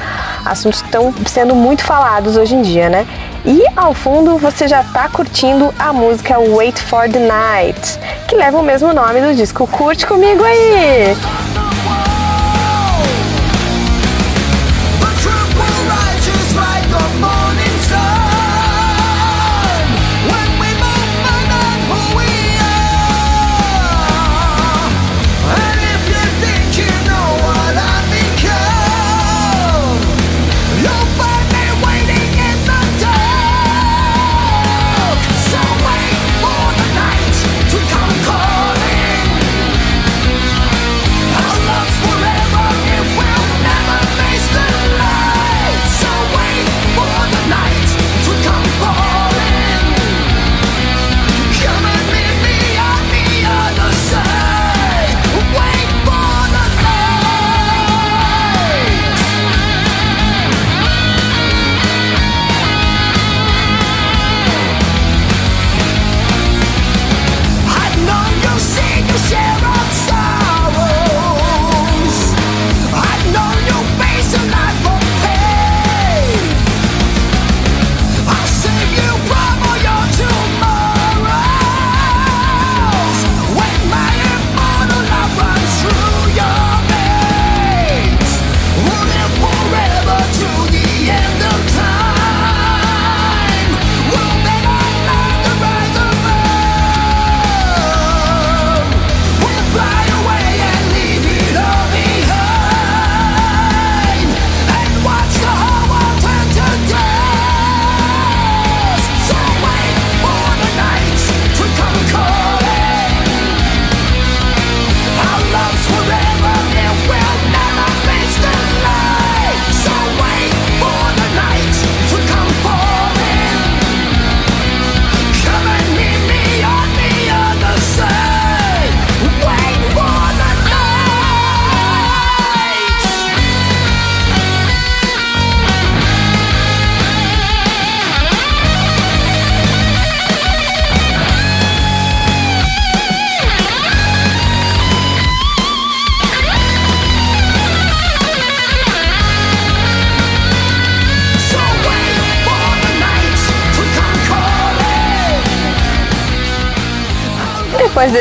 Assuntos 0.45 0.83
que 0.83 0.89
estão 0.89 1.15
sendo 1.27 1.55
muito 1.55 1.83
falados 1.83 2.37
hoje 2.37 2.55
em 2.55 2.61
dia, 2.61 2.91
né? 2.91 3.07
E 3.47 3.63
ao 3.75 3.95
fundo 3.95 4.37
você 4.37 4.69
já 4.69 4.83
está 4.83 5.09
curtindo 5.09 5.75
a 5.79 5.93
música 5.93 6.39
Wait 6.39 6.79
for 6.79 7.09
the 7.09 7.19
Night, 7.19 7.99
que 8.29 8.37
leva 8.37 8.59
o 8.59 8.63
mesmo 8.63 8.93
nome 8.93 9.23
do 9.23 9.35
disco. 9.35 9.67
Curte 9.67 10.07
comigo 10.07 10.45
aí! 10.45 11.54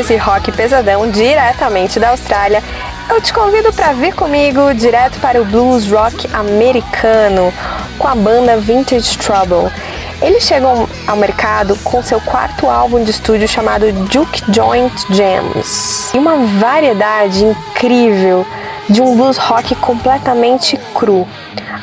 Desse 0.03 0.17
rock 0.17 0.51
pesadão 0.51 1.09
diretamente 1.09 1.97
da 1.97 2.09
Austrália, 2.09 2.61
eu 3.09 3.21
te 3.21 3.31
convido 3.31 3.71
para 3.71 3.93
vir 3.93 4.13
comigo 4.13 4.73
direto 4.73 5.17
para 5.21 5.41
o 5.41 5.45
blues 5.45 5.89
rock 5.89 6.27
americano 6.33 7.53
com 7.97 8.09
a 8.09 8.13
banda 8.13 8.57
Vintage 8.57 9.17
Trouble. 9.17 9.71
Eles 10.21 10.43
chegam 10.43 10.89
ao 11.07 11.15
mercado 11.15 11.77
com 11.85 12.03
seu 12.03 12.19
quarto 12.19 12.69
álbum 12.69 13.01
de 13.01 13.11
estúdio 13.11 13.47
chamado 13.47 13.93
Duke 13.93 14.43
Joint 14.51 14.93
Jams 15.09 16.13
e 16.13 16.17
uma 16.17 16.35
variedade 16.59 17.45
incrível 17.45 18.45
de 18.89 19.01
um 19.01 19.15
blues 19.15 19.37
rock 19.37 19.73
completamente 19.75 20.77
cru. 20.93 21.25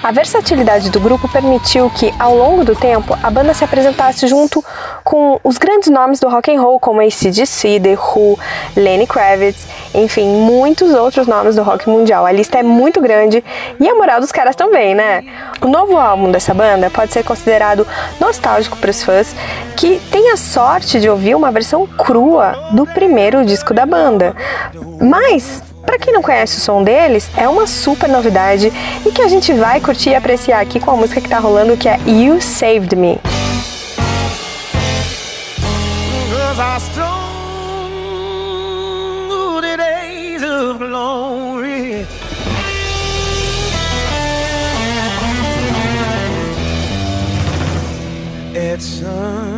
A 0.03 0.13
versatilidade 0.13 0.91
do 0.91 0.99
grupo 0.99 1.29
permitiu 1.29 1.91
que, 1.91 2.13
ao 2.19 2.35
longo 2.35 2.65
do 2.65 2.75
tempo, 2.75 3.17
a 3.23 3.31
banda 3.31 3.53
se 3.53 3.63
apresentasse 3.63 4.27
junto 4.27 4.65
com 5.11 5.41
os 5.43 5.59
grandes 5.59 5.89
nomes 5.89 6.21
do 6.21 6.29
rock 6.29 6.55
and 6.55 6.61
roll, 6.61 6.79
como 6.79 7.01
ACDC, 7.01 7.81
The 7.81 7.95
Who, 7.95 8.39
Lenny 8.77 9.09
Kravitz, 9.09 9.67
enfim, 9.93 10.25
muitos 10.25 10.95
outros 10.95 11.27
nomes 11.27 11.57
do 11.57 11.65
rock 11.65 11.89
mundial. 11.89 12.25
A 12.25 12.31
lista 12.31 12.61
é 12.61 12.63
muito 12.63 13.01
grande 13.01 13.43
e 13.81 13.89
a 13.89 13.95
moral 13.97 14.21
dos 14.21 14.31
caras 14.31 14.55
também, 14.55 14.95
né? 14.95 15.25
O 15.61 15.67
novo 15.67 15.97
álbum 15.97 16.31
dessa 16.31 16.55
banda 16.55 16.89
pode 16.91 17.13
ser 17.13 17.25
considerado 17.25 17.85
nostálgico 18.21 18.77
para 18.77 18.93
os 18.93 19.03
fãs 19.03 19.35
que 19.77 20.01
têm 20.13 20.31
a 20.31 20.37
sorte 20.37 21.01
de 21.01 21.11
ouvir 21.11 21.35
uma 21.35 21.51
versão 21.51 21.89
crua 21.89 22.71
do 22.71 22.87
primeiro 22.87 23.45
disco 23.45 23.75
da 23.75 23.85
banda. 23.85 24.37
Mas 25.01 25.61
para 25.85 25.99
quem 25.99 26.15
não 26.15 26.23
conhece 26.23 26.59
o 26.59 26.61
som 26.61 26.85
deles, 26.85 27.29
é 27.37 27.49
uma 27.49 27.67
super 27.67 28.09
novidade 28.09 28.73
e 29.05 29.11
que 29.11 29.23
a 29.23 29.29
gente 29.29 29.53
vai 29.55 29.81
curtir 29.81 30.11
e 30.11 30.15
apreciar 30.15 30.61
aqui 30.61 30.79
com 30.79 30.93
a 30.93 30.97
música 30.97 31.21
que 31.21 31.29
tá 31.29 31.41
rolando, 31.41 31.77
que 31.77 31.89
é 31.89 31.99
You 32.07 32.41
Saved 32.41 32.95
Me. 32.95 33.19
I 36.63 36.79
stroll 36.79 37.11
the 39.63 39.77
days 39.79 40.43
of 40.43 40.79
glory. 40.79 42.07
It's. 48.55 49.01
a. 49.01 49.50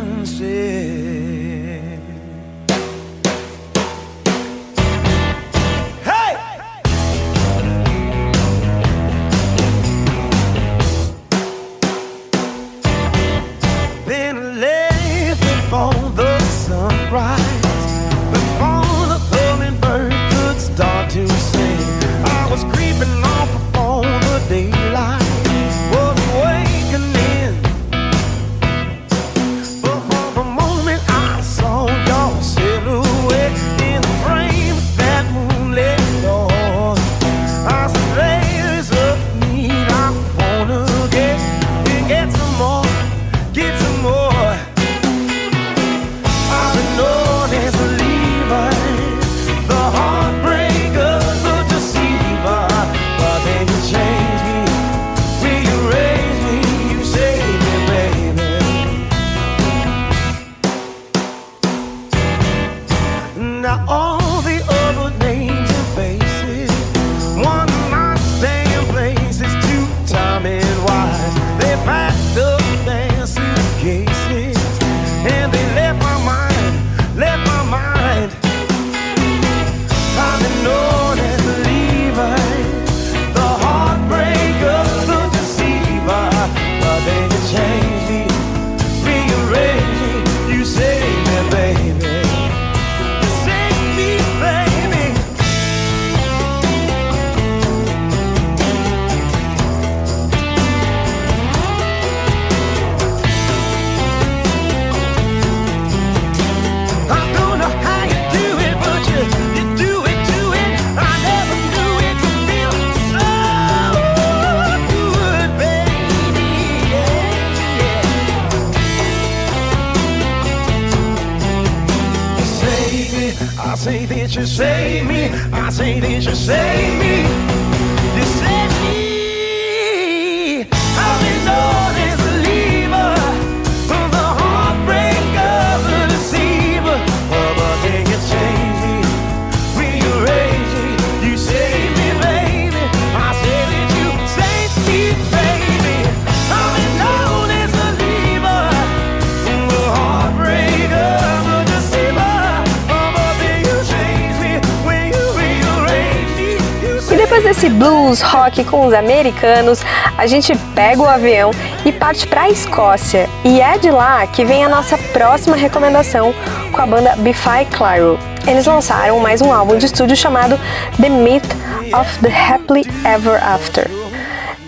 com 158.73 158.87
os 158.87 158.93
americanos, 158.93 159.81
a 160.17 160.25
gente 160.25 160.57
pega 160.73 160.99
o 160.99 161.07
avião 161.07 161.51
e 161.85 161.91
parte 161.91 162.25
para 162.25 162.41
a 162.41 162.49
Escócia. 162.49 163.29
E 163.45 163.61
é 163.61 163.77
de 163.77 163.91
lá 163.91 164.25
que 164.25 164.43
vem 164.43 164.65
a 164.65 164.69
nossa 164.69 164.97
próxima 164.97 165.55
recomendação 165.55 166.33
com 166.71 166.81
a 166.81 166.85
banda 166.87 167.15
Bify 167.17 167.67
Clyro. 167.69 168.17
Eles 168.47 168.65
lançaram 168.65 169.19
mais 169.19 169.43
um 169.43 169.53
álbum 169.53 169.77
de 169.77 169.85
estúdio 169.85 170.15
chamado 170.15 170.59
The 170.99 171.07
Myth 171.07 171.45
of 171.93 172.19
the 172.19 172.33
Happily 172.35 172.83
Ever 173.05 173.39
After. 173.47 173.87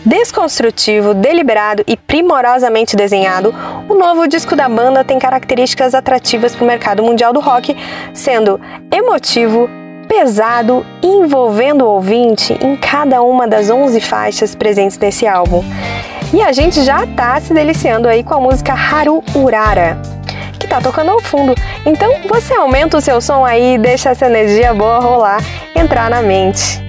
Desconstrutivo, 0.06 1.16
deliberado 1.16 1.84
e 1.88 1.98
primorosamente 1.98 2.96
desenhado, 2.96 3.56
o 3.90 3.96
novo 3.96 4.28
disco 4.28 4.56
da 4.56 4.70
banda 4.70 5.04
tem 5.04 5.18
características 5.18 5.96
atrativas 5.96 6.56
para 6.56 6.64
o 6.64 6.68
mercado 6.68 7.02
mundial 7.02 7.34
do 7.34 7.40
rock, 7.40 7.76
sendo 8.14 8.62
emotivo, 8.92 9.68
pesado 10.18 10.86
envolvendo 11.04 11.84
o 11.84 11.90
ouvinte 11.90 12.58
em 12.62 12.78
cada 12.78 13.22
uma 13.22 13.46
das 13.46 13.70
11 13.70 14.00
faixas 14.00 14.56
presentes 14.56 14.98
nesse 14.98 15.28
álbum. 15.28 15.62
E 16.34 16.42
a 16.42 16.54
gente 16.54 16.84
já 16.84 17.06
tá 17.06 17.40
se 17.42 17.54
deliciando 17.54 18.08
aí 18.08 18.24
com 18.24 18.34
a 18.34 18.40
música 18.40 18.72
Haru 18.72 19.22
Urara, 19.36 19.98
que 20.58 20.68
tá 20.68 20.80
tocando 20.80 21.12
ao 21.12 21.20
fundo. 21.20 21.54
Então 21.86 22.10
você 22.30 22.54
aumenta 22.54 22.98
o 22.98 23.02
seu 23.02 23.20
som 23.20 23.44
aí 23.44 23.76
e 23.76 23.78
deixa 23.78 24.10
essa 24.10 24.26
energia 24.26 24.74
boa 24.74 25.00
rolar, 25.00 25.44
entrar 25.76 26.10
na 26.10 26.22
mente. 26.22 26.85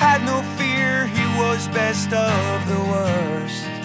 Had 0.00 0.24
no 0.24 0.40
fear, 0.56 1.06
he 1.08 1.26
was 1.38 1.68
best 1.68 2.10
of 2.14 2.68
the 2.68 2.80
worst. 2.90 3.79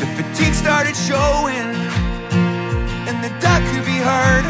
The 0.00 0.06
fatigue 0.16 0.54
started 0.54 0.96
showing, 0.96 1.68
and 3.08 3.16
the 3.24 3.30
doubt 3.40 3.62
could 3.70 3.84
be 3.84 3.98
heard. 4.10 4.44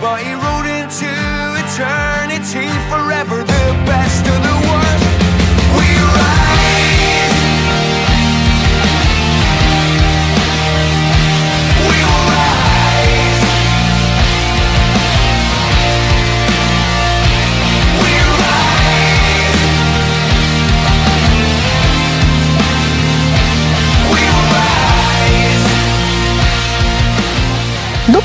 But 0.00 0.18
he 0.22 0.32
rode 0.34 0.68
into 0.80 1.10
eternity 1.64 2.68
forever, 2.90 3.07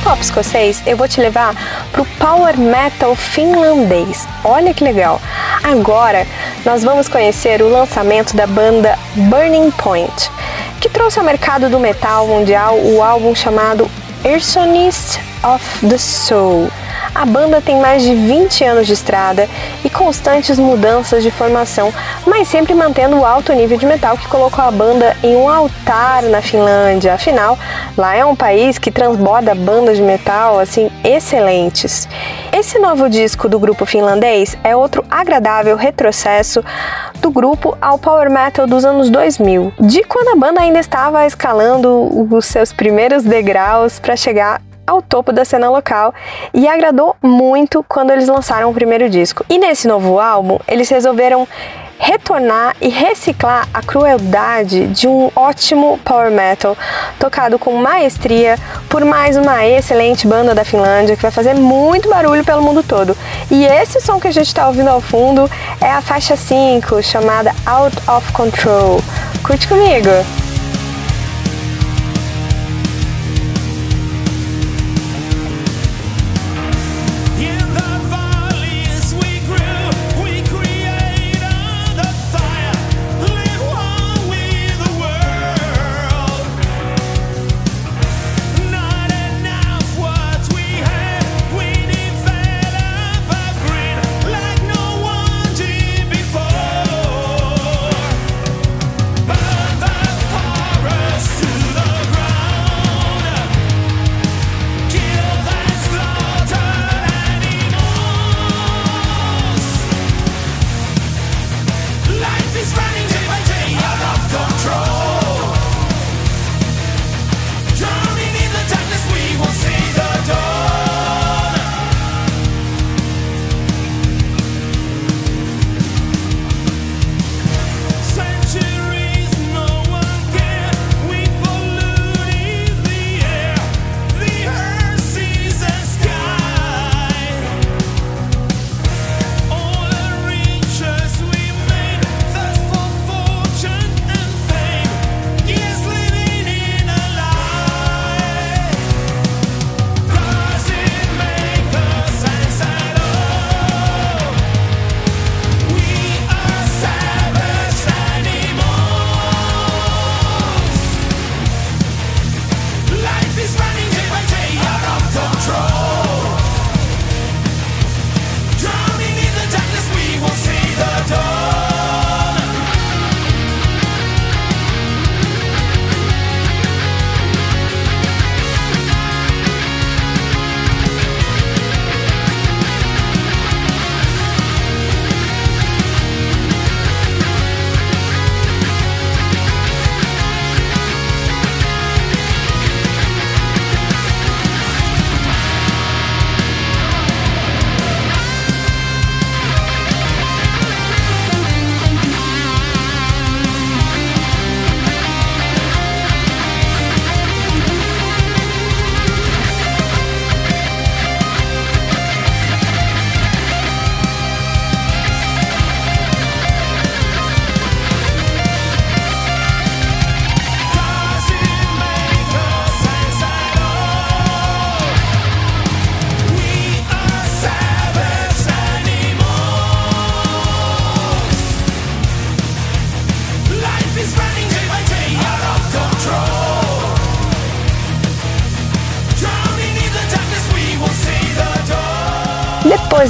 pop 0.03 0.21
escocês, 0.21 0.83
eu 0.85 0.97
vou 0.97 1.07
te 1.07 1.21
levar 1.21 1.55
pro 1.91 2.05
power 2.19 2.57
metal 2.59 3.15
finlandês. 3.15 4.27
Olha 4.43 4.73
que 4.73 4.83
legal! 4.83 5.19
Agora 5.63 6.27
nós 6.65 6.83
vamos 6.83 7.07
conhecer 7.07 7.61
o 7.61 7.69
lançamento 7.69 8.35
da 8.35 8.45
banda 8.45 8.99
Burning 9.15 9.71
Point, 9.71 10.29
que 10.81 10.89
trouxe 10.89 11.19
ao 11.19 11.25
mercado 11.25 11.69
do 11.69 11.79
metal 11.79 12.27
mundial 12.27 12.77
o 12.77 13.01
álbum 13.01 13.33
chamado 13.33 13.89
Arsonist 14.25 15.19
of 15.43 15.87
the 15.87 15.97
Soul. 15.97 16.69
A 17.15 17.25
banda 17.25 17.61
tem 17.61 17.79
mais 17.79 18.01
de 18.01 18.15
20 18.15 18.63
anos 18.63 18.87
de 18.87 18.93
estrada 18.93 19.47
e 19.85 19.89
constantes 19.89 20.57
mudanças 20.57 21.21
de 21.21 21.29
formação, 21.29 21.93
mas 22.25 22.47
sempre 22.47 22.73
mantendo 22.73 23.17
o 23.17 23.25
alto 23.25 23.53
nível 23.53 23.77
de 23.77 23.85
metal 23.85 24.17
que 24.17 24.27
colocou 24.27 24.63
a 24.63 24.71
banda 24.71 25.15
em 25.21 25.35
um 25.35 25.47
altar 25.47 26.23
na 26.23 26.41
Finlândia. 26.41 27.13
Afinal, 27.13 27.57
lá 27.95 28.15
é 28.15 28.25
um 28.25 28.35
país 28.35 28.79
que 28.79 28.89
transborda 28.89 29.53
bandas 29.53 29.97
de 29.97 30.03
metal 30.03 30.59
assim 30.59 30.89
excelentes. 31.03 32.07
Esse 32.51 32.79
novo 32.79 33.07
disco 33.07 33.47
do 33.47 33.59
grupo 33.59 33.85
finlandês 33.85 34.57
é 34.63 34.75
outro 34.75 35.05
agradável 35.09 35.75
retrocesso 35.75 36.63
do 37.21 37.29
grupo 37.29 37.77
ao 37.79 37.99
power 37.99 38.29
metal 38.29 38.65
dos 38.65 38.83
anos 38.83 39.09
2000, 39.09 39.71
de 39.79 40.03
quando 40.03 40.29
a 40.29 40.35
banda 40.35 40.61
ainda 40.61 40.79
estava 40.79 41.25
escalando 41.27 42.27
os 42.33 42.45
seus 42.45 42.73
primeiros 42.73 43.23
degraus 43.23 43.99
para 43.99 44.15
chegar 44.15 44.61
ao 44.85 45.01
topo 45.01 45.31
da 45.31 45.45
cena 45.45 45.69
local 45.69 46.13
e 46.53 46.67
agradou 46.67 47.15
muito 47.21 47.83
quando 47.87 48.11
eles 48.11 48.27
lançaram 48.27 48.69
o 48.69 48.73
primeiro 48.73 49.09
disco. 49.09 49.45
E 49.49 49.57
nesse 49.57 49.87
novo 49.87 50.19
álbum, 50.19 50.59
eles 50.67 50.89
resolveram 50.89 51.47
retornar 52.03 52.75
e 52.81 52.89
reciclar 52.89 53.67
a 53.73 53.81
crueldade 53.81 54.87
de 54.87 55.07
um 55.07 55.31
ótimo 55.35 55.97
power 56.03 56.29
metal 56.29 56.75
tocado 57.17 57.57
com 57.57 57.77
maestria 57.77 58.57
por 58.89 59.05
mais 59.05 59.37
uma 59.37 59.65
excelente 59.65 60.27
banda 60.27 60.53
da 60.53 60.65
Finlândia 60.65 61.15
que 61.15 61.21
vai 61.21 61.31
fazer 61.31 61.53
muito 61.53 62.09
barulho 62.09 62.43
pelo 62.43 62.61
mundo 62.61 62.83
todo. 62.83 63.15
E 63.49 63.65
esse 63.65 64.01
som 64.01 64.19
que 64.19 64.27
a 64.27 64.31
gente 64.31 64.47
está 64.47 64.67
ouvindo 64.67 64.89
ao 64.89 64.99
fundo 64.99 65.49
é 65.79 65.89
a 65.89 66.01
faixa 66.01 66.35
5, 66.35 67.01
chamada 67.01 67.53
Out 67.65 67.97
of 68.09 68.31
Control. 68.33 68.99
Curte 69.41 69.67
comigo! 69.67 70.52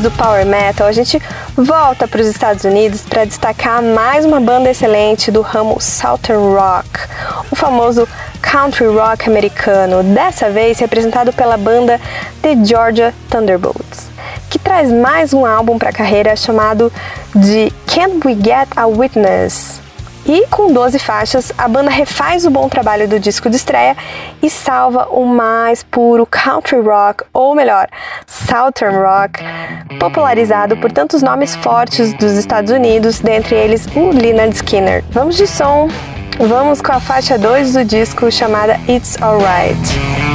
Do 0.03 0.11
Power 0.11 0.45
Metal, 0.45 0.85
a 0.85 0.91
gente 0.91 1.17
volta 1.55 2.05
para 2.09 2.19
os 2.19 2.27
Estados 2.27 2.65
Unidos 2.65 3.03
para 3.03 3.23
destacar 3.23 3.81
mais 3.81 4.25
uma 4.25 4.37
banda 4.41 4.69
excelente 4.69 5.31
do 5.31 5.39
ramo 5.39 5.79
Southern 5.79 6.53
Rock, 6.53 6.89
o 7.49 7.55
famoso 7.55 8.05
country 8.41 8.85
rock 8.87 9.29
americano, 9.29 10.03
dessa 10.03 10.49
vez 10.49 10.77
representado 10.77 11.31
pela 11.31 11.55
banda 11.55 12.01
The 12.41 12.65
Georgia 12.65 13.13
Thunderbolts, 13.29 14.09
que 14.49 14.59
traz 14.59 14.91
mais 14.91 15.33
um 15.33 15.45
álbum 15.45 15.79
para 15.79 15.89
a 15.89 15.93
carreira 15.93 16.35
chamado 16.35 16.91
de 17.33 17.71
Can't 17.87 18.27
We 18.27 18.35
Get 18.35 18.67
a 18.75 18.85
Witness? 18.85 19.82
E 20.25 20.47
com 20.47 20.71
12 20.71 20.99
faixas, 20.99 21.51
a 21.57 21.67
banda 21.67 21.89
refaz 21.89 22.45
o 22.45 22.49
bom 22.49 22.69
trabalho 22.69 23.07
do 23.07 23.19
disco 23.19 23.49
de 23.49 23.57
estreia 23.57 23.95
e 24.41 24.49
salva 24.49 25.07
o 25.11 25.25
mais 25.25 25.83
puro 25.83 26.25
country 26.25 26.79
rock, 26.79 27.25
ou 27.33 27.53
melhor, 27.53 27.89
southern 28.25 28.97
rock, 28.97 29.43
popularizado 29.99 30.77
por 30.77 30.91
tantos 30.91 31.21
nomes 31.21 31.55
fortes 31.57 32.13
dos 32.13 32.33
Estados 32.33 32.71
Unidos, 32.71 33.19
dentre 33.19 33.55
eles 33.55 33.85
o 33.95 34.11
Leonard 34.11 34.55
Skinner. 34.55 35.03
Vamos 35.11 35.35
de 35.35 35.45
som, 35.45 35.89
vamos 36.39 36.81
com 36.81 36.93
a 36.93 37.01
faixa 37.01 37.37
2 37.37 37.73
do 37.73 37.83
disco 37.83 38.31
chamada 38.31 38.79
It's 38.87 39.21
Alright. 39.21 40.32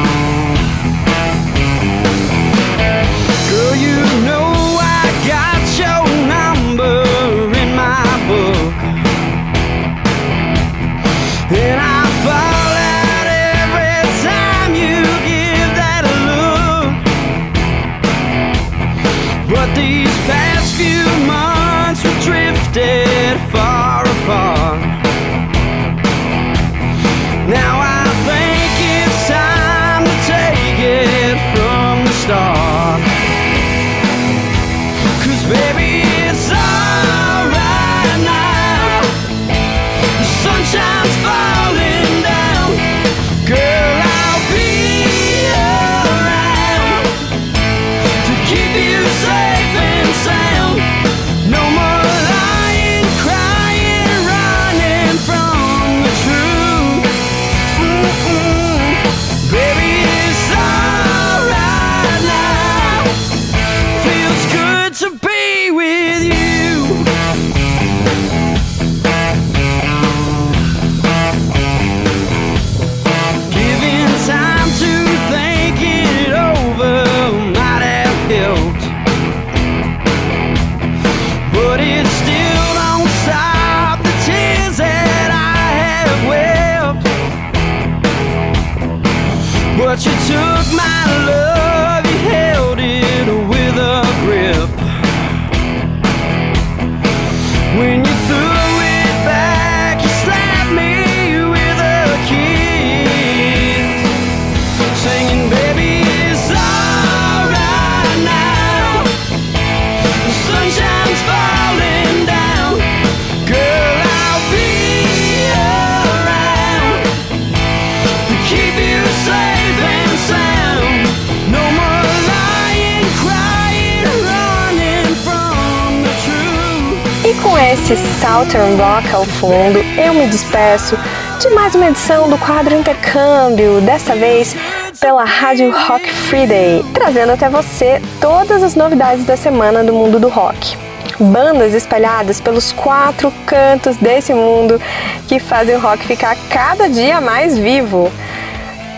Fundo, 129.28 129.78
eu 129.96 130.14
me 130.14 130.26
despeço 130.26 130.96
de 131.38 131.48
mais 131.50 131.74
uma 131.74 131.88
edição 131.88 132.28
do 132.28 132.38
quadro 132.38 132.74
Intercâmbio, 132.74 133.80
desta 133.82 134.16
vez 134.16 134.56
pela 135.00 135.24
Rádio 135.24 135.70
Rock 135.70 136.10
Friday, 136.10 136.84
trazendo 136.92 137.32
até 137.32 137.48
você 137.48 138.00
todas 138.20 138.62
as 138.62 138.74
novidades 138.74 139.24
da 139.24 139.36
semana 139.36 139.84
do 139.84 139.92
mundo 139.92 140.18
do 140.18 140.28
rock. 140.28 140.76
Bandas 141.20 141.74
espalhadas 141.74 142.40
pelos 142.40 142.72
quatro 142.72 143.32
cantos 143.46 143.96
desse 143.96 144.32
mundo 144.32 144.80
que 145.26 145.38
fazem 145.38 145.76
o 145.76 145.80
rock 145.80 146.06
ficar 146.06 146.36
cada 146.48 146.88
dia 146.88 147.20
mais 147.20 147.56
vivo. 147.56 148.10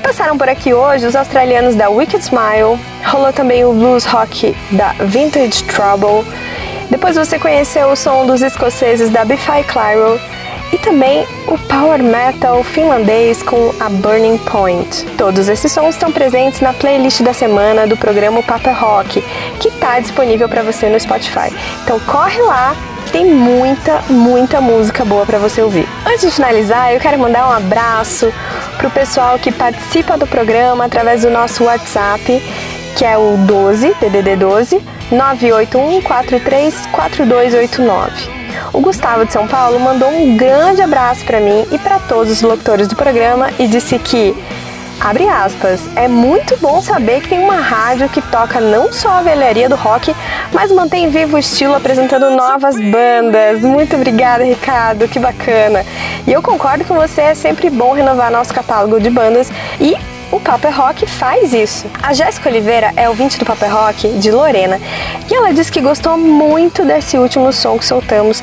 Passaram 0.02 0.38
por 0.38 0.48
aqui 0.48 0.72
hoje 0.72 1.06
os 1.06 1.16
australianos 1.16 1.74
da 1.74 1.90
Wicked 1.90 2.22
Smile, 2.22 2.78
rolou 3.04 3.32
também 3.32 3.64
o 3.64 3.72
blues 3.72 4.04
rock 4.04 4.56
da 4.70 4.92
Vintage 5.00 5.62
Trouble, 5.64 6.24
depois 6.90 7.16
você 7.16 7.38
conheceu 7.38 7.88
o 7.88 7.96
som 7.96 8.26
dos 8.26 8.42
escoceses 8.42 9.10
da 9.10 9.24
Biffy 9.24 9.62
Clyro 9.64 10.20
e 10.72 10.78
também 10.78 11.26
o 11.46 11.58
power 11.58 12.02
metal 12.02 12.62
finlandês 12.64 13.42
com 13.42 13.72
a 13.80 13.88
Burning 13.88 14.38
Point. 14.38 15.04
Todos 15.16 15.48
esses 15.48 15.70
sons 15.70 15.94
estão 15.94 16.12
presentes 16.12 16.60
na 16.60 16.72
playlist 16.72 17.22
da 17.22 17.32
semana 17.32 17.86
do 17.86 17.96
programa 17.96 18.42
Paper 18.42 18.78
Rock, 18.78 19.22
que 19.60 19.68
está 19.68 20.00
disponível 20.00 20.48
para 20.48 20.62
você 20.62 20.88
no 20.88 20.98
Spotify. 20.98 21.54
Então 21.84 21.98
corre 22.00 22.40
lá, 22.42 22.74
tem 23.12 23.24
muita, 23.24 24.02
muita 24.08 24.60
música 24.60 25.04
boa 25.04 25.24
para 25.24 25.38
você 25.38 25.62
ouvir. 25.62 25.88
Antes 26.04 26.22
de 26.22 26.30
finalizar, 26.30 26.92
eu 26.92 27.00
quero 27.00 27.18
mandar 27.18 27.48
um 27.48 27.52
abraço 27.52 28.32
pro 28.78 28.90
pessoal 28.90 29.38
que 29.38 29.52
participa 29.52 30.16
do 30.16 30.26
programa 30.26 30.84
através 30.84 31.22
do 31.22 31.30
nosso 31.30 31.64
WhatsApp, 31.64 32.42
que 32.96 33.04
é 33.04 33.16
o 33.16 33.36
12 33.38 33.94
DDD 34.00 34.36
12 34.36 34.99
981 35.10 36.02
434289. 36.02 38.40
O 38.72 38.80
Gustavo 38.80 39.24
de 39.24 39.32
São 39.32 39.48
Paulo 39.48 39.80
mandou 39.80 40.10
um 40.10 40.36
grande 40.36 40.82
abraço 40.82 41.24
para 41.24 41.40
mim 41.40 41.66
e 41.72 41.78
para 41.78 41.98
todos 41.98 42.30
os 42.32 42.42
locutores 42.42 42.86
do 42.88 42.96
programa 42.96 43.50
e 43.58 43.66
disse 43.66 43.98
que 43.98 44.36
Abre 45.00 45.26
aspas, 45.26 45.80
é 45.96 46.06
muito 46.06 46.58
bom 46.58 46.82
saber 46.82 47.22
que 47.22 47.30
tem 47.30 47.38
uma 47.38 47.56
rádio 47.56 48.06
que 48.10 48.20
toca 48.20 48.60
não 48.60 48.92
só 48.92 49.12
a 49.12 49.22
velharia 49.22 49.66
do 49.66 49.74
rock, 49.74 50.14
mas 50.52 50.70
mantém 50.70 51.08
vivo 51.08 51.36
o 51.36 51.38
estilo 51.38 51.74
apresentando 51.74 52.36
novas 52.36 52.76
bandas. 52.76 53.62
Muito 53.62 53.96
obrigada, 53.96 54.44
Ricardo, 54.44 55.08
que 55.08 55.18
bacana. 55.18 55.86
E 56.26 56.32
eu 56.32 56.42
concordo 56.42 56.84
com 56.84 56.96
você, 56.96 57.22
é 57.22 57.34
sempre 57.34 57.70
bom 57.70 57.94
renovar 57.94 58.30
nosso 58.30 58.52
catálogo 58.52 59.00
de 59.00 59.08
bandas 59.08 59.50
e 59.80 59.96
o 60.30 60.38
Paper 60.38 60.76
Rock 60.76 61.06
faz 61.06 61.52
isso. 61.52 61.86
A 62.02 62.12
Jéssica 62.12 62.48
Oliveira 62.48 62.92
é 62.96 63.08
ouvinte 63.08 63.38
do 63.38 63.44
Paper 63.44 63.72
Rock 63.72 64.08
de 64.18 64.30
Lorena 64.30 64.80
e 65.30 65.34
ela 65.34 65.52
disse 65.52 65.70
que 65.70 65.80
gostou 65.80 66.16
muito 66.16 66.84
desse 66.84 67.18
último 67.18 67.52
som 67.52 67.78
que 67.78 67.84
soltamos, 67.84 68.42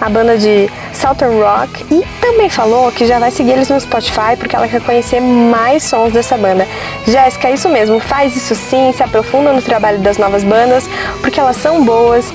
a 0.00 0.08
banda 0.08 0.38
de 0.38 0.70
Southern 0.92 1.40
Rock, 1.40 1.84
e 1.90 2.04
também 2.20 2.48
falou 2.48 2.90
que 2.90 3.06
já 3.06 3.18
vai 3.18 3.30
seguir 3.30 3.52
eles 3.52 3.68
no 3.68 3.80
Spotify 3.80 4.36
porque 4.38 4.56
ela 4.56 4.68
quer 4.68 4.80
conhecer 4.80 5.20
mais 5.20 5.82
sons 5.82 6.12
dessa 6.12 6.36
banda. 6.36 6.66
Jéssica, 7.06 7.48
é 7.48 7.54
isso 7.54 7.68
mesmo, 7.68 8.00
faz 8.00 8.34
isso 8.36 8.54
sim, 8.54 8.92
se 8.96 9.02
aprofunda 9.02 9.52
no 9.52 9.62
trabalho 9.62 9.98
das 9.98 10.18
novas 10.18 10.42
bandas 10.42 10.88
porque 11.20 11.38
elas 11.38 11.56
são 11.56 11.84
boas 11.84 12.32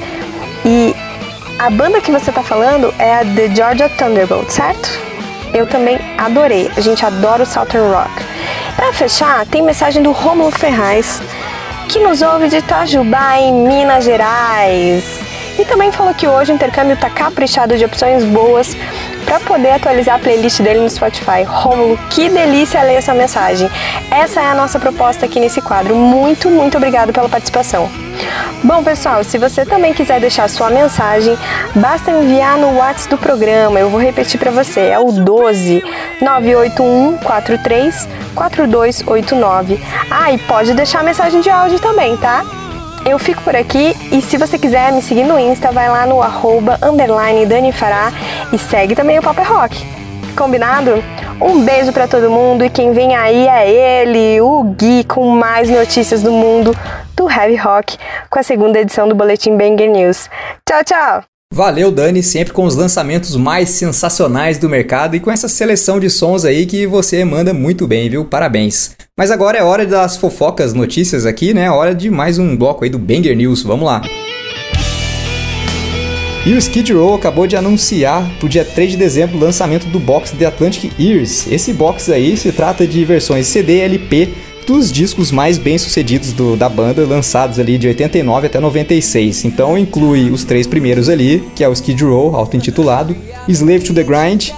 e 0.66 0.96
a 1.58 1.70
banda 1.70 2.02
que 2.02 2.12
você 2.12 2.32
tá 2.32 2.42
falando 2.42 2.94
é 2.98 3.16
a 3.16 3.20
The 3.20 3.56
Georgia 3.56 3.90
Thunderbolt, 3.90 4.50
certo? 4.50 4.90
Eu 5.54 5.68
também 5.68 6.00
adorei. 6.18 6.72
A 6.76 6.82
gente 6.82 7.06
adora 7.06 7.44
o 7.44 7.46
Southern 7.46 7.92
Rock. 7.92 8.31
Para 8.76 8.94
fechar, 8.94 9.46
tem 9.46 9.62
mensagem 9.62 10.02
do 10.02 10.12
Romulo 10.12 10.52
Ferraz, 10.52 11.22
que 11.88 12.00
nos 12.00 12.22
ouve 12.22 12.50
de 12.50 12.58
Itajubá, 12.58 13.38
em 13.38 13.54
Minas 13.54 14.04
Gerais. 14.04 15.20
E 15.60 15.66
também 15.66 15.92
falou 15.92 16.14
que 16.14 16.28
hoje 16.28 16.52
o 16.52 16.56
intercâmbio 16.56 16.98
tá 16.98 17.10
caprichado 17.10 17.78
de 17.78 17.86
opções 17.86 18.24
boas 18.24 18.76
para 19.26 19.40
poder 19.42 19.72
atualizar 19.72 20.16
a 20.16 20.20
playlist 20.20 20.62
dele 20.62 20.80
no 20.80 20.90
Spotify. 20.90 21.44
Romulo, 21.46 22.00
que 22.10 22.30
delícia 22.30 22.82
ler 22.84 22.96
essa 22.96 23.14
mensagem. 23.14 23.70
Essa 24.10 24.42
é 24.42 24.46
a 24.46 24.56
nossa 24.56 24.80
proposta 24.80 25.26
aqui 25.26 25.40
nesse 25.40 25.62
quadro. 25.62 25.96
Muito, 25.96 26.50
muito 26.50 26.78
obrigado 26.78 27.14
pela 27.14 27.30
participação. 27.30 27.90
Bom, 28.64 28.84
pessoal, 28.84 29.24
se 29.24 29.38
você 29.38 29.66
também 29.66 29.94
quiser 29.94 30.20
deixar 30.20 30.48
sua 30.50 30.70
mensagem, 30.70 31.38
basta 31.76 32.12
enviar 32.12 32.58
no 32.58 32.78
WhatsApp 32.78 33.10
do 33.10 33.18
programa. 33.18 33.80
Eu 33.80 33.90
vou 33.90 34.00
repetir 34.00 34.40
para 34.40 34.52
você, 34.52 34.82
é 34.82 35.00
o 35.00 35.12
12 35.12 35.84
981 36.22 37.18
43 37.18 38.08
4289. 38.36 39.80
Ah, 40.10 40.32
e 40.32 40.38
pode 40.38 40.74
deixar 40.74 41.04
mensagem 41.04 41.42
de 41.42 41.50
áudio 41.50 41.80
também, 41.80 42.16
tá? 42.18 42.46
Eu 43.04 43.18
fico 43.18 43.42
por 43.42 43.56
aqui 43.56 43.96
e 44.12 44.22
se 44.22 44.38
você 44.38 44.60
quiser 44.60 44.92
me 44.92 45.02
seguir 45.02 45.24
no 45.24 45.40
Insta, 45.40 45.72
vai 45.72 45.90
lá 45.90 46.06
no 46.06 46.22
arroba 46.22 46.78
underline 46.84 47.48
Dani 47.48 47.72
Fará 47.72 48.14
e 48.54 48.60
segue 48.60 48.96
também 48.96 49.18
o 49.18 49.24
Paper 49.24 49.52
Rock. 49.52 49.86
Combinado? 50.36 51.04
Um 51.42 51.64
beijo 51.64 51.92
para 51.92 52.08
todo 52.08 52.30
mundo 52.30 52.64
e 52.64 52.70
quem 52.70 52.94
vem 52.94 53.16
aí 53.16 53.48
é 53.48 53.68
ele, 53.68 54.40
o 54.42 54.64
Gui, 54.64 55.04
com 55.04 55.28
mais 55.32 55.68
notícias 55.68 56.22
do 56.22 56.32
mundo 56.32 56.76
do 57.22 57.30
Heavy 57.30 57.56
Rock, 57.56 57.98
com 58.32 58.40
a 58.40 58.44
segunda 58.44 58.80
edição 58.80 59.08
do 59.08 59.14
Boletim 59.14 59.56
Banger 59.56 59.92
News. 59.92 60.28
Tchau, 60.68 60.84
tchau! 60.84 61.24
Valeu, 61.54 61.92
Dani, 61.92 62.24
sempre 62.24 62.54
com 62.54 62.64
os 62.64 62.76
lançamentos 62.76 63.36
mais 63.36 63.70
sensacionais 63.70 64.58
do 64.58 64.70
mercado 64.70 65.16
e 65.16 65.20
com 65.20 65.30
essa 65.30 65.48
seleção 65.48 66.00
de 66.00 66.10
sons 66.10 66.46
aí 66.46 66.66
que 66.66 66.88
você 66.88 67.24
manda 67.24 67.54
muito 67.54 67.86
bem, 67.86 68.10
viu? 68.10 68.26
Parabéns. 68.26 68.96
Mas 69.16 69.30
agora 69.30 69.58
é 69.58 69.64
hora 69.64 69.86
das 69.86 70.18
fofocas, 70.18 70.74
notícias 70.74 71.26
aqui, 71.26 71.54
né? 71.54 71.70
Hora 71.70 71.94
de 71.94 72.10
mais 72.10 72.40
um 72.40 72.58
bloco 72.58 72.84
aí 72.84 72.90
do 72.90 72.98
Banger 72.98 73.36
News. 73.36 73.62
Vamos 73.62 73.86
lá. 73.86 74.02
E 76.44 76.54
o 76.54 76.58
Skid 76.58 76.92
Row 76.92 77.14
acabou 77.14 77.46
de 77.46 77.56
anunciar 77.56 78.28
para 78.40 78.46
o 78.48 78.50
dia 78.50 78.66
3 78.66 78.92
de 78.92 78.98
dezembro 78.98 79.38
o 79.38 79.40
lançamento 79.40 79.86
do 79.88 80.00
box 80.00 80.32
The 80.32 80.46
Atlantic 80.46 80.92
Ears. 80.98 81.46
Esse 81.52 81.72
box 81.72 82.12
aí 82.12 82.36
se 82.36 82.52
trata 82.52 82.88
de 82.88 83.06
versões 83.06 83.46
CD 83.46 83.78
e 83.78 83.82
LP 83.82 84.30
dos 84.66 84.92
discos 84.92 85.32
mais 85.32 85.58
bem 85.58 85.78
sucedidos 85.78 86.34
do, 86.34 86.56
da 86.56 86.70
banda, 86.70 87.06
lançados 87.06 87.60
ali 87.60 87.78
de 87.78 87.88
89 87.88 88.48
até 88.48 88.60
96. 88.60 89.46
Então 89.46 89.78
inclui 89.78 90.30
os 90.30 90.44
três 90.44 90.68
primeiros 90.68 91.10
ali, 91.10 91.44
que 91.56 91.64
é 91.64 91.70
o 91.70 91.74
Skid 91.74 92.04
Row, 92.04 92.36
auto-intitulado, 92.36 93.16
Slave 93.48 93.84
to 93.84 93.94
the 93.94 94.04
Grind 94.04 94.50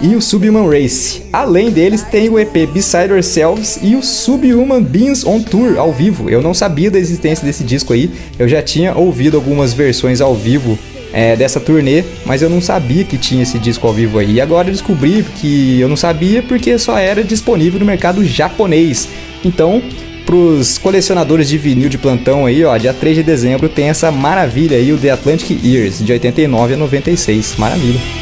e 0.00 0.16
o 0.16 0.20
Subhuman 0.20 0.68
Race. 0.68 1.22
Além 1.32 1.70
deles, 1.70 2.02
tem 2.02 2.28
o 2.28 2.38
EP 2.38 2.68
Beside 2.72 3.12
Ourselves 3.12 3.78
e 3.82 3.94
o 3.94 4.02
Subhuman 4.02 4.82
Beings 4.82 5.24
on 5.24 5.40
Tour 5.40 5.78
ao 5.78 5.92
vivo. 5.92 6.28
Eu 6.28 6.42
não 6.42 6.52
sabia 6.52 6.90
da 6.90 6.98
existência 6.98 7.46
desse 7.46 7.62
disco 7.62 7.92
aí, 7.92 8.10
eu 8.38 8.48
já 8.48 8.60
tinha 8.60 8.94
ouvido 8.96 9.36
algumas 9.36 9.72
versões 9.72 10.20
ao 10.20 10.34
vivo 10.34 10.76
é, 11.12 11.36
dessa 11.36 11.60
turnê, 11.60 12.04
mas 12.24 12.42
eu 12.42 12.48
não 12.48 12.60
sabia 12.60 13.04
que 13.04 13.18
tinha 13.18 13.42
esse 13.42 13.58
disco 13.58 13.86
ao 13.86 13.92
vivo 13.92 14.18
aí. 14.18 14.34
E 14.34 14.40
agora 14.40 14.68
eu 14.68 14.72
descobri 14.72 15.24
que 15.36 15.80
eu 15.80 15.88
não 15.88 15.96
sabia 15.96 16.42
porque 16.42 16.78
só 16.78 16.98
era 16.98 17.22
disponível 17.22 17.80
no 17.80 17.86
mercado 17.86 18.24
japonês. 18.24 19.08
Então, 19.44 19.82
pros 20.24 20.78
colecionadores 20.78 21.48
de 21.48 21.58
vinil 21.58 21.88
de 21.88 21.98
plantão 21.98 22.46
aí, 22.46 22.64
ó, 22.64 22.76
dia 22.76 22.94
3 22.94 23.16
de 23.16 23.22
dezembro 23.22 23.68
tem 23.68 23.88
essa 23.88 24.10
maravilha 24.10 24.76
aí, 24.76 24.92
o 24.92 24.98
The 24.98 25.10
Atlantic 25.10 25.62
Years, 25.62 26.04
de 26.04 26.12
89 26.12 26.74
a 26.74 26.76
96. 26.76 27.56
Maravilha. 27.58 28.21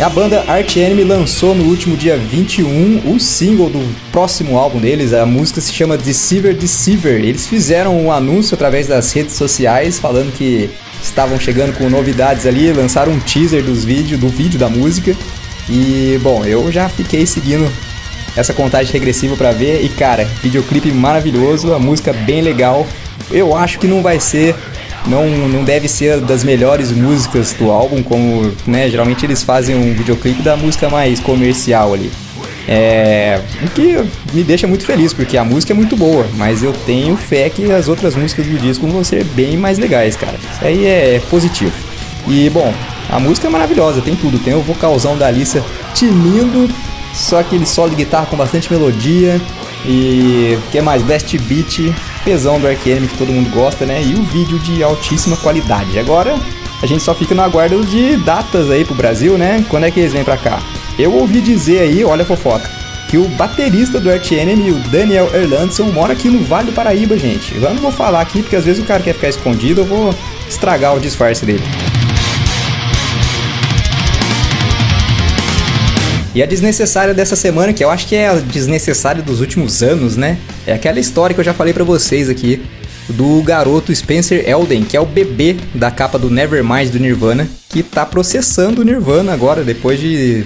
A 0.00 0.08
banda 0.08 0.44
Art 0.48 0.76
Enemy 0.76 1.04
lançou 1.04 1.54
no 1.54 1.64
último 1.64 1.96
dia 1.96 2.16
21 2.16 3.14
o 3.14 3.20
single 3.20 3.70
do 3.70 3.80
próximo 4.10 4.58
álbum 4.58 4.80
deles. 4.80 5.12
A 5.12 5.24
música 5.24 5.60
se 5.60 5.72
chama 5.72 5.96
Deceiver 5.96 6.52
Deceiver. 6.52 7.24
Eles 7.24 7.46
fizeram 7.46 7.96
um 7.96 8.10
anúncio 8.10 8.56
através 8.56 8.88
das 8.88 9.12
redes 9.12 9.36
sociais 9.36 10.00
falando 10.00 10.36
que 10.36 10.68
estavam 11.00 11.38
chegando 11.38 11.78
com 11.78 11.88
novidades 11.88 12.44
ali, 12.44 12.72
lançaram 12.72 13.12
um 13.12 13.20
teaser 13.20 13.62
dos 13.62 13.84
vídeos, 13.84 14.20
do 14.20 14.28
vídeo 14.28 14.58
da 14.58 14.68
música. 14.68 15.16
E 15.70 16.18
bom, 16.22 16.44
eu 16.44 16.72
já 16.72 16.88
fiquei 16.88 17.24
seguindo 17.24 17.70
essa 18.36 18.52
contagem 18.52 18.92
regressiva 18.92 19.36
para 19.36 19.52
ver 19.52 19.84
e 19.84 19.88
cara, 19.88 20.24
videoclipe 20.42 20.90
maravilhoso, 20.90 21.72
a 21.72 21.78
música 21.78 22.12
bem 22.12 22.42
legal. 22.42 22.84
Eu 23.30 23.56
acho 23.56 23.78
que 23.78 23.86
não 23.86 24.02
vai 24.02 24.18
ser 24.18 24.56
não, 25.06 25.26
não 25.48 25.64
deve 25.64 25.88
ser 25.88 26.20
das 26.20 26.42
melhores 26.42 26.90
músicas 26.90 27.52
do 27.52 27.70
álbum, 27.70 28.02
como 28.02 28.52
né, 28.66 28.88
geralmente 28.88 29.24
eles 29.24 29.42
fazem 29.42 29.74
um 29.76 29.94
videoclipe 29.94 30.42
da 30.42 30.56
música 30.56 30.88
mais 30.88 31.20
comercial 31.20 31.92
ali. 31.94 32.10
É, 32.66 33.40
o 33.62 33.68
que 33.68 34.02
me 34.32 34.42
deixa 34.42 34.66
muito 34.66 34.86
feliz, 34.86 35.12
porque 35.12 35.36
a 35.36 35.44
música 35.44 35.72
é 35.72 35.76
muito 35.76 35.96
boa, 35.96 36.26
mas 36.36 36.62
eu 36.62 36.72
tenho 36.86 37.14
fé 37.16 37.50
que 37.50 37.70
as 37.70 37.88
outras 37.88 38.14
músicas 38.14 38.46
do 38.46 38.58
disco 38.58 38.86
vão 38.86 39.04
ser 39.04 39.22
bem 39.24 39.56
mais 39.56 39.78
legais, 39.78 40.16
cara. 40.16 40.38
Isso 40.38 40.64
aí 40.64 40.86
é 40.86 41.20
positivo. 41.28 41.72
E 42.26 42.48
bom, 42.48 42.72
a 43.10 43.20
música 43.20 43.48
é 43.48 43.50
maravilhosa, 43.50 44.00
tem 44.00 44.16
tudo. 44.16 44.38
Tem 44.38 44.54
o 44.54 44.60
vocalzão 44.60 45.16
da 45.16 45.26
Alissa 45.26 45.62
tinindo, 45.94 46.70
só 47.12 47.40
aquele 47.40 47.66
solo 47.66 47.90
de 47.90 47.96
guitarra 47.96 48.26
com 48.26 48.36
bastante 48.36 48.72
melodia. 48.72 49.38
E 49.86 50.56
o 50.58 50.70
que 50.70 50.80
mais? 50.80 51.02
Blast 51.02 51.36
Beat, 51.36 51.94
pesão 52.24 52.58
do 52.58 52.66
Ark 52.66 52.88
Enemy 52.88 53.08
que 53.08 53.18
todo 53.18 53.32
mundo 53.32 53.50
gosta, 53.50 53.84
né? 53.84 54.02
E 54.02 54.14
o 54.14 54.22
vídeo 54.22 54.58
de 54.58 54.82
altíssima 54.82 55.36
qualidade. 55.36 55.98
Agora 55.98 56.36
a 56.82 56.86
gente 56.86 57.02
só 57.02 57.14
fica 57.14 57.34
no 57.34 57.42
aguardo 57.42 57.84
de 57.84 58.16
datas 58.16 58.70
aí 58.70 58.84
pro 58.84 58.94
Brasil, 58.94 59.38
né? 59.38 59.64
Quando 59.68 59.84
é 59.84 59.90
que 59.90 60.00
eles 60.00 60.12
vêm 60.12 60.24
pra 60.24 60.36
cá? 60.36 60.62
Eu 60.98 61.12
ouvi 61.14 61.40
dizer 61.40 61.80
aí, 61.80 62.04
olha 62.04 62.22
a 62.22 62.26
fofoca, 62.26 62.70
que 63.08 63.18
o 63.18 63.28
baterista 63.28 64.00
do 64.00 64.10
Enemy, 64.10 64.70
o 64.70 64.78
Daniel 64.90 65.30
Erlandson, 65.34 65.84
mora 65.84 66.12
aqui 66.12 66.28
no 66.28 66.44
Vale 66.44 66.66
do 66.66 66.72
Paraíba, 66.72 67.16
gente. 67.16 67.54
Eu 67.54 67.62
não 67.62 67.76
vou 67.76 67.92
falar 67.92 68.20
aqui 68.20 68.42
porque 68.42 68.56
às 68.56 68.64
vezes 68.64 68.82
o 68.82 68.86
cara 68.86 69.02
quer 69.02 69.14
ficar 69.14 69.28
escondido, 69.28 69.82
eu 69.82 69.84
vou 69.84 70.14
estragar 70.48 70.94
o 70.94 71.00
disfarce 71.00 71.44
dele. 71.44 71.64
E 76.34 76.42
a 76.42 76.46
desnecessária 76.46 77.14
dessa 77.14 77.36
semana, 77.36 77.72
que 77.72 77.84
eu 77.84 77.90
acho 77.90 78.08
que 78.08 78.16
é 78.16 78.28
a 78.28 78.34
desnecessária 78.34 79.22
dos 79.22 79.40
últimos 79.40 79.82
anos, 79.82 80.16
né? 80.16 80.36
É 80.66 80.72
aquela 80.72 80.98
história 80.98 81.32
que 81.32 81.40
eu 81.40 81.44
já 81.44 81.54
falei 81.54 81.72
para 81.72 81.84
vocês 81.84 82.28
aqui 82.28 82.60
do 83.08 83.40
garoto 83.42 83.94
Spencer 83.94 84.48
Elden, 84.48 84.82
que 84.82 84.96
é 84.96 85.00
o 85.00 85.06
bebê 85.06 85.56
da 85.74 85.90
capa 85.90 86.18
do 86.18 86.28
Nevermind 86.28 86.90
do 86.90 86.98
Nirvana, 86.98 87.48
que 87.68 87.82
tá 87.84 88.04
processando 88.04 88.80
o 88.80 88.84
Nirvana 88.84 89.32
agora, 89.32 89.62
depois 89.62 90.00
de 90.00 90.44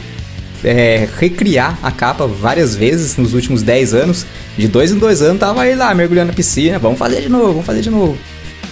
é, 0.62 1.08
recriar 1.18 1.78
a 1.82 1.90
capa 1.90 2.26
várias 2.26 2.74
vezes 2.74 3.16
nos 3.16 3.32
últimos 3.32 3.62
10 3.62 3.94
anos. 3.94 4.26
De 4.58 4.68
dois 4.68 4.90
em 4.90 4.98
dois 4.98 5.22
anos 5.22 5.40
tava 5.40 5.62
aí 5.62 5.74
lá 5.74 5.94
mergulhando 5.94 6.28
na 6.28 6.34
piscina, 6.34 6.78
vamos 6.78 6.98
fazer 6.98 7.22
de 7.22 7.28
novo, 7.30 7.52
vamos 7.52 7.66
fazer 7.66 7.80
de 7.80 7.90
novo. 7.90 8.18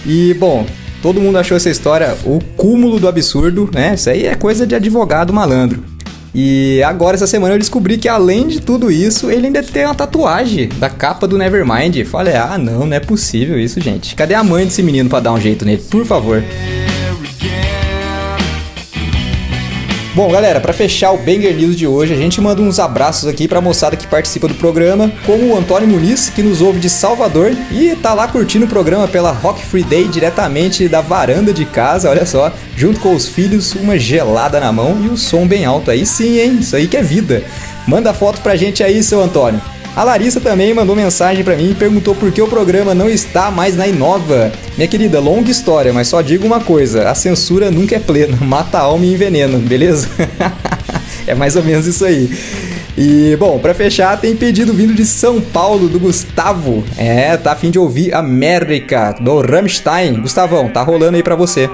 E 0.05 0.35
bom, 0.35 0.67
todo 1.01 1.19
mundo 1.19 1.37
achou 1.37 1.57
essa 1.57 1.69
história 1.69 2.15
o 2.25 2.39
cúmulo 2.55 2.99
do 2.99 3.07
absurdo, 3.07 3.69
né? 3.73 3.95
Isso 3.95 4.09
aí 4.09 4.25
é 4.27 4.35
coisa 4.35 4.67
de 4.67 4.75
advogado 4.75 5.33
malandro. 5.33 5.96
E 6.33 6.83
agora, 6.83 7.15
essa 7.15 7.27
semana, 7.27 7.55
eu 7.55 7.59
descobri 7.59 7.97
que 7.97 8.07
além 8.07 8.47
de 8.47 8.61
tudo 8.61 8.91
isso, 8.91 9.29
ele 9.31 9.47
ainda 9.47 9.63
tem 9.63 9.85
uma 9.85 9.95
tatuagem 9.95 10.69
da 10.77 10.89
capa 10.89 11.27
do 11.27 11.37
Nevermind. 11.37 12.03
Falei, 12.05 12.35
ah, 12.35 12.57
não, 12.57 12.85
não 12.85 12.95
é 12.95 12.99
possível 12.99 13.59
isso, 13.59 13.79
gente. 13.81 14.15
Cadê 14.15 14.33
a 14.33 14.43
mãe 14.43 14.65
desse 14.65 14.83
menino 14.83 15.09
para 15.09 15.21
dar 15.21 15.33
um 15.33 15.39
jeito 15.39 15.65
nele? 15.65 15.81
Por 15.89 16.05
favor. 16.05 16.43
Bom, 20.17 20.31
galera, 20.31 20.59
para 20.59 20.73
fechar 20.73 21.11
o 21.11 21.17
Banger 21.19 21.55
News 21.55 21.75
de 21.75 21.85
hoje, 21.85 22.11
a 22.11 22.17
gente 22.17 22.41
manda 22.41 22.59
uns 22.59 22.79
abraços 22.79 23.29
aqui 23.29 23.47
pra 23.47 23.61
moçada 23.61 23.95
que 23.95 24.07
participa 24.07 24.47
do 24.47 24.55
programa, 24.55 25.11
como 25.27 25.53
o 25.53 25.55
Antônio 25.55 25.87
Muniz, 25.87 26.27
que 26.27 26.41
nos 26.41 26.59
ouve 26.59 26.79
de 26.79 26.89
Salvador 26.89 27.55
e 27.71 27.95
tá 27.97 28.15
lá 28.15 28.27
curtindo 28.27 28.65
o 28.65 28.67
programa 28.67 29.07
pela 29.07 29.31
Rock 29.31 29.63
Free 29.63 29.83
Day 29.83 30.07
diretamente 30.07 30.89
da 30.89 31.01
varanda 31.01 31.53
de 31.53 31.65
casa, 31.65 32.09
olha 32.09 32.25
só, 32.25 32.51
junto 32.75 32.99
com 32.99 33.13
os 33.13 33.27
filhos, 33.27 33.75
uma 33.75 33.99
gelada 33.99 34.59
na 34.59 34.71
mão 34.71 34.99
e 35.05 35.07
o 35.07 35.15
som 35.15 35.45
bem 35.45 35.65
alto. 35.65 35.91
Aí 35.91 36.03
sim, 36.03 36.39
hein? 36.39 36.57
Isso 36.61 36.75
aí 36.75 36.87
que 36.87 36.97
é 36.97 37.03
vida. 37.03 37.43
Manda 37.87 38.11
foto 38.11 38.41
pra 38.41 38.55
gente 38.55 38.83
aí, 38.83 39.03
seu 39.03 39.21
Antônio. 39.21 39.61
A 39.97 40.03
Larissa 40.03 40.39
também 40.39 40.75
mandou 40.75 40.95
mensagem 40.95 41.43
para 41.43 41.55
mim 41.55 41.71
e 41.71 41.73
perguntou 41.73 42.13
por 42.13 42.31
que 42.31 42.39
o 42.39 42.47
programa 42.47 42.93
não 42.93 43.09
está 43.09 43.49
mais 43.49 43.75
na 43.75 43.87
Inova. 43.87 44.51
Minha 44.77 44.87
querida, 44.87 45.19
longa 45.19 45.49
história, 45.49 45.91
mas 45.91 46.07
só 46.07 46.21
digo 46.21 46.45
uma 46.45 46.59
coisa: 46.59 47.09
a 47.09 47.15
censura 47.15 47.71
nunca 47.71 47.95
é 47.95 47.99
plena, 47.99 48.37
mata 48.45 48.77
a 48.77 48.81
alma 48.81 49.03
e 49.03 49.13
envenena, 49.13 49.57
beleza? 49.57 50.07
é 51.25 51.33
mais 51.33 51.55
ou 51.55 51.63
menos 51.63 51.87
isso 51.87 52.05
aí. 52.05 52.29
E, 52.95 53.35
bom, 53.39 53.57
para 53.57 53.73
fechar, 53.73 54.21
tem 54.21 54.35
pedido 54.35 54.71
vindo 54.71 54.93
de 54.93 55.03
São 55.03 55.41
Paulo, 55.41 55.89
do 55.89 55.99
Gustavo. 55.99 56.83
É, 56.95 57.35
tá 57.35 57.53
a 57.53 57.55
fim 57.55 57.71
de 57.71 57.79
ouvir 57.79 58.13
América, 58.13 59.15
do 59.19 59.41
Rammstein. 59.41 60.21
Gustavão, 60.21 60.69
tá 60.69 60.83
rolando 60.83 61.15
aí 61.15 61.23
para 61.23 61.35
você. 61.35 61.67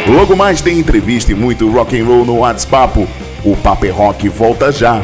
Logo 0.06 0.36
mais 0.36 0.60
tem 0.60 0.78
entrevista 0.78 1.32
e 1.32 1.34
muito 1.34 1.70
rock 1.70 1.98
and 1.98 2.04
roll 2.04 2.24
no 2.26 2.38
WhatsApp. 2.38 3.06
O 3.44 3.56
Papo 3.56 3.86
é 3.86 3.90
Rock 3.90 4.28
volta 4.28 4.70
já. 4.70 5.00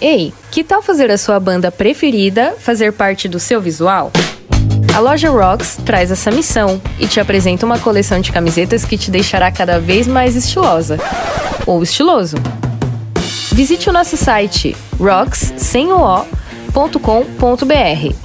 Ei, 0.00 0.32
que 0.50 0.62
tal 0.62 0.82
fazer 0.82 1.10
a 1.10 1.16
sua 1.16 1.40
banda 1.40 1.72
preferida 1.72 2.54
fazer 2.58 2.92
parte 2.92 3.28
do 3.28 3.40
seu 3.40 3.60
visual? 3.60 4.12
A 4.94 4.98
loja 4.98 5.30
Rocks 5.30 5.78
traz 5.84 6.10
essa 6.10 6.30
missão 6.30 6.80
e 6.98 7.06
te 7.06 7.18
apresenta 7.18 7.64
uma 7.64 7.78
coleção 7.78 8.20
de 8.20 8.30
camisetas 8.30 8.84
que 8.84 8.98
te 8.98 9.10
deixará 9.10 9.50
cada 9.50 9.78
vez 9.80 10.06
mais 10.06 10.36
estilosa 10.36 10.98
ou 11.66 11.82
estiloso. 11.82 12.36
Visite 13.52 13.88
o 13.88 13.92
nosso 13.92 14.16
site 14.18 14.76
rocks 14.98 15.52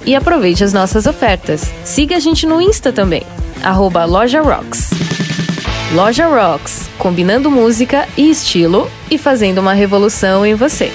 e 0.05 0.13
aproveite 0.13 0.63
as 0.63 0.73
nossas 0.73 1.05
ofertas. 1.05 1.71
Siga 1.85 2.17
a 2.17 2.19
gente 2.19 2.45
no 2.45 2.61
Insta 2.61 2.91
também, 2.91 3.23
arroba 3.63 4.03
Loja 4.03 4.41
Rocks. 4.41 4.89
Loja 5.93 6.27
Rocks, 6.27 6.89
combinando 6.97 7.49
música 7.49 8.07
e 8.17 8.29
estilo 8.29 8.89
e 9.09 9.17
fazendo 9.17 9.59
uma 9.59 9.73
revolução 9.73 10.45
em 10.45 10.53
você. 10.53 10.91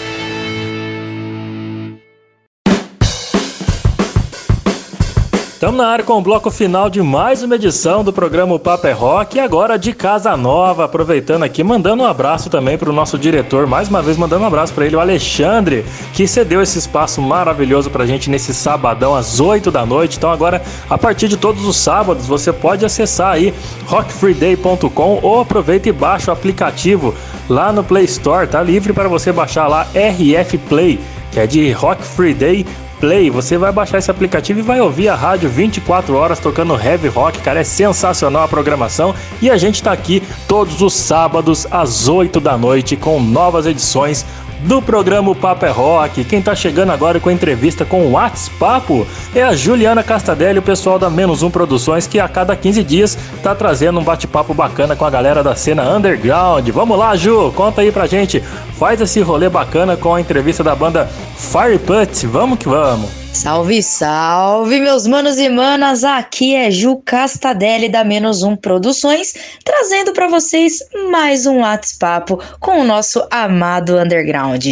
Estamos 5.67 5.85
na 5.85 5.91
área 5.91 6.05
com 6.05 6.13
o 6.13 6.23
bloco 6.23 6.49
final 6.49 6.89
de 6.89 7.03
mais 7.03 7.43
uma 7.43 7.57
edição 7.57 8.05
do 8.05 8.13
programa 8.13 8.55
O 8.55 8.59
Papo 8.59 8.87
é 8.87 8.93
Rock 8.93 9.37
e 9.37 9.41
agora 9.41 9.77
de 9.77 9.93
Casa 9.93 10.37
Nova, 10.37 10.85
aproveitando 10.85 11.43
aqui, 11.43 11.65
mandando 11.65 12.05
um 12.05 12.07
abraço 12.07 12.49
também 12.49 12.79
para 12.79 12.89
o 12.89 12.93
nosso 12.93 13.19
diretor, 13.19 13.67
mais 13.67 13.89
uma 13.89 14.01
vez 14.01 14.17
mandando 14.17 14.45
um 14.45 14.47
abraço 14.47 14.73
para 14.73 14.87
ele, 14.87 14.95
o 14.95 15.01
Alexandre, 15.01 15.85
que 16.15 16.25
cedeu 16.29 16.63
esse 16.63 16.79
espaço 16.79 17.21
maravilhoso 17.21 17.91
para 17.91 18.05
a 18.05 18.07
gente 18.07 18.31
nesse 18.31 18.55
sabadão 18.55 19.13
às 19.17 19.41
8 19.41 19.73
da 19.73 19.85
noite. 19.85 20.19
Então 20.19 20.31
agora, 20.31 20.63
a 20.89 20.97
partir 20.97 21.27
de 21.27 21.37
todos 21.37 21.67
os 21.67 21.77
sábados, 21.77 22.29
você 22.29 22.53
pode 22.53 22.87
acessar 22.87 23.33
aí 23.33 23.53
rockfreeday.com 23.87 25.19
ou 25.21 25.41
aproveita 25.41 25.89
e 25.89 25.93
baixa 25.93 26.31
o 26.31 26.33
aplicativo 26.33 27.13
lá 27.49 27.73
no 27.73 27.83
Play 27.83 28.05
Store, 28.05 28.47
tá 28.47 28.63
livre 28.63 28.93
para 28.93 29.09
você 29.09 29.33
baixar 29.33 29.67
lá 29.67 29.85
RF 29.93 30.59
Play, 30.69 31.01
que 31.33 31.41
é 31.41 31.47
de 31.47 31.73
Rock 31.73 32.05
Free 32.05 32.35
Day 32.35 32.65
Play. 33.01 33.31
Você 33.31 33.59
vai 33.59 33.73
baixar 33.73 33.99
esse 33.99 34.11
aplicativo 34.11 34.61
e 34.61 34.63
vai 34.63 34.81
ouvir 34.81 35.09
a 35.09 35.15
rádio 35.15 35.49
24 35.49 36.15
horas 36.15 36.39
tocando 36.39 36.75
heavy 36.75 37.09
rock, 37.09 37.41
cara. 37.41 37.61
É 37.61 37.65
sensacional 37.65 38.45
a 38.45 38.49
programação. 38.49 39.15
E 39.41 39.51
a 39.51 39.57
gente 39.57 39.83
tá 39.83 39.93
aqui 39.93 40.23
todos 40.49 40.83
os 40.83 40.95
sábados 40.95 41.67
às 41.71 42.09
8 42.09 42.41
da 42.41 42.57
noite 42.57 42.97
com 42.97 43.21
novas 43.21 43.67
edições 43.67 44.25
do 44.61 44.81
programa 44.81 45.35
Papo 45.35 45.67
é 45.67 45.71
Rock. 45.71 46.25
Quem 46.25 46.41
tá 46.41 46.55
chegando 46.55 46.93
agora 46.93 47.21
com 47.21 47.29
a 47.29 47.33
entrevista 47.33 47.85
com 47.85 48.03
o 48.03 48.13
WhatsApp 48.13 49.07
é 49.35 49.43
a 49.43 49.55
Juliana 49.55 50.03
Castadelli, 50.03 50.59
o 50.59 50.63
pessoal 50.63 50.99
da 50.99 51.11
Menos 51.11 51.43
Um 51.43 51.51
Produções, 51.51 52.07
que 52.07 52.19
a 52.19 52.29
cada 52.29 52.57
15 52.57 52.83
dias 52.83 53.19
tá 53.43 53.55
trazendo 53.55 54.01
um 54.01 54.05
bate-papo 54.05 54.55
bacana 54.55 54.97
com 54.97 55.05
a 55.05 55.11
galera 55.11 55.43
da 55.43 55.55
cena 55.55 55.83
underground. 55.95 56.69
Vamos 56.71 56.99
lá, 56.99 57.17
Ju, 57.17 57.53
conta 57.53 57.81
aí 57.81 57.93
pra 57.93 58.07
gente. 58.07 58.41
Faz 58.79 59.01
esse 59.01 59.21
rolê 59.21 59.49
bacana 59.49 59.97
com 59.97 60.15
a 60.15 60.21
entrevista 60.21 60.63
da 60.63 60.75
banda 60.75 61.09
Fire 61.37 61.79
Put. 61.79 62.27
Vamos 62.27 62.59
que 62.59 62.69
vamos. 62.69 63.26
Salve, 63.37 63.83
salve, 63.83 64.81
meus 64.81 65.07
manos 65.07 65.39
e 65.39 65.47
manas! 65.51 66.05
Aqui 66.05 66.55
é 66.55 66.71
Ju 66.71 66.97
Castadelli 67.05 67.87
da 67.87 68.03
Menos 68.03 68.43
Um 68.43 68.57
Produções, 68.57 69.35
trazendo 69.63 70.15
para 70.15 70.27
vocês 70.27 70.83
mais 71.11 71.45
um 71.45 71.59
WhatsApp 71.59 72.33
com 72.59 72.81
o 72.81 72.85
nosso 72.85 73.23
amado 73.31 73.99
Underground. 73.99 74.65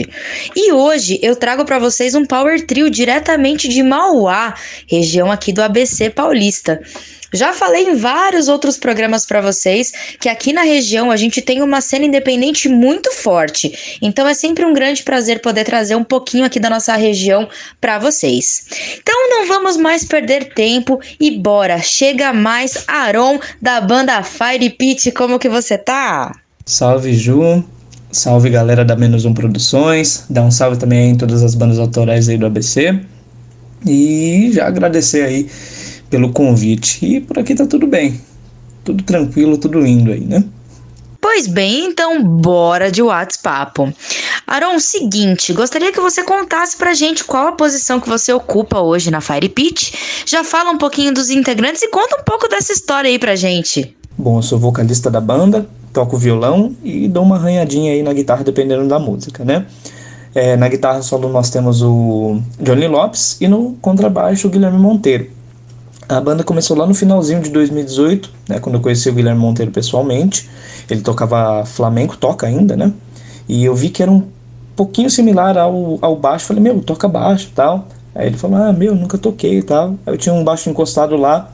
E 0.56 0.72
hoje 0.72 1.20
eu 1.22 1.36
trago 1.36 1.66
para 1.66 1.78
vocês 1.78 2.14
um 2.14 2.24
Power 2.24 2.66
Trio 2.66 2.88
diretamente 2.88 3.68
de 3.68 3.82
Mauá, 3.82 4.54
região 4.88 5.30
aqui 5.30 5.52
do 5.52 5.62
ABC 5.62 6.08
Paulista. 6.08 6.80
Já 7.34 7.52
falei 7.52 7.88
em 7.88 7.96
vários 7.96 8.46
outros 8.46 8.78
programas 8.78 9.26
para 9.26 9.40
vocês 9.40 9.92
que 10.20 10.28
aqui 10.28 10.52
na 10.52 10.62
região 10.62 11.10
a 11.10 11.16
gente 11.16 11.42
tem 11.42 11.60
uma 11.62 11.80
cena 11.80 12.04
independente 12.04 12.68
muito 12.68 13.12
forte. 13.12 13.98
Então 14.00 14.26
é 14.28 14.34
sempre 14.34 14.64
um 14.64 14.72
grande 14.72 15.02
prazer 15.02 15.40
poder 15.40 15.64
trazer 15.64 15.96
um 15.96 16.04
pouquinho 16.04 16.44
aqui 16.44 16.60
da 16.60 16.70
nossa 16.70 16.94
região 16.94 17.48
para 17.80 17.98
vocês. 17.98 18.66
Então 19.02 19.28
não 19.28 19.48
vamos 19.48 19.76
mais 19.76 20.04
perder 20.04 20.54
tempo 20.54 21.00
e 21.18 21.32
bora, 21.32 21.82
chega 21.82 22.32
mais 22.32 22.84
Aron 22.86 23.40
da 23.60 23.80
banda 23.80 24.22
Fire 24.22 24.70
Pit, 24.70 25.10
como 25.10 25.36
que 25.36 25.48
você 25.48 25.76
tá? 25.76 26.30
Salve 26.64 27.14
Ju, 27.14 27.64
salve 28.12 28.48
galera 28.48 28.84
da 28.84 28.94
Menos 28.94 29.24
Um 29.24 29.34
Produções, 29.34 30.24
dá 30.30 30.40
um 30.40 30.52
salve 30.52 30.78
também 30.78 31.10
em 31.10 31.16
todas 31.16 31.42
as 31.42 31.56
bandas 31.56 31.80
autorais 31.80 32.28
aí 32.28 32.38
do 32.38 32.46
ABC 32.46 33.00
e 33.84 34.50
já 34.52 34.66
agradecer 34.66 35.22
aí 35.22 35.50
pelo 36.14 36.32
convite. 36.32 37.04
E 37.04 37.20
por 37.20 37.40
aqui 37.40 37.56
tá 37.56 37.66
tudo 37.66 37.88
bem, 37.88 38.20
tudo 38.84 39.02
tranquilo, 39.02 39.58
tudo 39.58 39.80
lindo 39.80 40.12
aí, 40.12 40.20
né? 40.20 40.44
Pois 41.20 41.48
bem, 41.48 41.86
então 41.86 42.22
bora 42.22 42.88
de 42.88 43.02
WhatsApp. 43.02 43.92
Aron, 44.46 44.78
seguinte, 44.78 45.52
gostaria 45.52 45.90
que 45.90 45.98
você 45.98 46.22
contasse 46.22 46.76
pra 46.76 46.94
gente 46.94 47.24
qual 47.24 47.48
a 47.48 47.52
posição 47.52 47.98
que 47.98 48.08
você 48.08 48.32
ocupa 48.32 48.78
hoje 48.78 49.10
na 49.10 49.20
Fire 49.20 49.48
Pit. 49.48 49.92
Já 50.24 50.44
fala 50.44 50.70
um 50.70 50.78
pouquinho 50.78 51.12
dos 51.12 51.30
integrantes 51.30 51.82
e 51.82 51.88
conta 51.88 52.20
um 52.20 52.22
pouco 52.22 52.48
dessa 52.48 52.72
história 52.72 53.10
aí 53.10 53.18
pra 53.18 53.34
gente. 53.34 53.96
Bom, 54.16 54.38
eu 54.38 54.42
sou 54.42 54.56
vocalista 54.56 55.10
da 55.10 55.20
banda, 55.20 55.66
toco 55.92 56.16
violão 56.16 56.76
e 56.84 57.08
dou 57.08 57.24
uma 57.24 57.34
arranhadinha 57.34 57.92
aí 57.92 58.04
na 58.04 58.12
guitarra 58.12 58.44
dependendo 58.44 58.86
da 58.86 59.00
música, 59.00 59.44
né? 59.44 59.66
É, 60.32 60.56
na 60.56 60.68
guitarra 60.68 61.02
solo 61.02 61.28
nós 61.28 61.50
temos 61.50 61.82
o 61.82 62.40
Johnny 62.60 62.86
Lopes 62.86 63.36
e 63.40 63.48
no 63.48 63.72
contrabaixo 63.80 64.46
o 64.46 64.50
Guilherme 64.50 64.78
Monteiro. 64.78 65.34
A 66.08 66.20
banda 66.20 66.44
começou 66.44 66.76
lá 66.76 66.86
no 66.86 66.94
finalzinho 66.94 67.40
de 67.40 67.50
2018, 67.50 68.30
né, 68.48 68.58
quando 68.60 68.76
eu 68.76 68.80
conheci 68.80 69.08
o 69.08 69.14
Guilherme 69.14 69.40
Monteiro 69.40 69.70
pessoalmente. 69.70 70.48
Ele 70.88 71.00
tocava 71.00 71.64
flamenco, 71.64 72.16
toca 72.16 72.46
ainda, 72.46 72.76
né? 72.76 72.92
E 73.48 73.64
eu 73.64 73.74
vi 73.74 73.88
que 73.88 74.02
era 74.02 74.10
um 74.10 74.22
pouquinho 74.76 75.08
similar 75.08 75.56
ao, 75.56 75.98
ao 76.02 76.16
baixo. 76.16 76.46
Falei, 76.46 76.62
meu, 76.62 76.80
toca 76.80 77.08
baixo 77.08 77.50
tal. 77.54 77.88
Aí 78.14 78.26
ele 78.26 78.36
falou, 78.36 78.58
ah, 78.58 78.72
meu, 78.72 78.94
nunca 78.94 79.16
toquei 79.16 79.58
e 79.58 79.62
tal. 79.62 79.94
Aí 80.06 80.12
eu 80.12 80.18
tinha 80.18 80.34
um 80.34 80.44
baixo 80.44 80.68
encostado 80.68 81.16
lá. 81.16 81.50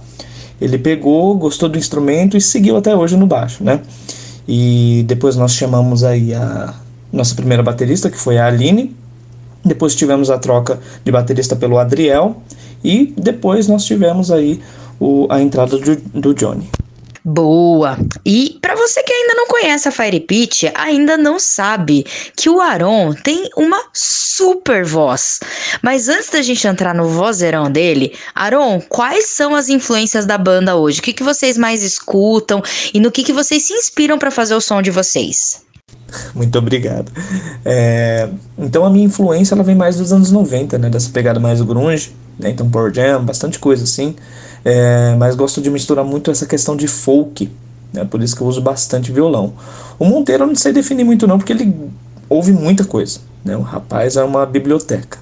Ele 0.60 0.78
pegou, 0.78 1.34
gostou 1.36 1.68
do 1.68 1.78
instrumento 1.78 2.36
e 2.36 2.40
seguiu 2.40 2.76
até 2.76 2.94
hoje 2.94 3.16
no 3.16 3.26
baixo, 3.26 3.64
né? 3.64 3.80
E 4.46 5.04
depois 5.06 5.36
nós 5.36 5.52
chamamos 5.52 6.02
aí 6.04 6.34
a 6.34 6.74
nossa 7.12 7.34
primeira 7.34 7.62
baterista, 7.62 8.10
que 8.10 8.18
foi 8.18 8.36
a 8.36 8.46
Aline. 8.46 8.94
Depois 9.64 9.94
tivemos 9.94 10.30
a 10.30 10.38
troca 10.38 10.78
de 11.04 11.12
baterista 11.12 11.54
pelo 11.56 11.78
Adriel. 11.78 12.42
E 12.82 13.12
depois 13.16 13.68
nós 13.68 13.84
tivemos 13.84 14.30
aí 14.30 14.60
o, 14.98 15.26
a 15.30 15.40
entrada 15.40 15.78
do, 15.78 15.96
do 15.96 16.34
Johnny. 16.34 16.68
Boa! 17.22 17.98
E 18.24 18.58
para 18.62 18.74
você 18.74 19.02
que 19.02 19.12
ainda 19.12 19.34
não 19.34 19.46
conhece 19.46 19.86
a 19.86 19.92
Fire 19.92 20.20
Pitch, 20.20 20.64
ainda 20.74 21.18
não 21.18 21.38
sabe 21.38 22.06
que 22.34 22.48
o 22.48 22.62
Aron 22.62 23.12
tem 23.12 23.50
uma 23.56 23.78
super 23.92 24.86
voz. 24.86 25.38
Mas 25.82 26.08
antes 26.08 26.30
da 26.30 26.40
gente 26.40 26.66
entrar 26.66 26.94
no 26.94 27.08
vozeirão 27.08 27.70
dele, 27.70 28.16
Aron, 28.34 28.80
quais 28.88 29.26
são 29.26 29.54
as 29.54 29.68
influências 29.68 30.24
da 30.24 30.38
banda 30.38 30.76
hoje? 30.76 31.00
O 31.00 31.02
que, 31.02 31.12
que 31.12 31.22
vocês 31.22 31.58
mais 31.58 31.82
escutam 31.82 32.62
e 32.94 32.98
no 32.98 33.10
que, 33.10 33.22
que 33.22 33.34
vocês 33.34 33.64
se 33.64 33.74
inspiram 33.74 34.18
para 34.18 34.30
fazer 34.30 34.54
o 34.54 34.60
som 34.60 34.80
de 34.80 34.90
vocês? 34.90 35.62
Muito 36.34 36.58
obrigado. 36.58 37.10
É, 37.64 38.28
então 38.58 38.84
a 38.84 38.90
minha 38.90 39.06
influência 39.06 39.54
ela 39.54 39.62
vem 39.62 39.74
mais 39.74 39.96
dos 39.96 40.12
anos 40.12 40.30
90, 40.30 40.78
né? 40.78 40.90
Dessa 40.90 41.10
pegada 41.10 41.40
mais 41.40 41.60
grunge, 41.60 42.14
né? 42.38 42.50
Então 42.50 42.68
Pearl 42.68 42.92
Jam, 42.92 43.24
bastante 43.24 43.58
coisa 43.58 43.84
assim. 43.84 44.14
É, 44.64 45.14
mas 45.18 45.34
gosto 45.34 45.60
de 45.60 45.70
misturar 45.70 46.04
muito 46.04 46.30
essa 46.30 46.46
questão 46.46 46.76
de 46.76 46.86
folk, 46.86 47.50
né? 47.92 48.04
Por 48.04 48.22
isso 48.22 48.36
que 48.36 48.42
eu 48.42 48.46
uso 48.46 48.60
bastante 48.60 49.12
violão. 49.12 49.54
O 49.98 50.04
Monteiro 50.04 50.44
eu 50.44 50.48
não 50.48 50.56
sei 50.56 50.72
definir 50.72 51.04
muito 51.04 51.26
não, 51.26 51.38
porque 51.38 51.52
ele 51.52 51.74
ouve 52.28 52.52
muita 52.52 52.84
coisa, 52.84 53.20
né? 53.44 53.56
O 53.56 53.62
rapaz 53.62 54.16
é 54.16 54.24
uma 54.24 54.44
biblioteca. 54.46 55.18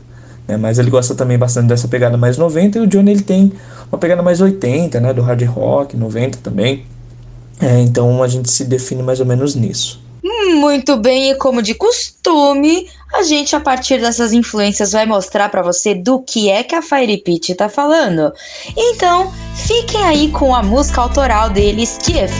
Né? 0.46 0.56
Mas 0.56 0.78
ele 0.78 0.90
gosta 0.90 1.14
também 1.14 1.38
bastante 1.38 1.68
dessa 1.68 1.88
pegada 1.88 2.16
mais 2.16 2.38
90 2.38 2.78
e 2.78 2.80
o 2.82 2.86
Johnny 2.86 3.10
ele 3.10 3.22
tem 3.22 3.52
uma 3.90 3.98
pegada 3.98 4.22
mais 4.22 4.40
80, 4.40 4.98
né? 5.00 5.12
Do 5.12 5.22
hard 5.22 5.42
rock, 5.44 5.96
90 5.96 6.38
também. 6.42 6.84
É, 7.60 7.80
então 7.80 8.22
a 8.22 8.28
gente 8.28 8.50
se 8.50 8.64
define 8.64 9.02
mais 9.02 9.20
ou 9.20 9.26
menos 9.26 9.54
nisso. 9.54 10.00
Muito 10.22 10.96
bem, 10.96 11.30
e 11.30 11.34
como 11.36 11.62
de 11.62 11.74
costume, 11.74 12.88
a 13.14 13.22
gente 13.22 13.54
a 13.54 13.60
partir 13.60 14.00
dessas 14.00 14.32
influências 14.32 14.92
vai 14.92 15.06
mostrar 15.06 15.48
para 15.48 15.62
você 15.62 15.94
do 15.94 16.20
que 16.20 16.50
é 16.50 16.62
que 16.62 16.74
a 16.74 16.82
Fire 16.82 17.16
Pit 17.18 17.54
tá 17.54 17.68
falando. 17.68 18.32
Então, 18.76 19.32
fiquem 19.54 20.02
aí 20.04 20.30
com 20.30 20.54
a 20.54 20.62
música 20.62 21.00
autoral 21.00 21.50
deles, 21.50 21.98
Tiff. 22.02 22.34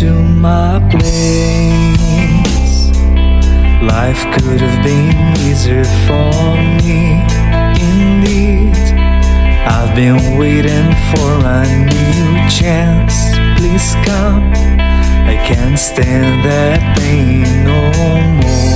To 0.00 0.12
my 0.12 0.78
place. 0.90 1.96
Life 3.80 4.22
could 4.34 4.60
have 4.60 4.84
been 4.84 5.16
easier 5.38 5.84
for 6.06 6.54
me, 6.76 7.24
indeed. 7.80 8.76
I've 9.66 9.94
been 9.96 10.36
waiting 10.36 10.92
for 11.10 11.30
a 11.46 11.64
new 11.64 12.48
chance. 12.50 13.14
Please 13.58 13.94
come. 14.04 14.52
I 15.32 15.36
can't 15.46 15.78
stand 15.78 16.44
that 16.44 16.98
pain 16.98 17.64
no 17.64 17.80
more. 18.42 18.66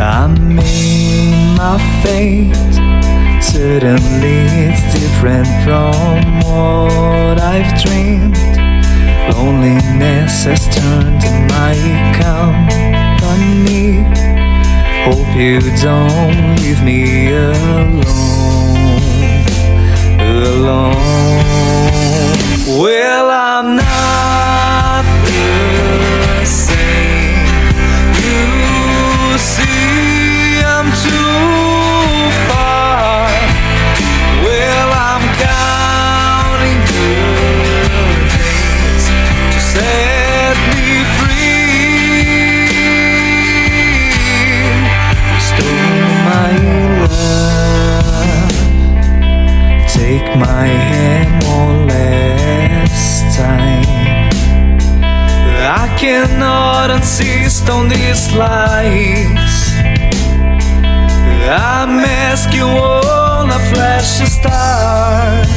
I 0.00 0.26
made 0.26 1.56
my 1.56 1.78
fate. 2.02 2.93
Suddenly 3.52 4.38
it's 4.66 4.84
different 4.98 5.46
from 5.64 6.40
what 6.40 7.38
I've 7.40 7.72
dreamed. 7.82 8.36
Loneliness 9.32 10.44
has 10.44 10.62
turned 10.74 11.20
to 11.20 11.30
my 11.54 11.74
company. 12.20 14.02
Hope 15.04 15.36
you 15.36 15.60
don't 15.82 16.56
leave 16.62 16.82
me 16.82 17.32
alone, 17.32 18.02
alone. 20.20 20.94
Well, 22.80 23.30
I'm 23.30 23.76
not 23.76 24.53
cannot 56.04 56.90
insist 56.90 57.70
on 57.70 57.88
these 57.88 58.30
lies. 58.34 59.72
I'm 61.48 61.98
asking 62.28 62.58
you 62.58 62.66
flash 63.72 64.20
a 64.20 64.26
start. 64.26 65.48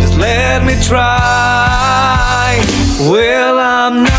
Just 0.00 0.16
let 0.16 0.64
me 0.64 0.74
try. 0.82 2.58
Well, 3.10 3.58
I'm 3.58 4.04
not 4.04 4.13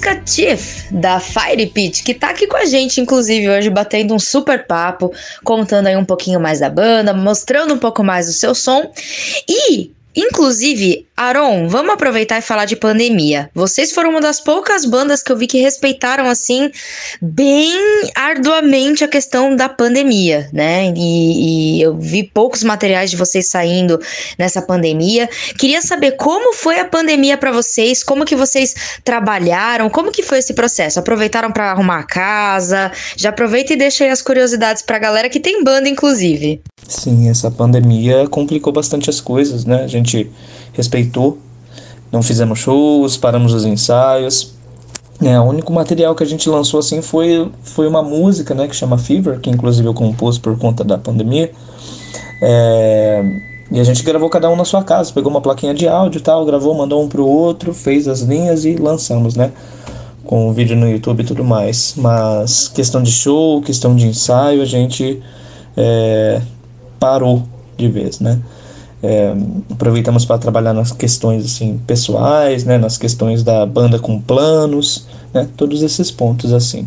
música 0.00 0.22
Chief, 0.26 0.90
da 0.90 1.20
Fire 1.20 1.66
Pit, 1.66 2.02
que 2.02 2.14
tá 2.14 2.30
aqui 2.30 2.46
com 2.46 2.56
a 2.56 2.64
gente, 2.64 3.00
inclusive, 3.00 3.50
hoje, 3.50 3.68
batendo 3.68 4.14
um 4.14 4.18
super 4.18 4.66
papo, 4.66 5.12
contando 5.44 5.88
aí 5.88 5.96
um 5.96 6.04
pouquinho 6.04 6.40
mais 6.40 6.60
da 6.60 6.70
banda, 6.70 7.12
mostrando 7.12 7.74
um 7.74 7.78
pouco 7.78 8.02
mais 8.02 8.26
do 8.26 8.32
seu 8.32 8.54
som. 8.54 8.90
E 9.46 9.92
Inclusive, 10.14 11.06
Aaron, 11.16 11.68
vamos 11.68 11.92
aproveitar 11.92 12.38
e 12.38 12.42
falar 12.42 12.64
de 12.64 12.74
pandemia. 12.74 13.50
Vocês 13.54 13.92
foram 13.92 14.10
uma 14.10 14.20
das 14.20 14.40
poucas 14.40 14.84
bandas 14.84 15.22
que 15.22 15.30
eu 15.30 15.36
vi 15.36 15.46
que 15.46 15.60
respeitaram, 15.60 16.26
assim, 16.26 16.70
bem 17.20 17.78
arduamente 18.14 19.04
a 19.04 19.08
questão 19.08 19.54
da 19.54 19.68
pandemia, 19.68 20.48
né? 20.52 20.92
E, 20.96 21.76
e 21.76 21.82
eu 21.82 21.96
vi 21.96 22.24
poucos 22.24 22.64
materiais 22.64 23.10
de 23.10 23.18
vocês 23.18 23.48
saindo 23.48 24.00
nessa 24.38 24.62
pandemia. 24.62 25.28
Queria 25.58 25.82
saber 25.82 26.12
como 26.12 26.54
foi 26.54 26.80
a 26.80 26.86
pandemia 26.86 27.36
para 27.36 27.52
vocês, 27.52 28.02
como 28.02 28.24
que 28.24 28.34
vocês 28.34 28.98
trabalharam, 29.04 29.90
como 29.90 30.10
que 30.10 30.22
foi 30.22 30.38
esse 30.38 30.54
processo? 30.54 30.98
Aproveitaram 30.98 31.52
para 31.52 31.70
arrumar 31.70 31.98
a 31.98 32.04
casa? 32.04 32.90
Já 33.14 33.28
aproveita 33.28 33.74
e 33.74 33.76
deixa 33.76 34.04
aí 34.04 34.10
as 34.10 34.22
curiosidades 34.22 34.82
pra 34.82 34.98
galera 34.98 35.28
que 35.28 35.38
tem 35.38 35.62
banda, 35.62 35.88
inclusive. 35.88 36.62
Sim, 36.88 37.28
essa 37.28 37.50
pandemia 37.50 38.26
complicou 38.28 38.72
bastante 38.72 39.10
as 39.10 39.20
coisas, 39.20 39.64
né? 39.64 39.84
A 39.84 39.86
gente 39.86 39.99
respeitou, 40.72 41.38
não 42.10 42.22
fizemos 42.22 42.58
shows, 42.58 43.16
paramos 43.16 43.52
os 43.52 43.64
ensaios. 43.64 44.54
É, 45.22 45.38
o 45.38 45.44
único 45.44 45.72
material 45.72 46.14
que 46.14 46.22
a 46.22 46.26
gente 46.26 46.48
lançou 46.48 46.80
assim 46.80 47.02
foi, 47.02 47.50
foi 47.62 47.86
uma 47.86 48.02
música, 48.02 48.54
né, 48.54 48.66
que 48.66 48.74
chama 48.74 48.96
Fever, 48.96 49.38
que 49.38 49.50
inclusive 49.50 49.86
eu 49.86 49.92
compus 49.92 50.38
por 50.38 50.58
conta 50.58 50.82
da 50.82 50.96
pandemia. 50.96 51.52
É, 52.42 53.22
e 53.70 53.78
a 53.78 53.84
gente 53.84 54.02
gravou 54.02 54.28
cada 54.28 54.50
um 54.50 54.56
na 54.56 54.64
sua 54.64 54.82
casa, 54.82 55.12
pegou 55.12 55.30
uma 55.30 55.40
plaquinha 55.40 55.72
de 55.72 55.86
áudio 55.86 56.18
e 56.18 56.22
tal, 56.22 56.44
gravou, 56.44 56.74
mandou 56.74 57.04
um 57.04 57.08
pro 57.08 57.24
outro, 57.24 57.72
fez 57.72 58.08
as 58.08 58.20
linhas 58.20 58.64
e 58.64 58.74
lançamos, 58.74 59.36
né? 59.36 59.52
Com 60.24 60.48
o 60.48 60.52
vídeo 60.52 60.76
no 60.76 60.88
YouTube 60.88 61.20
e 61.20 61.24
tudo 61.24 61.44
mais. 61.44 61.94
Mas 61.96 62.66
questão 62.66 63.00
de 63.00 63.12
show, 63.12 63.62
questão 63.62 63.94
de 63.94 64.08
ensaio, 64.08 64.60
a 64.60 64.64
gente 64.64 65.22
é, 65.76 66.40
parou 66.98 67.44
de 67.76 67.88
vez, 67.88 68.18
né? 68.18 68.40
É, 69.02 69.34
aproveitamos 69.70 70.26
para 70.26 70.36
trabalhar 70.36 70.74
nas 70.74 70.92
questões 70.92 71.44
assim 71.44 71.80
pessoais, 71.86 72.64
né? 72.64 72.76
Nas 72.78 72.98
questões 72.98 73.42
da 73.42 73.64
banda 73.64 73.98
com 73.98 74.20
planos, 74.20 75.06
né? 75.32 75.48
Todos 75.56 75.82
esses 75.82 76.10
pontos 76.10 76.52
assim. 76.52 76.86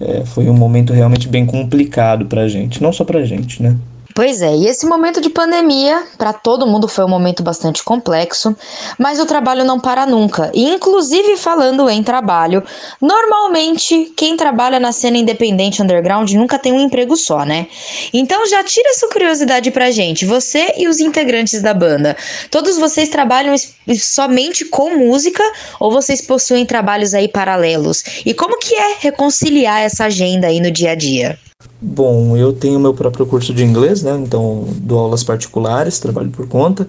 É, 0.00 0.24
foi 0.24 0.48
um 0.48 0.54
momento 0.54 0.92
realmente 0.92 1.28
bem 1.28 1.46
complicado 1.46 2.26
para 2.26 2.42
a 2.42 2.48
gente, 2.48 2.82
não 2.82 2.92
só 2.92 3.04
para 3.04 3.20
a 3.20 3.24
gente, 3.24 3.62
né? 3.62 3.76
Pois 4.14 4.42
é, 4.42 4.54
e 4.54 4.66
esse 4.66 4.84
momento 4.84 5.20
de 5.20 5.30
pandemia, 5.30 6.04
para 6.18 6.34
todo 6.34 6.66
mundo 6.66 6.86
foi 6.86 7.04
um 7.04 7.08
momento 7.08 7.42
bastante 7.42 7.82
complexo, 7.82 8.54
mas 8.98 9.18
o 9.18 9.24
trabalho 9.24 9.64
não 9.64 9.80
para 9.80 10.04
nunca. 10.04 10.50
E 10.52 10.68
inclusive 10.68 11.36
falando 11.36 11.88
em 11.88 12.02
trabalho, 12.02 12.62
normalmente 13.00 14.12
quem 14.14 14.36
trabalha 14.36 14.78
na 14.78 14.92
cena 14.92 15.16
independente 15.16 15.82
underground 15.82 16.30
nunca 16.32 16.58
tem 16.58 16.72
um 16.72 16.80
emprego 16.80 17.16
só, 17.16 17.44
né? 17.44 17.68
Então 18.12 18.46
já 18.46 18.62
tira 18.62 18.90
essa 18.90 19.08
curiosidade 19.08 19.70
pra 19.70 19.90
gente, 19.90 20.26
você 20.26 20.74
e 20.76 20.88
os 20.88 21.00
integrantes 21.00 21.62
da 21.62 21.72
banda. 21.72 22.16
Todos 22.50 22.76
vocês 22.76 23.08
trabalham 23.08 23.54
somente 23.98 24.66
com 24.66 24.94
música 24.96 25.42
ou 25.80 25.90
vocês 25.90 26.20
possuem 26.20 26.66
trabalhos 26.66 27.14
aí 27.14 27.28
paralelos? 27.28 28.02
E 28.26 28.34
como 28.34 28.58
que 28.58 28.74
é 28.74 28.96
reconciliar 28.98 29.80
essa 29.80 30.04
agenda 30.04 30.48
aí 30.48 30.60
no 30.60 30.70
dia 30.70 30.90
a 30.90 30.94
dia? 30.94 31.38
Bom, 31.80 32.36
eu 32.36 32.52
tenho 32.52 32.78
meu 32.78 32.94
próprio 32.94 33.26
curso 33.26 33.52
de 33.52 33.64
inglês, 33.64 34.02
né? 34.02 34.16
Então, 34.22 34.64
dou 34.78 34.98
aulas 35.00 35.24
particulares, 35.24 35.98
trabalho 35.98 36.30
por 36.30 36.46
conta. 36.46 36.86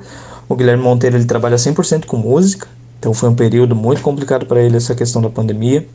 O 0.48 0.56
Guilherme 0.56 0.84
Monteiro, 0.84 1.18
ele 1.18 1.26
trabalha 1.26 1.56
100% 1.56 2.06
com 2.06 2.18
música. 2.18 2.68
Então, 3.00 3.14
foi 3.14 3.30
um 3.30 3.36
período 3.36 3.76
muito 3.76 4.02
complicado 4.02 4.46
para 4.46 4.62
ele 4.62 4.78
essa 4.78 4.94
questão 4.94 5.22
da 5.22 5.30
pandemia. 5.30 5.88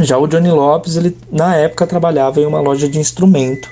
Já 0.00 0.18
o 0.18 0.26
Johnny 0.26 0.50
Lopes, 0.50 0.96
ele 0.96 1.16
na 1.32 1.54
época 1.56 1.86
trabalhava 1.86 2.40
em 2.40 2.46
uma 2.46 2.60
loja 2.60 2.88
de 2.88 2.98
instrumento, 2.98 3.68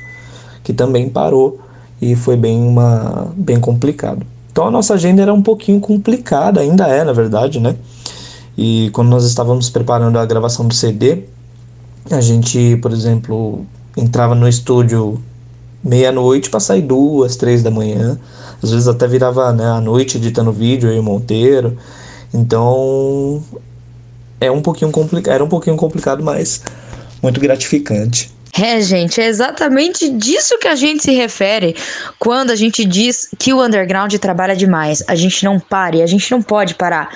que 0.63 0.73
também 0.73 1.09
parou 1.09 1.61
e 2.01 2.17
foi 2.17 2.37
bem 2.37 2.63
uma 2.63 3.33
bem 3.37 3.61
complicado. 3.61 4.27
Então 4.51 4.67
a 4.67 4.71
nossa 4.71 4.95
agenda 4.95 5.21
era 5.21 5.35
um 5.35 5.43
pouquinho 5.43 5.81
complicada, 5.81 6.61
ainda 6.61 6.87
é, 6.87 7.05
na 7.05 7.13
verdade, 7.13 7.61
né? 7.61 7.77
E 8.57 8.89
quando 8.93 9.09
nós 9.09 9.25
estávamos 9.25 9.69
preparando 9.69 10.19
a 10.19 10.25
gravação 10.25 10.67
do 10.67 10.73
CD, 10.73 11.25
a 12.11 12.21
gente, 12.21 12.77
por 12.77 12.93
exemplo, 12.93 13.67
entrava 13.97 14.35
no 14.35 14.49
estúdio 14.49 15.23
meia-noite 15.83 16.51
para 16.51 16.61
sair 16.61 16.83
duas, 16.83 17.37
três 17.37 17.63
da 17.63 17.71
manhã. 17.71 18.19
Às 18.63 18.71
vezes 18.71 18.89
até 18.89 19.07
virava 19.07 19.53
né, 19.53 19.67
à 19.67 19.81
noite 19.81 20.17
editando 20.17 20.53
vídeo 20.53 20.89
aí 20.89 21.01
Monteiro. 21.01 21.77
Então 22.33 23.43
é 24.41 24.51
um 24.51 24.61
pouquinho 24.61 24.91
complicado, 24.91 25.35
era 25.35 25.45
um 25.45 25.49
pouquinho 25.49 25.77
complicado, 25.77 26.23
mas 26.23 26.63
muito 27.23 27.39
gratificante. 27.39 28.34
É, 28.57 28.81
gente, 28.81 29.21
é 29.21 29.27
exatamente 29.27 30.09
disso 30.09 30.57
que 30.59 30.69
a 30.69 30.77
gente 30.77 31.03
se 31.03 31.13
refere 31.13 31.75
quando 32.21 32.53
a 32.53 32.55
gente 32.57 32.85
diz 32.85 33.29
que 33.37 33.53
o 33.53 33.61
underground 33.61 34.15
trabalha 34.15 34.55
demais. 34.55 35.03
A 35.09 35.17
gente 35.17 35.45
não 35.45 35.59
para 35.59 35.97
e 35.97 36.03
a 36.03 36.07
gente 36.07 36.31
não 36.31 36.41
pode 36.41 36.77
parar. 36.77 37.09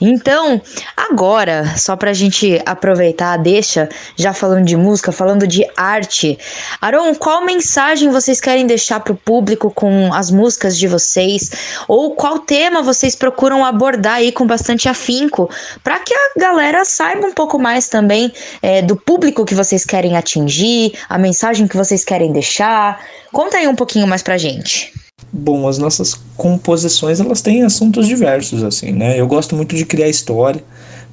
Então, 0.00 0.60
agora, 0.96 1.76
só 1.76 1.94
pra 1.94 2.12
gente 2.12 2.60
aproveitar, 2.66 3.36
deixa, 3.36 3.88
já 4.16 4.32
falando 4.32 4.64
de 4.64 4.76
música, 4.76 5.12
falando 5.12 5.46
de 5.46 5.64
arte. 5.76 6.36
Aron, 6.80 7.14
qual 7.14 7.44
mensagem 7.44 8.10
vocês 8.10 8.40
querem 8.40 8.66
deixar 8.66 8.98
pro 8.98 9.14
público 9.14 9.70
com 9.70 10.12
as 10.12 10.28
músicas 10.28 10.76
de 10.76 10.88
vocês? 10.88 11.52
Ou 11.86 12.16
qual 12.16 12.40
tema 12.40 12.82
vocês 12.82 13.14
procuram 13.14 13.64
abordar 13.64 14.14
aí 14.14 14.32
com 14.32 14.44
bastante 14.44 14.88
afinco? 14.88 15.48
Pra 15.84 16.00
que 16.00 16.12
a 16.12 16.40
galera 16.40 16.84
saiba 16.84 17.28
um 17.28 17.32
pouco 17.32 17.60
mais 17.60 17.88
também 17.88 18.32
é, 18.60 18.82
do 18.82 18.96
público 18.96 19.44
que 19.44 19.54
vocês 19.54 19.84
querem 19.84 20.16
atingir 20.16 20.79
a 21.08 21.18
mensagem 21.18 21.66
que 21.66 21.76
vocês 21.76 22.04
querem 22.04 22.32
deixar. 22.32 23.00
Conta 23.32 23.58
aí 23.58 23.66
um 23.68 23.74
pouquinho 23.74 24.06
mais 24.06 24.22
pra 24.22 24.38
gente. 24.38 24.92
Bom, 25.32 25.68
as 25.68 25.78
nossas 25.78 26.14
composições 26.36 27.20
elas 27.20 27.40
têm 27.40 27.62
assuntos 27.62 28.06
diversos 28.06 28.64
assim, 28.64 28.92
né? 28.92 29.20
Eu 29.20 29.26
gosto 29.26 29.54
muito 29.54 29.76
de 29.76 29.84
criar 29.84 30.08
história. 30.08 30.62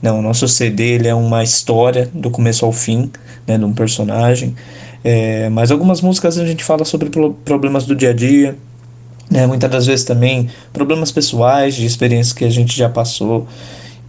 Né? 0.02 0.12
O 0.12 0.22
nosso 0.22 0.48
CD 0.48 0.94
ele 0.94 1.08
é 1.08 1.16
uma 1.16 1.44
história 1.44 2.10
do 2.14 2.30
começo 2.30 2.66
ao 2.66 2.72
fim, 2.72 3.12
né, 3.48 3.58
de 3.58 3.66
um 3.66 3.74
personagem. 3.74 4.56
É, 5.04 5.50
mas 5.50 5.72
algumas 5.72 6.02
músicas 6.02 6.38
a 6.38 6.46
gente 6.46 6.64
fala 6.64 6.84
sobre 6.84 7.10
problemas 7.46 7.86
do 7.86 7.96
dia 7.96 8.10
a 8.10 8.14
dia, 8.14 8.58
né? 9.30 9.46
Muitas 9.46 9.70
das 9.70 9.86
vezes 9.86 10.06
também 10.06 10.50
problemas 10.74 11.12
pessoais, 11.12 11.76
de 11.76 11.86
experiências 11.86 12.34
que 12.34 12.46
a 12.46 12.50
gente 12.50 12.76
já 12.76 12.90
passou. 12.90 13.48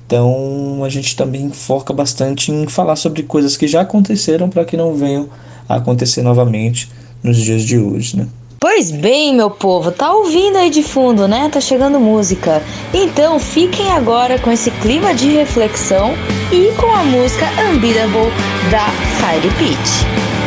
Então 0.07 0.83
a 0.85 0.89
gente 0.89 1.15
também 1.15 1.51
foca 1.51 1.93
bastante 1.93 2.51
em 2.51 2.67
falar 2.67 2.97
sobre 2.97 3.23
coisas 3.23 3.57
que 3.57 3.67
já 3.67 3.83
aconteceram 3.83 4.49
para 4.49 4.65
que 4.65 4.77
não 4.77 4.95
venham 4.95 5.29
a 5.69 5.77
acontecer 5.77 6.23
novamente 6.23 6.91
nos 7.23 7.37
dias 7.37 7.63
de 7.63 7.79
hoje, 7.79 8.17
né? 8.17 8.27
Pois 8.61 8.91
bem, 8.91 9.35
meu 9.35 9.51
povo, 9.51 9.93
tá 9.93 10.13
ouvindo 10.13 10.57
aí 10.57 10.69
de 10.69 10.83
fundo, 10.83 11.29
né? 11.29 11.49
Tá 11.49 11.61
chegando 11.61 12.01
música. 12.01 12.61
Então 12.93 13.39
fiquem 13.39 13.91
agora 13.91 14.39
com 14.39 14.51
esse 14.51 14.71
clima 14.71 15.15
de 15.15 15.29
reflexão 15.31 16.13
e 16.51 16.73
com 16.77 16.93
a 16.93 17.05
música 17.05 17.47
Unbeatable 17.71 18.33
da 18.71 18.89
Fire 19.21 19.55
Pitch. 19.59 20.38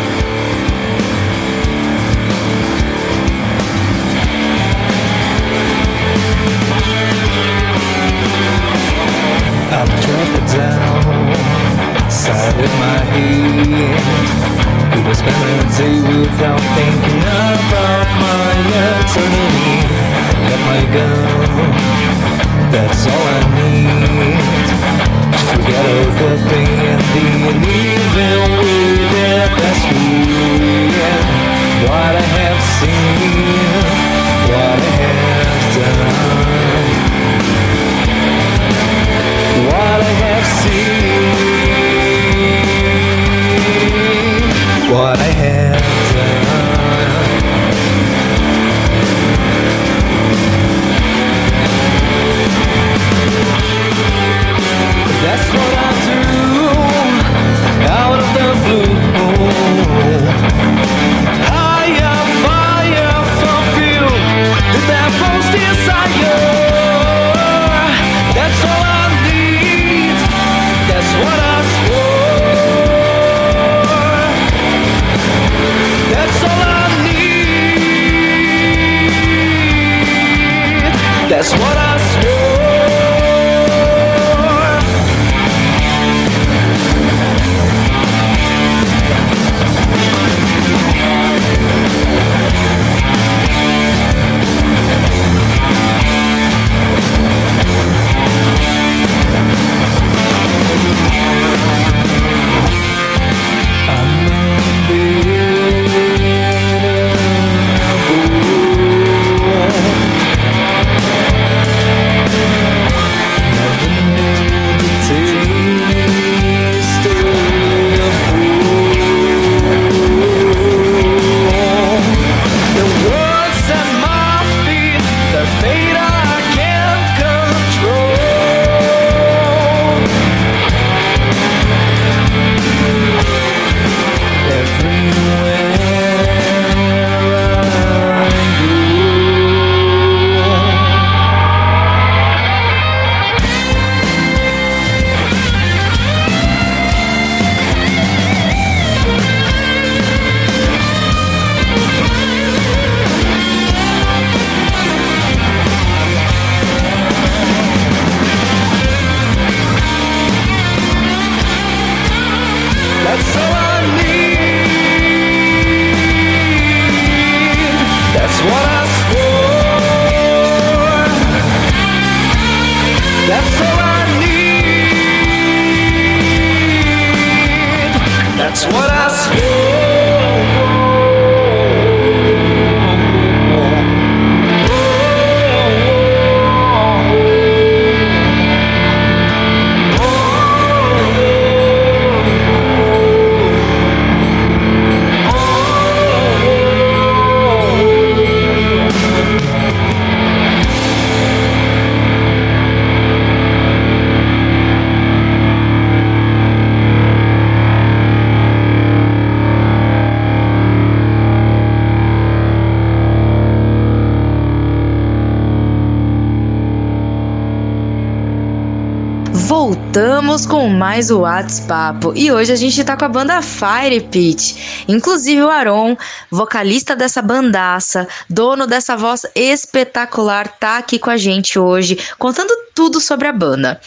Mais 221.01 221.09
o 221.09 221.21
WhatsApp 221.21 222.11
e 222.13 222.31
hoje 222.31 222.53
a 222.53 222.55
gente 222.55 222.83
tá 222.83 222.95
com 222.95 223.05
a 223.05 223.09
banda 223.09 223.41
Fire 223.41 224.01
Pit. 224.01 224.83
Inclusive 224.87 225.41
o 225.41 225.49
Aron, 225.49 225.97
vocalista 226.29 226.95
dessa 226.95 227.23
bandaça, 227.23 228.07
dono 228.29 228.67
dessa 228.67 228.95
voz 228.95 229.25
espetacular, 229.33 230.47
tá 230.59 230.77
aqui 230.77 230.99
com 230.99 231.09
a 231.09 231.17
gente 231.17 231.57
hoje, 231.57 231.97
contando 232.19 232.53
tudo 232.75 232.99
sobre 232.99 233.27
a 233.27 233.33
banda. 233.33 233.81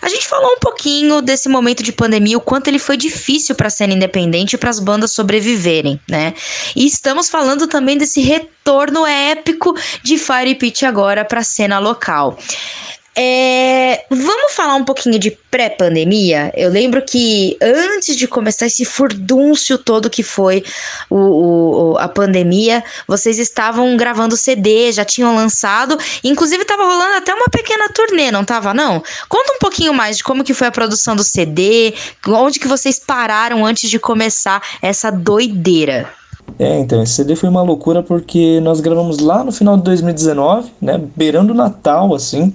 A 0.00 0.08
gente 0.08 0.28
falou 0.28 0.52
um 0.52 0.58
pouquinho 0.60 1.20
desse 1.20 1.48
momento 1.48 1.82
de 1.82 1.90
pandemia, 1.90 2.38
o 2.38 2.40
quanto 2.40 2.68
ele 2.68 2.78
foi 2.78 2.96
difícil 2.96 3.56
para 3.56 3.66
a 3.66 3.70
cena 3.70 3.94
independente 3.94 4.52
e 4.52 4.58
para 4.58 4.70
as 4.70 4.78
bandas 4.78 5.10
sobreviverem, 5.10 6.00
né? 6.08 6.32
E 6.76 6.86
estamos 6.86 7.28
falando 7.28 7.66
também 7.66 7.98
desse 7.98 8.20
retorno 8.20 9.04
épico 9.04 9.74
de 10.04 10.16
Fire 10.16 10.54
Pit 10.54 10.86
agora 10.86 11.24
para 11.24 11.40
a 11.40 11.44
cena 11.44 11.80
local. 11.80 12.38
É, 13.14 14.06
vamos 14.08 14.54
falar 14.54 14.74
um 14.74 14.84
pouquinho 14.84 15.18
de 15.18 15.30
pré-pandemia? 15.30 16.50
Eu 16.56 16.70
lembro 16.70 17.02
que 17.02 17.58
antes 17.60 18.16
de 18.16 18.26
começar 18.26 18.66
esse 18.66 18.86
furdúncio 18.86 19.76
todo 19.76 20.08
que 20.08 20.22
foi 20.22 20.64
o, 21.10 21.16
o, 21.16 21.98
a 21.98 22.08
pandemia, 22.08 22.82
vocês 23.06 23.38
estavam 23.38 23.94
gravando 23.98 24.34
CD, 24.34 24.90
já 24.92 25.04
tinham 25.04 25.34
lançado, 25.34 25.98
inclusive 26.24 26.62
estava 26.62 26.84
rolando 26.84 27.16
até 27.16 27.34
uma 27.34 27.48
pequena 27.50 27.90
turnê, 27.90 28.30
não 28.30 28.44
tava 28.44 28.72
não? 28.72 29.02
Conta 29.28 29.52
um 29.52 29.58
pouquinho 29.58 29.92
mais 29.92 30.16
de 30.16 30.24
como 30.24 30.42
que 30.42 30.54
foi 30.54 30.68
a 30.68 30.72
produção 30.72 31.14
do 31.14 31.22
CD, 31.22 31.94
onde 32.26 32.58
que 32.58 32.68
vocês 32.68 32.98
pararam 32.98 33.66
antes 33.66 33.90
de 33.90 33.98
começar 33.98 34.62
essa 34.80 35.12
doideira. 35.12 36.08
É, 36.58 36.78
então, 36.78 37.02
esse 37.02 37.14
CD 37.14 37.36
foi 37.36 37.48
uma 37.48 37.62
loucura 37.62 38.02
porque 38.02 38.58
nós 38.60 38.80
gravamos 38.80 39.18
lá 39.18 39.44
no 39.44 39.52
final 39.52 39.76
de 39.76 39.84
2019, 39.84 40.70
né, 40.80 41.00
beirando 41.14 41.52
o 41.52 41.56
Natal, 41.56 42.14
assim, 42.14 42.54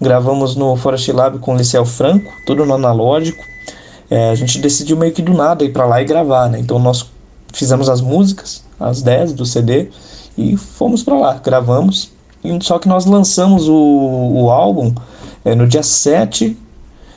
Gravamos 0.00 0.54
no 0.54 0.76
Forest 0.76 1.10
Lab 1.10 1.38
com 1.38 1.54
o 1.54 1.56
Liceu 1.56 1.84
Franco, 1.84 2.32
tudo 2.46 2.64
no 2.64 2.74
analógico. 2.74 3.42
É, 4.08 4.30
a 4.30 4.34
gente 4.34 4.60
decidiu 4.60 4.96
meio 4.96 5.12
que 5.12 5.20
do 5.20 5.34
nada 5.34 5.64
ir 5.64 5.72
para 5.72 5.84
lá 5.84 6.00
e 6.00 6.04
gravar, 6.04 6.48
né? 6.48 6.60
Então 6.60 6.78
nós 6.78 7.10
fizemos 7.52 7.88
as 7.88 8.00
músicas, 8.00 8.62
as 8.78 9.02
10 9.02 9.32
do 9.32 9.44
CD, 9.44 9.88
e 10.36 10.56
fomos 10.56 11.02
para 11.02 11.18
lá, 11.18 11.34
gravamos. 11.34 12.12
Só 12.62 12.78
que 12.78 12.88
nós 12.88 13.04
lançamos 13.04 13.68
o, 13.68 13.74
o 13.74 14.50
álbum 14.50 14.94
é, 15.44 15.54
no 15.54 15.66
dia 15.66 15.82
7 15.82 16.56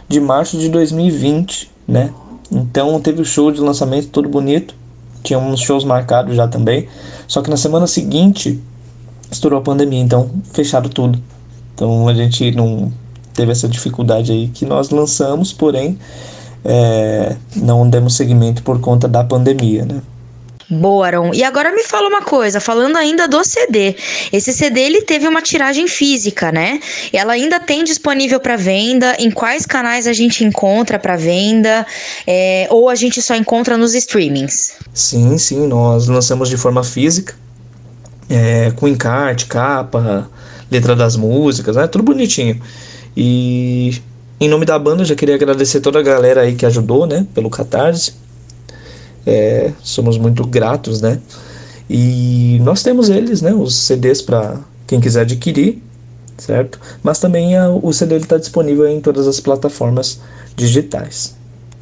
de 0.08 0.20
março 0.20 0.58
de 0.58 0.68
2020, 0.68 1.72
né? 1.88 2.12
Então 2.52 3.00
teve 3.00 3.22
o 3.22 3.26
show 3.26 3.52
de 3.52 3.62
lançamento 3.62 4.08
todo 4.08 4.28
bonito. 4.28 4.76
Tinha 5.24 5.38
uns 5.38 5.60
shows 5.62 5.86
marcados 5.86 6.36
já 6.36 6.48
também. 6.48 6.88
Só 7.28 7.44
que 7.44 7.50
na 7.50 7.58
semana 7.58 7.86
seguinte 7.86 8.60
estourou 9.32 9.60
a 9.60 9.62
pandemia, 9.62 10.02
então 10.02 10.32
fecharam 10.52 10.90
tudo. 10.90 11.22
Então 11.74 12.08
a 12.08 12.14
gente 12.14 12.52
não 12.52 12.92
teve 13.34 13.52
essa 13.52 13.68
dificuldade 13.68 14.32
aí 14.32 14.48
que 14.48 14.66
nós 14.66 14.90
lançamos, 14.90 15.54
porém 15.54 15.98
é, 16.64 17.36
não 17.56 17.90
demos 17.90 18.16
seguimento 18.16 18.62
por 18.64 18.80
conta 18.80 19.08
da 19.08 19.24
pandemia, 19.24 19.86
né? 19.86 20.02
Boa, 20.74 21.06
Aaron. 21.06 21.34
E 21.34 21.44
agora 21.44 21.70
me 21.74 21.84
fala 21.84 22.08
uma 22.08 22.22
coisa, 22.22 22.62
falando 22.62 22.96
ainda 22.96 23.28
do 23.28 23.44
CD. 23.44 23.94
Esse 24.32 24.54
CD 24.54 24.80
ele 24.80 25.02
teve 25.02 25.28
uma 25.28 25.42
tiragem 25.42 25.86
física, 25.86 26.50
né? 26.50 26.80
Ela 27.12 27.34
ainda 27.34 27.60
tem 27.60 27.84
disponível 27.84 28.40
para 28.40 28.56
venda. 28.56 29.18
Em 29.20 29.30
quais 29.30 29.66
canais 29.66 30.08
a 30.08 30.14
gente 30.14 30.46
encontra 30.46 30.98
para 30.98 31.18
venda? 31.18 31.86
É, 32.26 32.68
ou 32.70 32.88
a 32.88 32.96
gente 32.96 33.22
só 33.22 33.36
encontra 33.36 33.76
nos 33.76 33.94
streamings? 33.94 34.76
Sim, 34.94 35.38
sim. 35.38 35.68
Nós 35.68 36.08
lançamos 36.08 36.48
de 36.48 36.56
forma 36.56 36.86
física, 36.86 37.36
é, 38.30 38.72
com 38.72 38.88
encarte, 38.88 39.48
capa, 39.48 40.30
letra 40.72 40.96
das 40.96 41.16
músicas, 41.16 41.76
né? 41.76 41.86
Tudo 41.88 42.04
bonitinho. 42.04 42.60
E 43.16 44.02
em 44.40 44.48
nome 44.48 44.66
da 44.66 44.80
banda, 44.80 45.06
já 45.06 45.16
queria 45.16 45.36
agradecer 45.36 45.82
toda 45.82 46.00
a 46.00 46.02
galera 46.02 46.42
aí 46.42 46.56
que 46.56 46.66
ajudou, 46.66 47.06
né? 47.06 47.28
Pelo 47.34 47.50
Catarse. 47.50 48.14
É, 49.26 49.72
somos 49.84 50.18
muito 50.18 50.44
gratos, 50.48 51.02
né? 51.02 51.20
E 51.90 52.60
nós 52.64 52.82
temos 52.82 53.10
eles, 53.10 53.42
né? 53.42 53.54
Os 53.54 53.76
CDs 53.76 54.22
para 54.22 54.60
quem 54.88 55.00
quiser 55.00 55.22
adquirir, 55.22 55.82
certo? 56.38 56.80
Mas 57.04 57.20
também 57.20 57.56
a, 57.56 57.70
o 57.70 57.92
CD 57.94 58.18
está 58.18 58.38
disponível 58.38 58.88
em 58.88 59.00
todas 59.00 59.28
as 59.28 59.40
plataformas 59.40 60.20
digitais. 60.56 61.36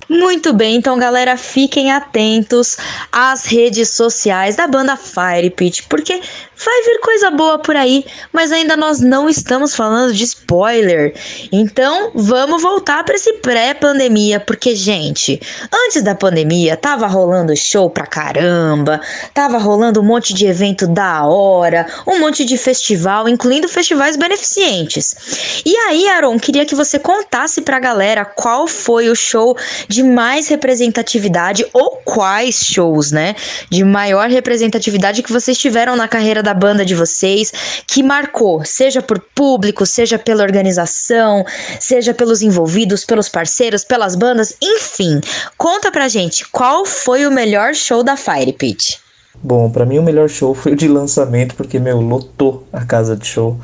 Muito 0.09 0.51
bem, 0.53 0.75
então 0.75 0.97
galera, 0.97 1.37
fiquem 1.37 1.91
atentos 1.91 2.77
às 3.11 3.45
redes 3.45 3.89
sociais 3.89 4.55
da 4.55 4.67
banda 4.67 4.97
Fire 4.97 5.51
Pit, 5.51 5.83
porque 5.83 6.19
vai 6.63 6.83
vir 6.83 6.99
coisa 6.99 7.31
boa 7.31 7.59
por 7.59 7.75
aí, 7.75 8.05
mas 8.33 8.51
ainda 8.51 8.75
nós 8.75 8.99
não 8.99 9.29
estamos 9.29 9.75
falando 9.75 10.13
de 10.13 10.23
spoiler. 10.23 11.13
Então, 11.51 12.11
vamos 12.13 12.61
voltar 12.61 13.03
para 13.03 13.15
esse 13.15 13.33
pré-pandemia, 13.33 14.39
porque 14.39 14.75
gente, 14.75 15.39
antes 15.73 16.03
da 16.03 16.15
pandemia 16.15 16.75
tava 16.75 17.07
rolando 17.07 17.55
show 17.55 17.89
pra 17.89 18.05
caramba, 18.05 18.99
tava 19.33 19.57
rolando 19.57 20.01
um 20.01 20.03
monte 20.03 20.33
de 20.33 20.45
evento 20.45 20.87
da 20.87 21.25
hora, 21.25 21.85
um 22.05 22.19
monte 22.19 22.43
de 22.43 22.57
festival, 22.57 23.29
incluindo 23.29 23.69
festivais 23.69 24.17
beneficentes. 24.17 25.61
E 25.65 25.75
aí, 25.87 26.07
Aaron, 26.09 26.37
queria 26.37 26.65
que 26.65 26.75
você 26.75 26.99
contasse 26.99 27.61
pra 27.61 27.79
galera 27.79 28.25
qual 28.25 28.67
foi 28.67 29.09
o 29.09 29.15
show 29.15 29.57
de 29.87 30.03
mais 30.03 30.47
representatividade 30.47 31.65
ou 31.73 32.01
quais 32.03 32.65
shows, 32.65 33.11
né? 33.11 33.35
De 33.69 33.83
maior 33.83 34.29
representatividade 34.29 35.23
que 35.23 35.31
vocês 35.31 35.57
tiveram 35.57 35.95
na 35.95 36.07
carreira 36.07 36.43
da 36.43 36.48
banda 36.53 36.85
de 36.85 36.95
vocês, 36.95 37.51
que 37.87 38.01
marcou, 38.01 38.63
seja 38.65 39.01
por 39.01 39.19
público, 39.19 39.85
seja 39.85 40.17
pela 40.17 40.43
organização, 40.43 41.45
seja 41.79 42.13
pelos 42.13 42.41
envolvidos, 42.41 43.05
pelos 43.05 43.29
parceiros, 43.29 43.83
pelas 43.83 44.15
bandas, 44.15 44.55
enfim. 44.61 45.21
Conta 45.57 45.91
pra 45.91 46.07
gente 46.07 46.47
qual 46.49 46.85
foi 46.85 47.25
o 47.25 47.31
melhor 47.31 47.73
show 47.73 48.03
da 48.03 48.15
Fire 48.15 48.53
Pit. 48.53 48.99
Bom, 49.41 49.69
para 49.69 49.85
mim 49.85 49.99
o 49.99 50.03
melhor 50.03 50.27
show 50.27 50.53
foi 50.53 50.73
o 50.73 50.75
de 50.75 50.87
lançamento, 50.87 51.55
porque, 51.55 51.79
meu, 51.79 52.01
lotou 52.01 52.67
a 52.73 52.83
casa 52.83 53.15
de 53.15 53.25
show. 53.25 53.57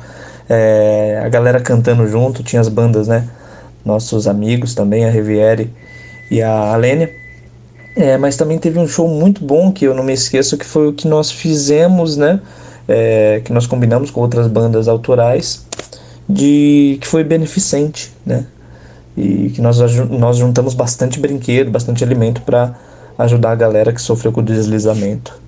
É, 0.48 1.20
a 1.24 1.28
galera 1.28 1.60
cantando 1.60 2.06
junto, 2.06 2.42
tinha 2.42 2.60
as 2.60 2.68
bandas, 2.68 3.08
né? 3.08 3.28
Nossos 3.84 4.26
amigos 4.26 4.74
também, 4.74 5.04
a 5.04 5.10
Riviere 5.10 5.70
e 6.30 6.40
a 6.40 6.72
Alênia. 6.72 7.12
É, 7.96 8.16
mas 8.16 8.36
também 8.36 8.58
teve 8.58 8.78
um 8.78 8.86
show 8.86 9.08
muito 9.08 9.44
bom 9.44 9.72
que 9.72 9.86
eu 9.86 9.94
não 9.94 10.02
me 10.02 10.12
esqueço, 10.12 10.56
que 10.56 10.66
foi 10.66 10.88
o 10.88 10.92
que 10.92 11.08
nós 11.08 11.30
fizemos, 11.30 12.16
né? 12.16 12.40
É, 12.88 13.40
que 13.44 13.52
nós 13.52 13.66
combinamos 13.66 14.10
com 14.10 14.20
outras 14.20 14.46
bandas 14.46 14.86
autorais, 14.86 15.66
de 16.28 16.98
que 17.00 17.06
foi 17.06 17.24
beneficente, 17.24 18.12
né? 18.24 18.46
E 19.16 19.50
que 19.50 19.60
nós, 19.60 19.78
nós 20.10 20.36
juntamos 20.36 20.74
bastante 20.74 21.18
brinquedo, 21.18 21.70
bastante 21.70 22.04
alimento 22.04 22.42
para 22.42 22.74
ajudar 23.18 23.52
a 23.52 23.54
galera 23.54 23.92
que 23.92 24.00
sofreu 24.00 24.30
com 24.30 24.40
o 24.40 24.44
deslizamento. 24.44 25.40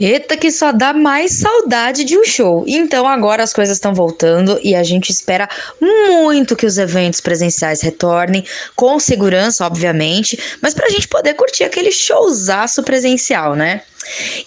Eita, 0.00 0.34
que 0.34 0.50
só 0.50 0.72
dá 0.72 0.94
mais 0.94 1.32
saudade 1.32 2.04
de 2.04 2.16
um 2.16 2.24
show. 2.24 2.64
Então 2.66 3.06
agora 3.06 3.42
as 3.42 3.52
coisas 3.52 3.76
estão 3.76 3.92
voltando 3.92 4.58
e 4.62 4.74
a 4.74 4.82
gente 4.82 5.10
espera 5.10 5.46
muito 5.78 6.56
que 6.56 6.64
os 6.64 6.78
eventos 6.78 7.20
presenciais 7.20 7.82
retornem, 7.82 8.44
com 8.74 8.98
segurança, 8.98 9.66
obviamente, 9.66 10.38
mas 10.62 10.72
pra 10.72 10.88
gente 10.88 11.06
poder 11.06 11.34
curtir 11.34 11.64
aquele 11.64 11.92
showzaço 11.92 12.82
presencial, 12.82 13.54
né? 13.54 13.82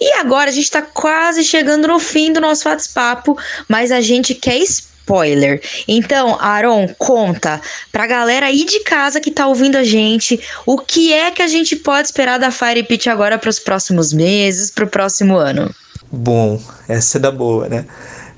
E 0.01 0.13
agora 0.15 0.49
a 0.49 0.53
gente 0.53 0.71
tá 0.71 0.81
quase 0.81 1.43
chegando 1.43 1.87
no 1.87 1.99
fim 1.99 2.33
do 2.33 2.41
nosso 2.41 2.67
WhatsApp, 2.67 3.29
mas 3.67 3.91
a 3.91 4.01
gente 4.01 4.33
quer 4.33 4.57
esperar 4.57 4.92
spoiler. 5.03 5.61
Então, 5.87 6.37
Aaron, 6.39 6.87
conta 6.97 7.61
pra 7.91 8.07
galera 8.07 8.47
aí 8.47 8.65
de 8.65 8.79
casa 8.81 9.19
que 9.19 9.29
tá 9.29 9.45
ouvindo 9.47 9.75
a 9.75 9.83
gente 9.83 10.39
o 10.65 10.77
que 10.77 11.13
é 11.13 11.29
que 11.29 11.41
a 11.41 11.47
gente 11.47 11.75
pode 11.75 12.07
esperar 12.07 12.39
da 12.39 12.49
Fire 12.49 12.83
Pit 12.83 13.09
agora 13.09 13.37
para 13.37 13.49
os 13.49 13.59
próximos 13.59 14.13
meses, 14.13 14.71
pro 14.71 14.87
próximo 14.87 15.35
ano. 15.37 15.73
Bom, 16.11 16.59
essa 16.87 17.17
é 17.17 17.21
da 17.21 17.31
boa, 17.31 17.67
né? 17.67 17.85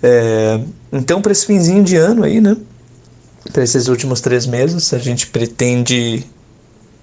É, 0.02 0.60
então, 0.92 1.22
para 1.22 1.32
esse 1.32 1.46
finzinho 1.46 1.84
de 1.84 1.96
ano 1.96 2.24
aí, 2.24 2.42
né? 2.42 2.58
Para 3.54 3.64
esses 3.64 3.88
últimos 3.88 4.22
três 4.22 4.46
meses, 4.48 4.94
a 4.94 4.98
gente 4.98 5.28
pretende 5.28 6.26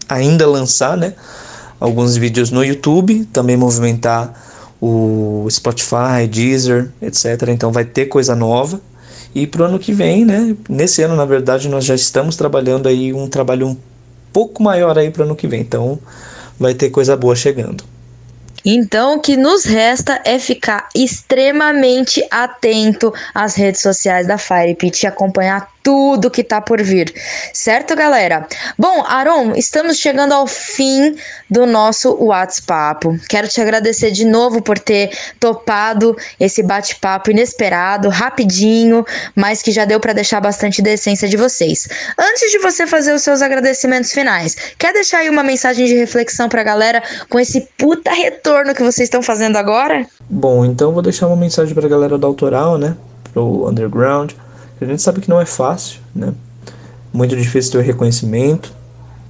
ainda 0.09 0.47
lançar, 0.47 0.97
né? 0.97 1.15
Alguns 1.79 2.17
vídeos 2.17 2.51
no 2.51 2.65
YouTube, 2.65 3.25
também 3.33 3.57
movimentar 3.57 4.35
o 4.81 5.47
Spotify, 5.49 6.27
Deezer, 6.29 6.91
etc. 7.01 7.49
Então 7.49 7.71
vai 7.71 7.85
ter 7.85 8.07
coisa 8.07 8.35
nova. 8.35 8.81
E 9.35 9.47
para 9.47 9.63
o 9.63 9.65
ano 9.65 9.79
que 9.79 9.93
vem, 9.93 10.25
né? 10.25 10.55
Nesse 10.69 11.03
ano, 11.03 11.17
na 11.17 11.25
verdade, 11.25 11.69
nós 11.69 11.85
já 11.85 11.95
estamos 11.95 12.37
trabalhando 12.37 12.89
aí 12.89 13.13
um 13.13 13.29
trabalho 13.29 13.69
um 13.69 13.77
pouco 14.33 14.63
maior 14.63 14.99
aí 14.99 15.11
para 15.11 15.23
o 15.23 15.25
ano 15.25 15.37
que 15.37 15.47
vem. 15.47 15.61
Então, 15.61 15.99
vai 16.59 16.75
ter 16.75 16.91
coisa 16.91 17.17
boa 17.17 17.35
chegando. 17.35 17.85
Então, 18.65 19.17
o 19.17 19.21
que 19.21 19.37
nos 19.37 19.65
resta 19.65 20.21
é 20.25 20.39
ficar 20.39 20.89
extremamente 20.95 22.25
atento 22.31 23.13
às 23.35 23.57
redes 23.57 23.81
sociais 23.81 24.27
da 24.27 24.39
Fire 24.39 24.75
Pit 24.77 25.03
e 25.03 25.07
acompanhar 25.07 25.72
tudo 25.83 26.31
que 26.31 26.45
tá 26.45 26.61
por 26.61 26.81
vir. 26.83 27.13
Certo, 27.53 27.97
galera? 27.97 28.47
Bom, 28.79 29.03
Aaron, 29.07 29.53
estamos 29.57 29.99
chegando 29.99 30.33
ao 30.33 30.47
fim 30.47 31.17
do 31.51 31.67
nosso 31.67 32.17
WhatsApp. 32.23 33.21
Quero 33.29 33.49
te 33.49 33.61
agradecer 33.61 34.11
de 34.11 34.25
novo 34.25 34.63
por 34.63 34.79
ter 34.79 35.11
topado 35.41 36.17
esse 36.39 36.63
bate-papo 36.63 37.31
inesperado, 37.31 38.09
rapidinho, 38.09 39.05
mas 39.35 39.63
que 39.63 39.73
já 39.73 39.85
deu 39.85 39.99
para 39.99 40.13
deixar 40.13 40.41
bastante 40.41 40.81
decência 40.81 41.29
de 41.29 41.37
vocês. 41.37 41.89
Antes 42.19 42.51
de 42.51 42.59
você 42.59 42.87
fazer 42.87 43.13
os 43.13 43.23
seus 43.23 43.43
agradecimentos 43.43 44.13
finais, 44.13 44.57
quer 44.79 44.93
deixar 44.93 45.19
aí 45.19 45.29
uma 45.29 45.43
mensagem 45.43 45.87
de 45.87 45.95
reflexão 45.95 46.49
pra 46.49 46.63
galera 46.63 47.03
com 47.29 47.39
esse 47.39 47.69
puta 47.77 48.13
retorno 48.13 48.75
que 48.75 48.83
vocês 48.83 49.07
estão 49.07 49.23
fazendo 49.23 49.57
agora? 49.57 50.07
Bom, 50.29 50.65
então 50.65 50.93
vou 50.93 51.03
deixar 51.03 51.27
uma 51.27 51.37
mensagem 51.37 51.75
pra 51.75 51.89
galera 51.89 52.17
do 52.17 52.27
autoral, 52.27 52.79
né? 52.79 52.97
Pro 53.33 53.69
underground. 53.69 54.33
A 54.85 54.89
gente 54.89 55.03
sabe 55.03 55.21
que 55.21 55.29
não 55.29 55.41
é 55.41 55.47
fácil, 55.47 56.01
né? 56.15 56.33
Muito 57.13 57.37
difícil 57.37 57.73
ter 57.73 57.83
reconhecimento. 57.83 58.73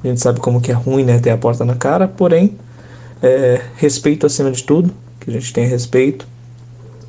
A 0.03 0.09
gente 0.09 0.21
sabe 0.21 0.41
como 0.41 0.61
que 0.61 0.71
é 0.71 0.75
ruim, 0.75 1.05
né? 1.05 1.19
Ter 1.19 1.31
a 1.31 1.39
porta 1.39 1.65
na 1.65 1.75
cara, 1.75 2.09
porém, 2.09 2.57
é, 3.23 3.61
respeito 3.77 4.27
acima 4.27 4.51
de 4.51 4.63
tudo, 4.63 4.93
que 5.21 5.31
a 5.31 5.33
gente 5.33 5.53
tenha 5.53 5.69
respeito, 5.69 6.27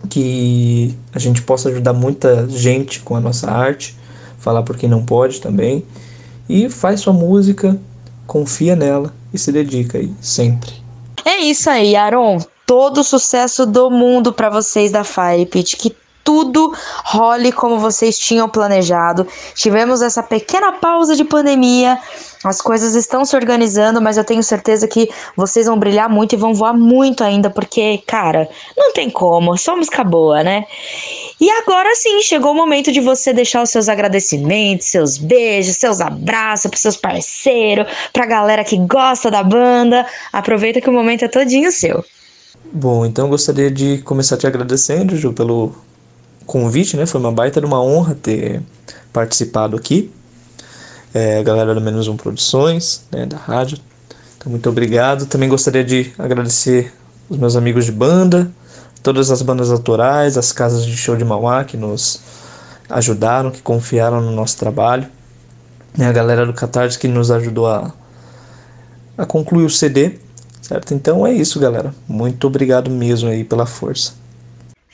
que 0.10 0.95
a 1.14 1.20
gente 1.20 1.41
possa 1.41 1.70
ajudar 1.70 1.94
muita 1.94 2.48
gente 2.49 2.99
com 2.99 3.15
a 3.15 3.20
nossa 3.20 3.49
arte, 3.49 3.98
falar 4.38 4.64
por 4.64 4.78
quem 4.78 4.90
não 4.90 5.03
pode 5.03 5.41
também, 5.41 5.84
e 6.48 6.70
faz 6.70 6.99
sua 6.99 7.14
música, 7.14 7.78
confia 8.28 8.76
nela 8.76 9.14
e 9.34 9.40
se 9.40 9.52
dedica 9.52 9.98
aí, 9.98 10.14
sempre. 10.22 10.72
É 11.26 11.38
isso 11.38 11.70
aí, 11.70 11.95
Aaron. 11.95 12.40
Todo 12.65 12.99
o 12.99 13.03
sucesso 13.03 13.65
do 13.65 13.90
mundo 13.90 14.34
para 14.34 14.49
vocês 14.49 14.91
da 14.91 15.03
Fire 15.03 15.45
Pit. 15.45 15.78
Que 15.78 15.95
tudo 16.24 16.74
role 17.04 17.52
como 17.52 17.80
vocês 17.80 18.18
tinham 18.18 18.48
planejado. 18.48 19.28
Tivemos 19.56 20.02
essa 20.02 20.24
pequena 20.24 20.72
pausa 20.74 21.16
de 21.16 21.24
pandemia. 21.24 22.00
As 22.44 22.62
coisas 22.62 22.94
estão 22.94 23.24
se 23.24 23.36
organizando, 23.36 24.02
mas 24.02 24.18
eu 24.18 24.24
tenho 24.24 24.44
certeza 24.44 24.86
que 24.86 25.10
vocês 25.36 25.66
vão 25.66 25.80
brilhar 25.80 26.10
muito 26.10 26.34
e 26.34 26.38
vão 26.38 26.54
voar 26.54 26.74
muito 26.74 27.24
ainda, 27.24 27.50
porque, 27.50 28.04
cara, 28.06 28.50
não 28.76 28.91
tem 28.91 29.10
como, 29.10 29.58
só 29.58 29.78
música 29.78 30.04
boa, 30.04 30.44
né? 30.44 30.66
E 31.40 31.50
agora 31.50 31.95
sim, 31.95 32.22
chegou 32.22 32.52
o 32.52 32.56
momento 32.56 32.91
de 32.91 33.00
você 33.00 33.32
deixar 33.32 33.64
os 33.64 33.70
seus 33.70 33.88
agradecimentos, 33.88 34.88
seus 34.88 35.18
beijos, 35.18 35.78
seus 35.78 36.02
abraços 36.02 36.70
pros 36.70 36.82
seus 36.82 36.98
parceiros, 36.98 37.88
pra 38.12 38.26
galera 38.26 38.64
que 38.64 38.78
gosta 38.78 39.32
da 39.32 39.41
banda. 39.41 40.06
Aproveita 40.32 40.82
que 40.82 40.90
o 40.90 40.94
momento 40.94 41.24
é 41.24 41.30
todinho 41.30 41.72
seu. 41.72 42.04
Bom, 42.72 43.06
então 43.06 43.30
gostaria 43.30 43.70
de 43.70 44.00
começar 44.00 44.36
te 44.36 44.48
agradecendo, 44.48 45.16
Ju, 45.16 45.32
pelo 45.32 45.76
convite, 46.45 46.98
né? 46.98 47.06
Foi 47.06 47.20
uma 47.20 47.32
baita 47.32 47.60
de 47.60 47.65
uma 47.65 47.82
honra 47.82 48.15
ter 48.15 48.61
participado 49.11 49.76
aqui. 49.76 50.11
É, 51.14 51.40
a 51.40 51.44
galera 51.44 51.76
do 51.76 51.82
Menos 51.82 52.07
Um 52.07 52.18
Produções, 52.18 53.03
né, 53.11 53.26
da 53.26 53.38
rádio. 53.38 53.78
Então, 54.38 54.52
muito 54.52 54.68
obrigado. 54.68 55.28
Também 55.28 55.48
gostaria 55.48 55.84
de 55.84 56.11
agradecer 56.18 56.91
os 57.30 57.38
meus 57.38 57.56
amigos 57.56 57.86
de 57.86 57.91
banda, 57.91 58.52
todas 59.02 59.30
as 59.32 59.41
bandas 59.41 59.72
autorais, 59.72 60.38
as 60.38 60.52
casas 60.52 60.86
de 60.86 60.98
show 60.98 61.15
de 61.15 61.24
Mauá 61.24 61.64
que 61.64 61.78
nos 61.78 62.20
ajudaram, 62.90 63.52
que 63.52 63.61
confiaram 63.61 64.22
no 64.22 64.32
nosso 64.32 64.57
trabalho. 64.57 65.07
E 65.98 66.03
a 66.03 66.11
galera 66.11 66.45
do 66.45 66.53
Catarse 66.53 66.98
que 66.98 67.07
nos 67.07 67.30
ajudou 67.30 67.68
a, 67.68 67.94
a 69.18 69.26
concluir 69.26 69.65
o 69.65 69.70
CD, 69.70 70.18
certo? 70.61 70.94
Então 70.94 71.26
é 71.26 71.32
isso, 71.32 71.60
galera. 71.60 71.94
Muito 72.07 72.48
obrigado 72.48 72.90
mesmo 72.90 73.30
aí 73.30 73.44
pela 73.44 73.65
força. 73.65 74.23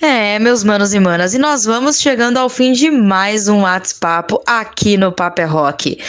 É, 0.01 0.39
meus 0.39 0.63
manos 0.63 0.93
e 0.93 0.99
manas, 0.99 1.33
e 1.33 1.37
nós 1.37 1.65
vamos 1.65 1.99
chegando 1.99 2.37
ao 2.37 2.47
fim 2.47 2.71
de 2.71 2.89
mais 2.89 3.49
um 3.49 3.63
WhatsApp 3.63 4.33
aqui 4.45 4.95
no 4.95 5.11
Paper 5.11 5.51
Rock. 5.51 5.99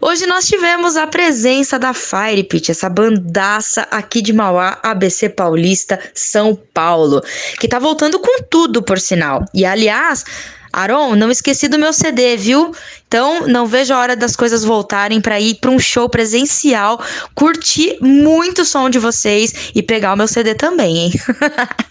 Hoje 0.00 0.24
nós 0.24 0.46
tivemos 0.46 0.96
a 0.96 1.04
presença 1.08 1.76
da 1.76 1.92
Fire 1.92 2.44
Pit, 2.44 2.70
essa 2.70 2.88
bandaça 2.88 3.88
aqui 3.90 4.22
de 4.22 4.32
Mauá, 4.32 4.78
ABC 4.84 5.30
Paulista, 5.30 5.98
São 6.14 6.56
Paulo, 6.72 7.20
que 7.58 7.66
tá 7.66 7.80
voltando 7.80 8.20
com 8.20 8.40
tudo, 8.44 8.84
por 8.84 9.00
sinal. 9.00 9.44
E 9.52 9.66
aliás, 9.66 10.24
Aron, 10.72 11.16
não 11.16 11.28
esqueci 11.28 11.66
do 11.66 11.76
meu 11.76 11.92
CD, 11.92 12.36
viu? 12.36 12.72
Então, 13.08 13.48
não 13.48 13.66
vejo 13.66 13.92
a 13.92 13.98
hora 13.98 14.14
das 14.14 14.36
coisas 14.36 14.62
voltarem 14.62 15.20
para 15.20 15.40
ir 15.40 15.56
para 15.56 15.72
um 15.72 15.78
show 15.80 16.08
presencial, 16.08 17.02
curtir 17.34 17.98
muito 18.00 18.62
o 18.62 18.64
som 18.64 18.88
de 18.88 19.00
vocês 19.00 19.72
e 19.74 19.82
pegar 19.82 20.14
o 20.14 20.16
meu 20.16 20.28
CD 20.28 20.54
também, 20.54 20.96
hein? 20.96 21.12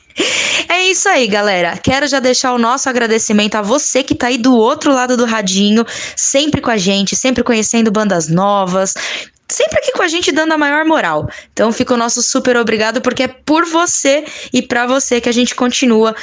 É 0.67 0.83
isso 0.85 1.07
aí, 1.07 1.27
galera. 1.27 1.77
Quero 1.77 2.07
já 2.07 2.19
deixar 2.19 2.53
o 2.53 2.57
nosso 2.57 2.89
agradecimento 2.89 3.55
a 3.55 3.61
você 3.61 4.03
que 4.03 4.15
tá 4.15 4.27
aí 4.27 4.37
do 4.37 4.55
outro 4.55 4.93
lado 4.93 5.15
do 5.15 5.25
radinho, 5.25 5.85
sempre 6.15 6.61
com 6.61 6.69
a 6.69 6.77
gente, 6.77 7.15
sempre 7.15 7.43
conhecendo 7.43 7.91
bandas 7.91 8.27
novas, 8.27 8.93
sempre 9.47 9.79
aqui 9.79 9.91
com 9.91 10.03
a 10.03 10.07
gente 10.07 10.31
dando 10.31 10.53
a 10.53 10.57
maior 10.57 10.85
moral. 10.85 11.29
Então 11.51 11.71
fica 11.71 11.93
o 11.93 11.97
nosso 11.97 12.21
super 12.21 12.57
obrigado 12.57 13.01
porque 13.01 13.23
é 13.23 13.27
por 13.27 13.65
você 13.65 14.25
e 14.53 14.61
para 14.61 14.85
você 14.85 15.19
que 15.19 15.29
a 15.29 15.33
gente 15.33 15.55
continua 15.55 16.15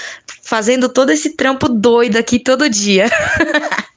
fazendo 0.43 0.89
todo 0.89 1.10
esse 1.10 1.31
trampo 1.31 1.68
doido 1.68 2.16
aqui 2.16 2.39
todo 2.39 2.70
dia. 2.70 3.10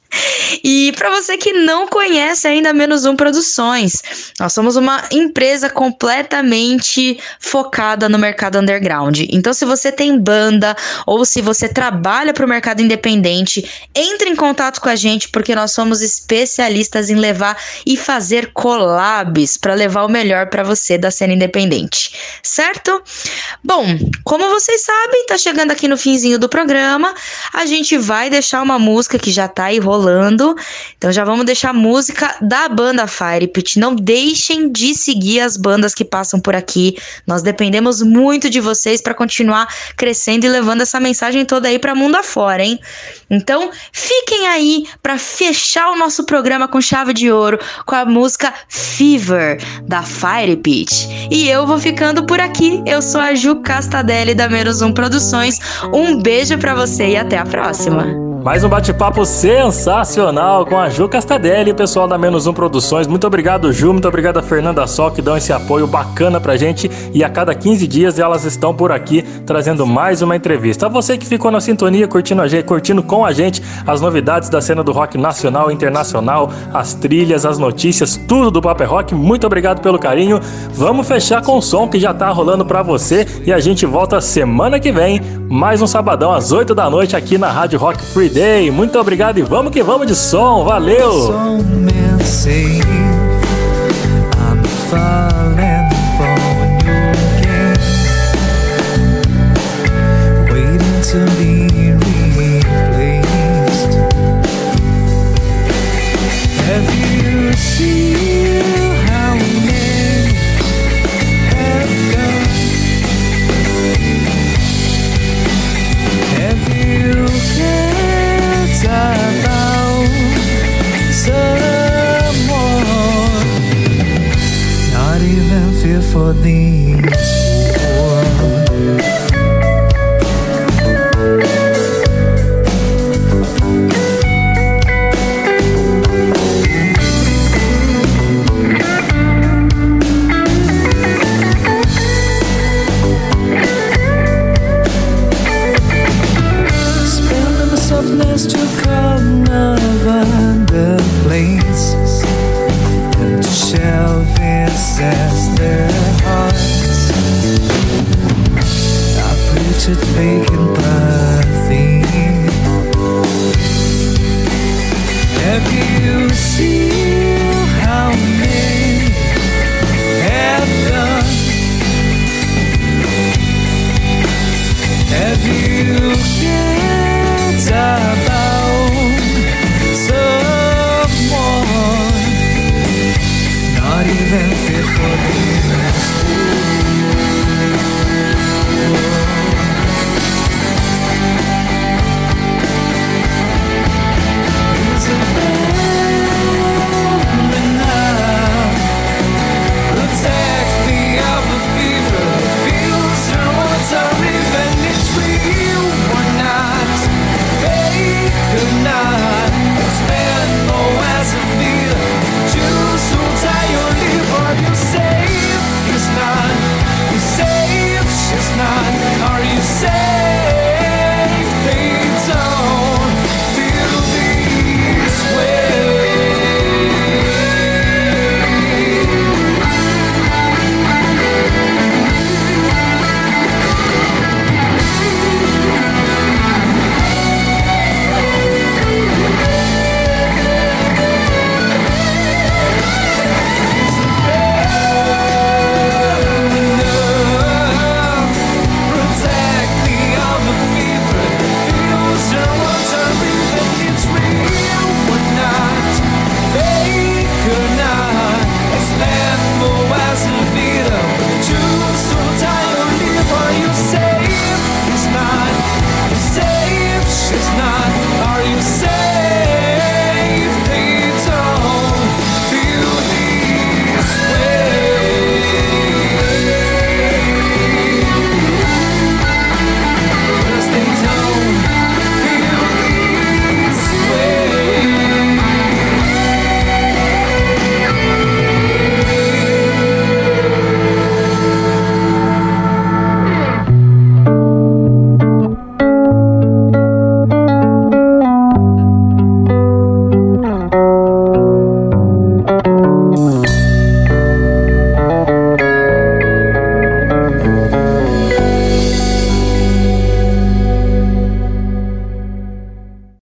E 0.64 0.92
para 0.92 1.10
você 1.10 1.36
que 1.36 1.52
não 1.52 1.86
conhece 1.86 2.48
ainda 2.48 2.72
Menos 2.72 3.04
Um 3.04 3.14
Produções, 3.14 4.02
nós 4.38 4.52
somos 4.52 4.76
uma 4.76 5.02
empresa 5.10 5.70
completamente 5.70 7.18
focada 7.38 8.08
no 8.08 8.18
mercado 8.18 8.58
underground. 8.58 9.20
Então, 9.30 9.52
se 9.52 9.64
você 9.64 9.92
tem 9.92 10.18
banda 10.18 10.76
ou 11.06 11.24
se 11.24 11.40
você 11.40 11.68
trabalha 11.68 12.32
para 12.32 12.44
o 12.44 12.48
mercado 12.48 12.82
independente, 12.82 13.68
entre 13.94 14.30
em 14.30 14.36
contato 14.36 14.80
com 14.80 14.88
a 14.88 14.96
gente 14.96 15.28
porque 15.28 15.54
nós 15.54 15.72
somos 15.72 16.02
especialistas 16.02 17.10
em 17.10 17.14
levar 17.14 17.56
e 17.86 17.96
fazer 17.96 18.52
collabs 18.52 19.56
para 19.56 19.74
levar 19.74 20.04
o 20.04 20.08
melhor 20.08 20.48
para 20.48 20.62
você 20.62 20.98
da 20.98 21.10
cena 21.10 21.34
independente, 21.34 22.12
certo? 22.42 23.02
Bom, 23.62 23.84
como 24.24 24.48
vocês 24.50 24.82
sabem, 24.82 25.26
tá 25.26 25.38
chegando 25.38 25.70
aqui 25.70 25.86
no 25.86 25.96
finzinho 25.96 26.38
do 26.38 26.48
programa, 26.48 27.14
a 27.52 27.64
gente 27.64 27.96
vai 27.96 28.28
deixar 28.28 28.62
uma 28.62 28.78
música 28.78 29.18
que 29.18 29.30
já 29.30 29.46
tá 29.46 29.66
aí 29.66 29.78
rolando 29.78 29.99
rolando. 30.00 30.54
Então 30.96 31.12
já 31.12 31.24
vamos 31.24 31.44
deixar 31.44 31.70
a 31.70 31.72
música 31.72 32.36
da 32.40 32.68
banda 32.68 33.06
Fire 33.06 33.46
Pit. 33.46 33.78
Não 33.78 33.94
deixem 33.94 34.70
de 34.70 34.94
seguir 34.94 35.40
as 35.40 35.56
bandas 35.56 35.94
que 35.94 36.04
passam 36.04 36.40
por 36.40 36.54
aqui. 36.54 36.96
Nós 37.26 37.42
dependemos 37.42 38.02
muito 38.02 38.48
de 38.48 38.60
vocês 38.60 39.00
para 39.00 39.14
continuar 39.14 39.68
crescendo 39.96 40.46
e 40.46 40.48
levando 40.48 40.80
essa 40.80 40.98
mensagem 40.98 41.44
toda 41.44 41.68
aí 41.68 41.78
para 41.78 41.94
mundo 41.94 42.16
afora, 42.16 42.64
hein? 42.64 42.78
Então, 43.28 43.70
fiquem 43.92 44.46
aí 44.46 44.86
para 45.02 45.18
fechar 45.18 45.90
o 45.90 45.96
nosso 45.96 46.24
programa 46.24 46.66
com 46.66 46.80
chave 46.80 47.12
de 47.12 47.30
ouro 47.30 47.58
com 47.86 47.94
a 47.94 48.04
música 48.04 48.52
Fever 48.68 49.58
da 49.86 50.02
Fire 50.02 50.56
Pit. 50.56 51.28
E 51.30 51.48
eu 51.48 51.66
vou 51.66 51.78
ficando 51.78 52.24
por 52.24 52.40
aqui. 52.40 52.82
Eu 52.86 53.02
sou 53.02 53.20
a 53.20 53.34
Ju 53.34 53.56
Castadelli 53.56 54.34
da 54.34 54.48
Menos 54.48 54.82
Um 54.82 54.92
Produções. 54.92 55.58
Um 55.92 56.20
beijo 56.20 56.58
para 56.58 56.74
você 56.74 57.10
e 57.10 57.16
até 57.16 57.38
a 57.38 57.44
próxima. 57.44 58.29
Mais 58.42 58.64
um 58.64 58.70
bate-papo 58.70 59.26
sensacional 59.26 60.64
com 60.64 60.78
a 60.78 60.88
Ju 60.88 61.06
Castadelli 61.06 61.72
o 61.72 61.74
pessoal 61.74 62.08
da 62.08 62.16
Menos 62.16 62.46
Um 62.46 62.54
Produções. 62.54 63.06
Muito 63.06 63.26
obrigado, 63.26 63.70
Ju. 63.70 63.92
Muito 63.92 64.08
obrigado 64.08 64.38
a 64.38 64.42
Fernanda 64.42 64.86
Sol, 64.86 65.10
que 65.10 65.20
dão 65.20 65.36
esse 65.36 65.52
apoio 65.52 65.86
bacana 65.86 66.40
pra 66.40 66.56
gente. 66.56 66.90
E 67.12 67.22
a 67.22 67.28
cada 67.28 67.54
15 67.54 67.86
dias 67.86 68.18
elas 68.18 68.46
estão 68.46 68.74
por 68.74 68.92
aqui 68.92 69.22
trazendo 69.44 69.86
mais 69.86 70.22
uma 70.22 70.34
entrevista. 70.34 70.86
A 70.86 70.88
você 70.88 71.18
que 71.18 71.26
ficou 71.26 71.50
na 71.50 71.60
sintonia, 71.60 72.08
curtindo, 72.08 72.40
a 72.40 72.48
gente, 72.48 72.64
curtindo 72.64 73.02
com 73.02 73.26
a 73.26 73.32
gente 73.32 73.62
as 73.86 74.00
novidades 74.00 74.48
da 74.48 74.62
cena 74.62 74.82
do 74.82 74.90
rock 74.90 75.18
nacional 75.18 75.70
e 75.70 75.74
internacional, 75.74 76.50
as 76.72 76.94
trilhas, 76.94 77.44
as 77.44 77.58
notícias, 77.58 78.16
tudo 78.16 78.50
do 78.50 78.62
Paper 78.62 78.88
Rock. 78.88 79.14
Muito 79.14 79.46
obrigado 79.46 79.82
pelo 79.82 79.98
carinho. 79.98 80.40
Vamos 80.72 81.06
fechar 81.06 81.42
com 81.42 81.58
o 81.58 81.62
som 81.62 81.86
que 81.86 82.00
já 82.00 82.14
tá 82.14 82.30
rolando 82.30 82.64
pra 82.64 82.82
você. 82.82 83.26
E 83.44 83.52
a 83.52 83.60
gente 83.60 83.84
volta 83.84 84.18
semana 84.18 84.80
que 84.80 84.90
vem, 84.90 85.20
mais 85.50 85.82
um 85.82 85.86
sabadão 85.86 86.32
às 86.32 86.52
8 86.52 86.74
da 86.74 86.88
noite 86.88 87.14
aqui 87.14 87.36
na 87.36 87.50
Rádio 87.50 87.78
Rock 87.78 88.02
Free 88.02 88.29
Day. 88.32 88.70
Muito 88.70 88.98
obrigado 88.98 89.38
e 89.38 89.42
vamos 89.42 89.72
que 89.72 89.82
vamos 89.82 90.06
de 90.06 90.14
som. 90.14 90.64
Valeu! 90.64 91.34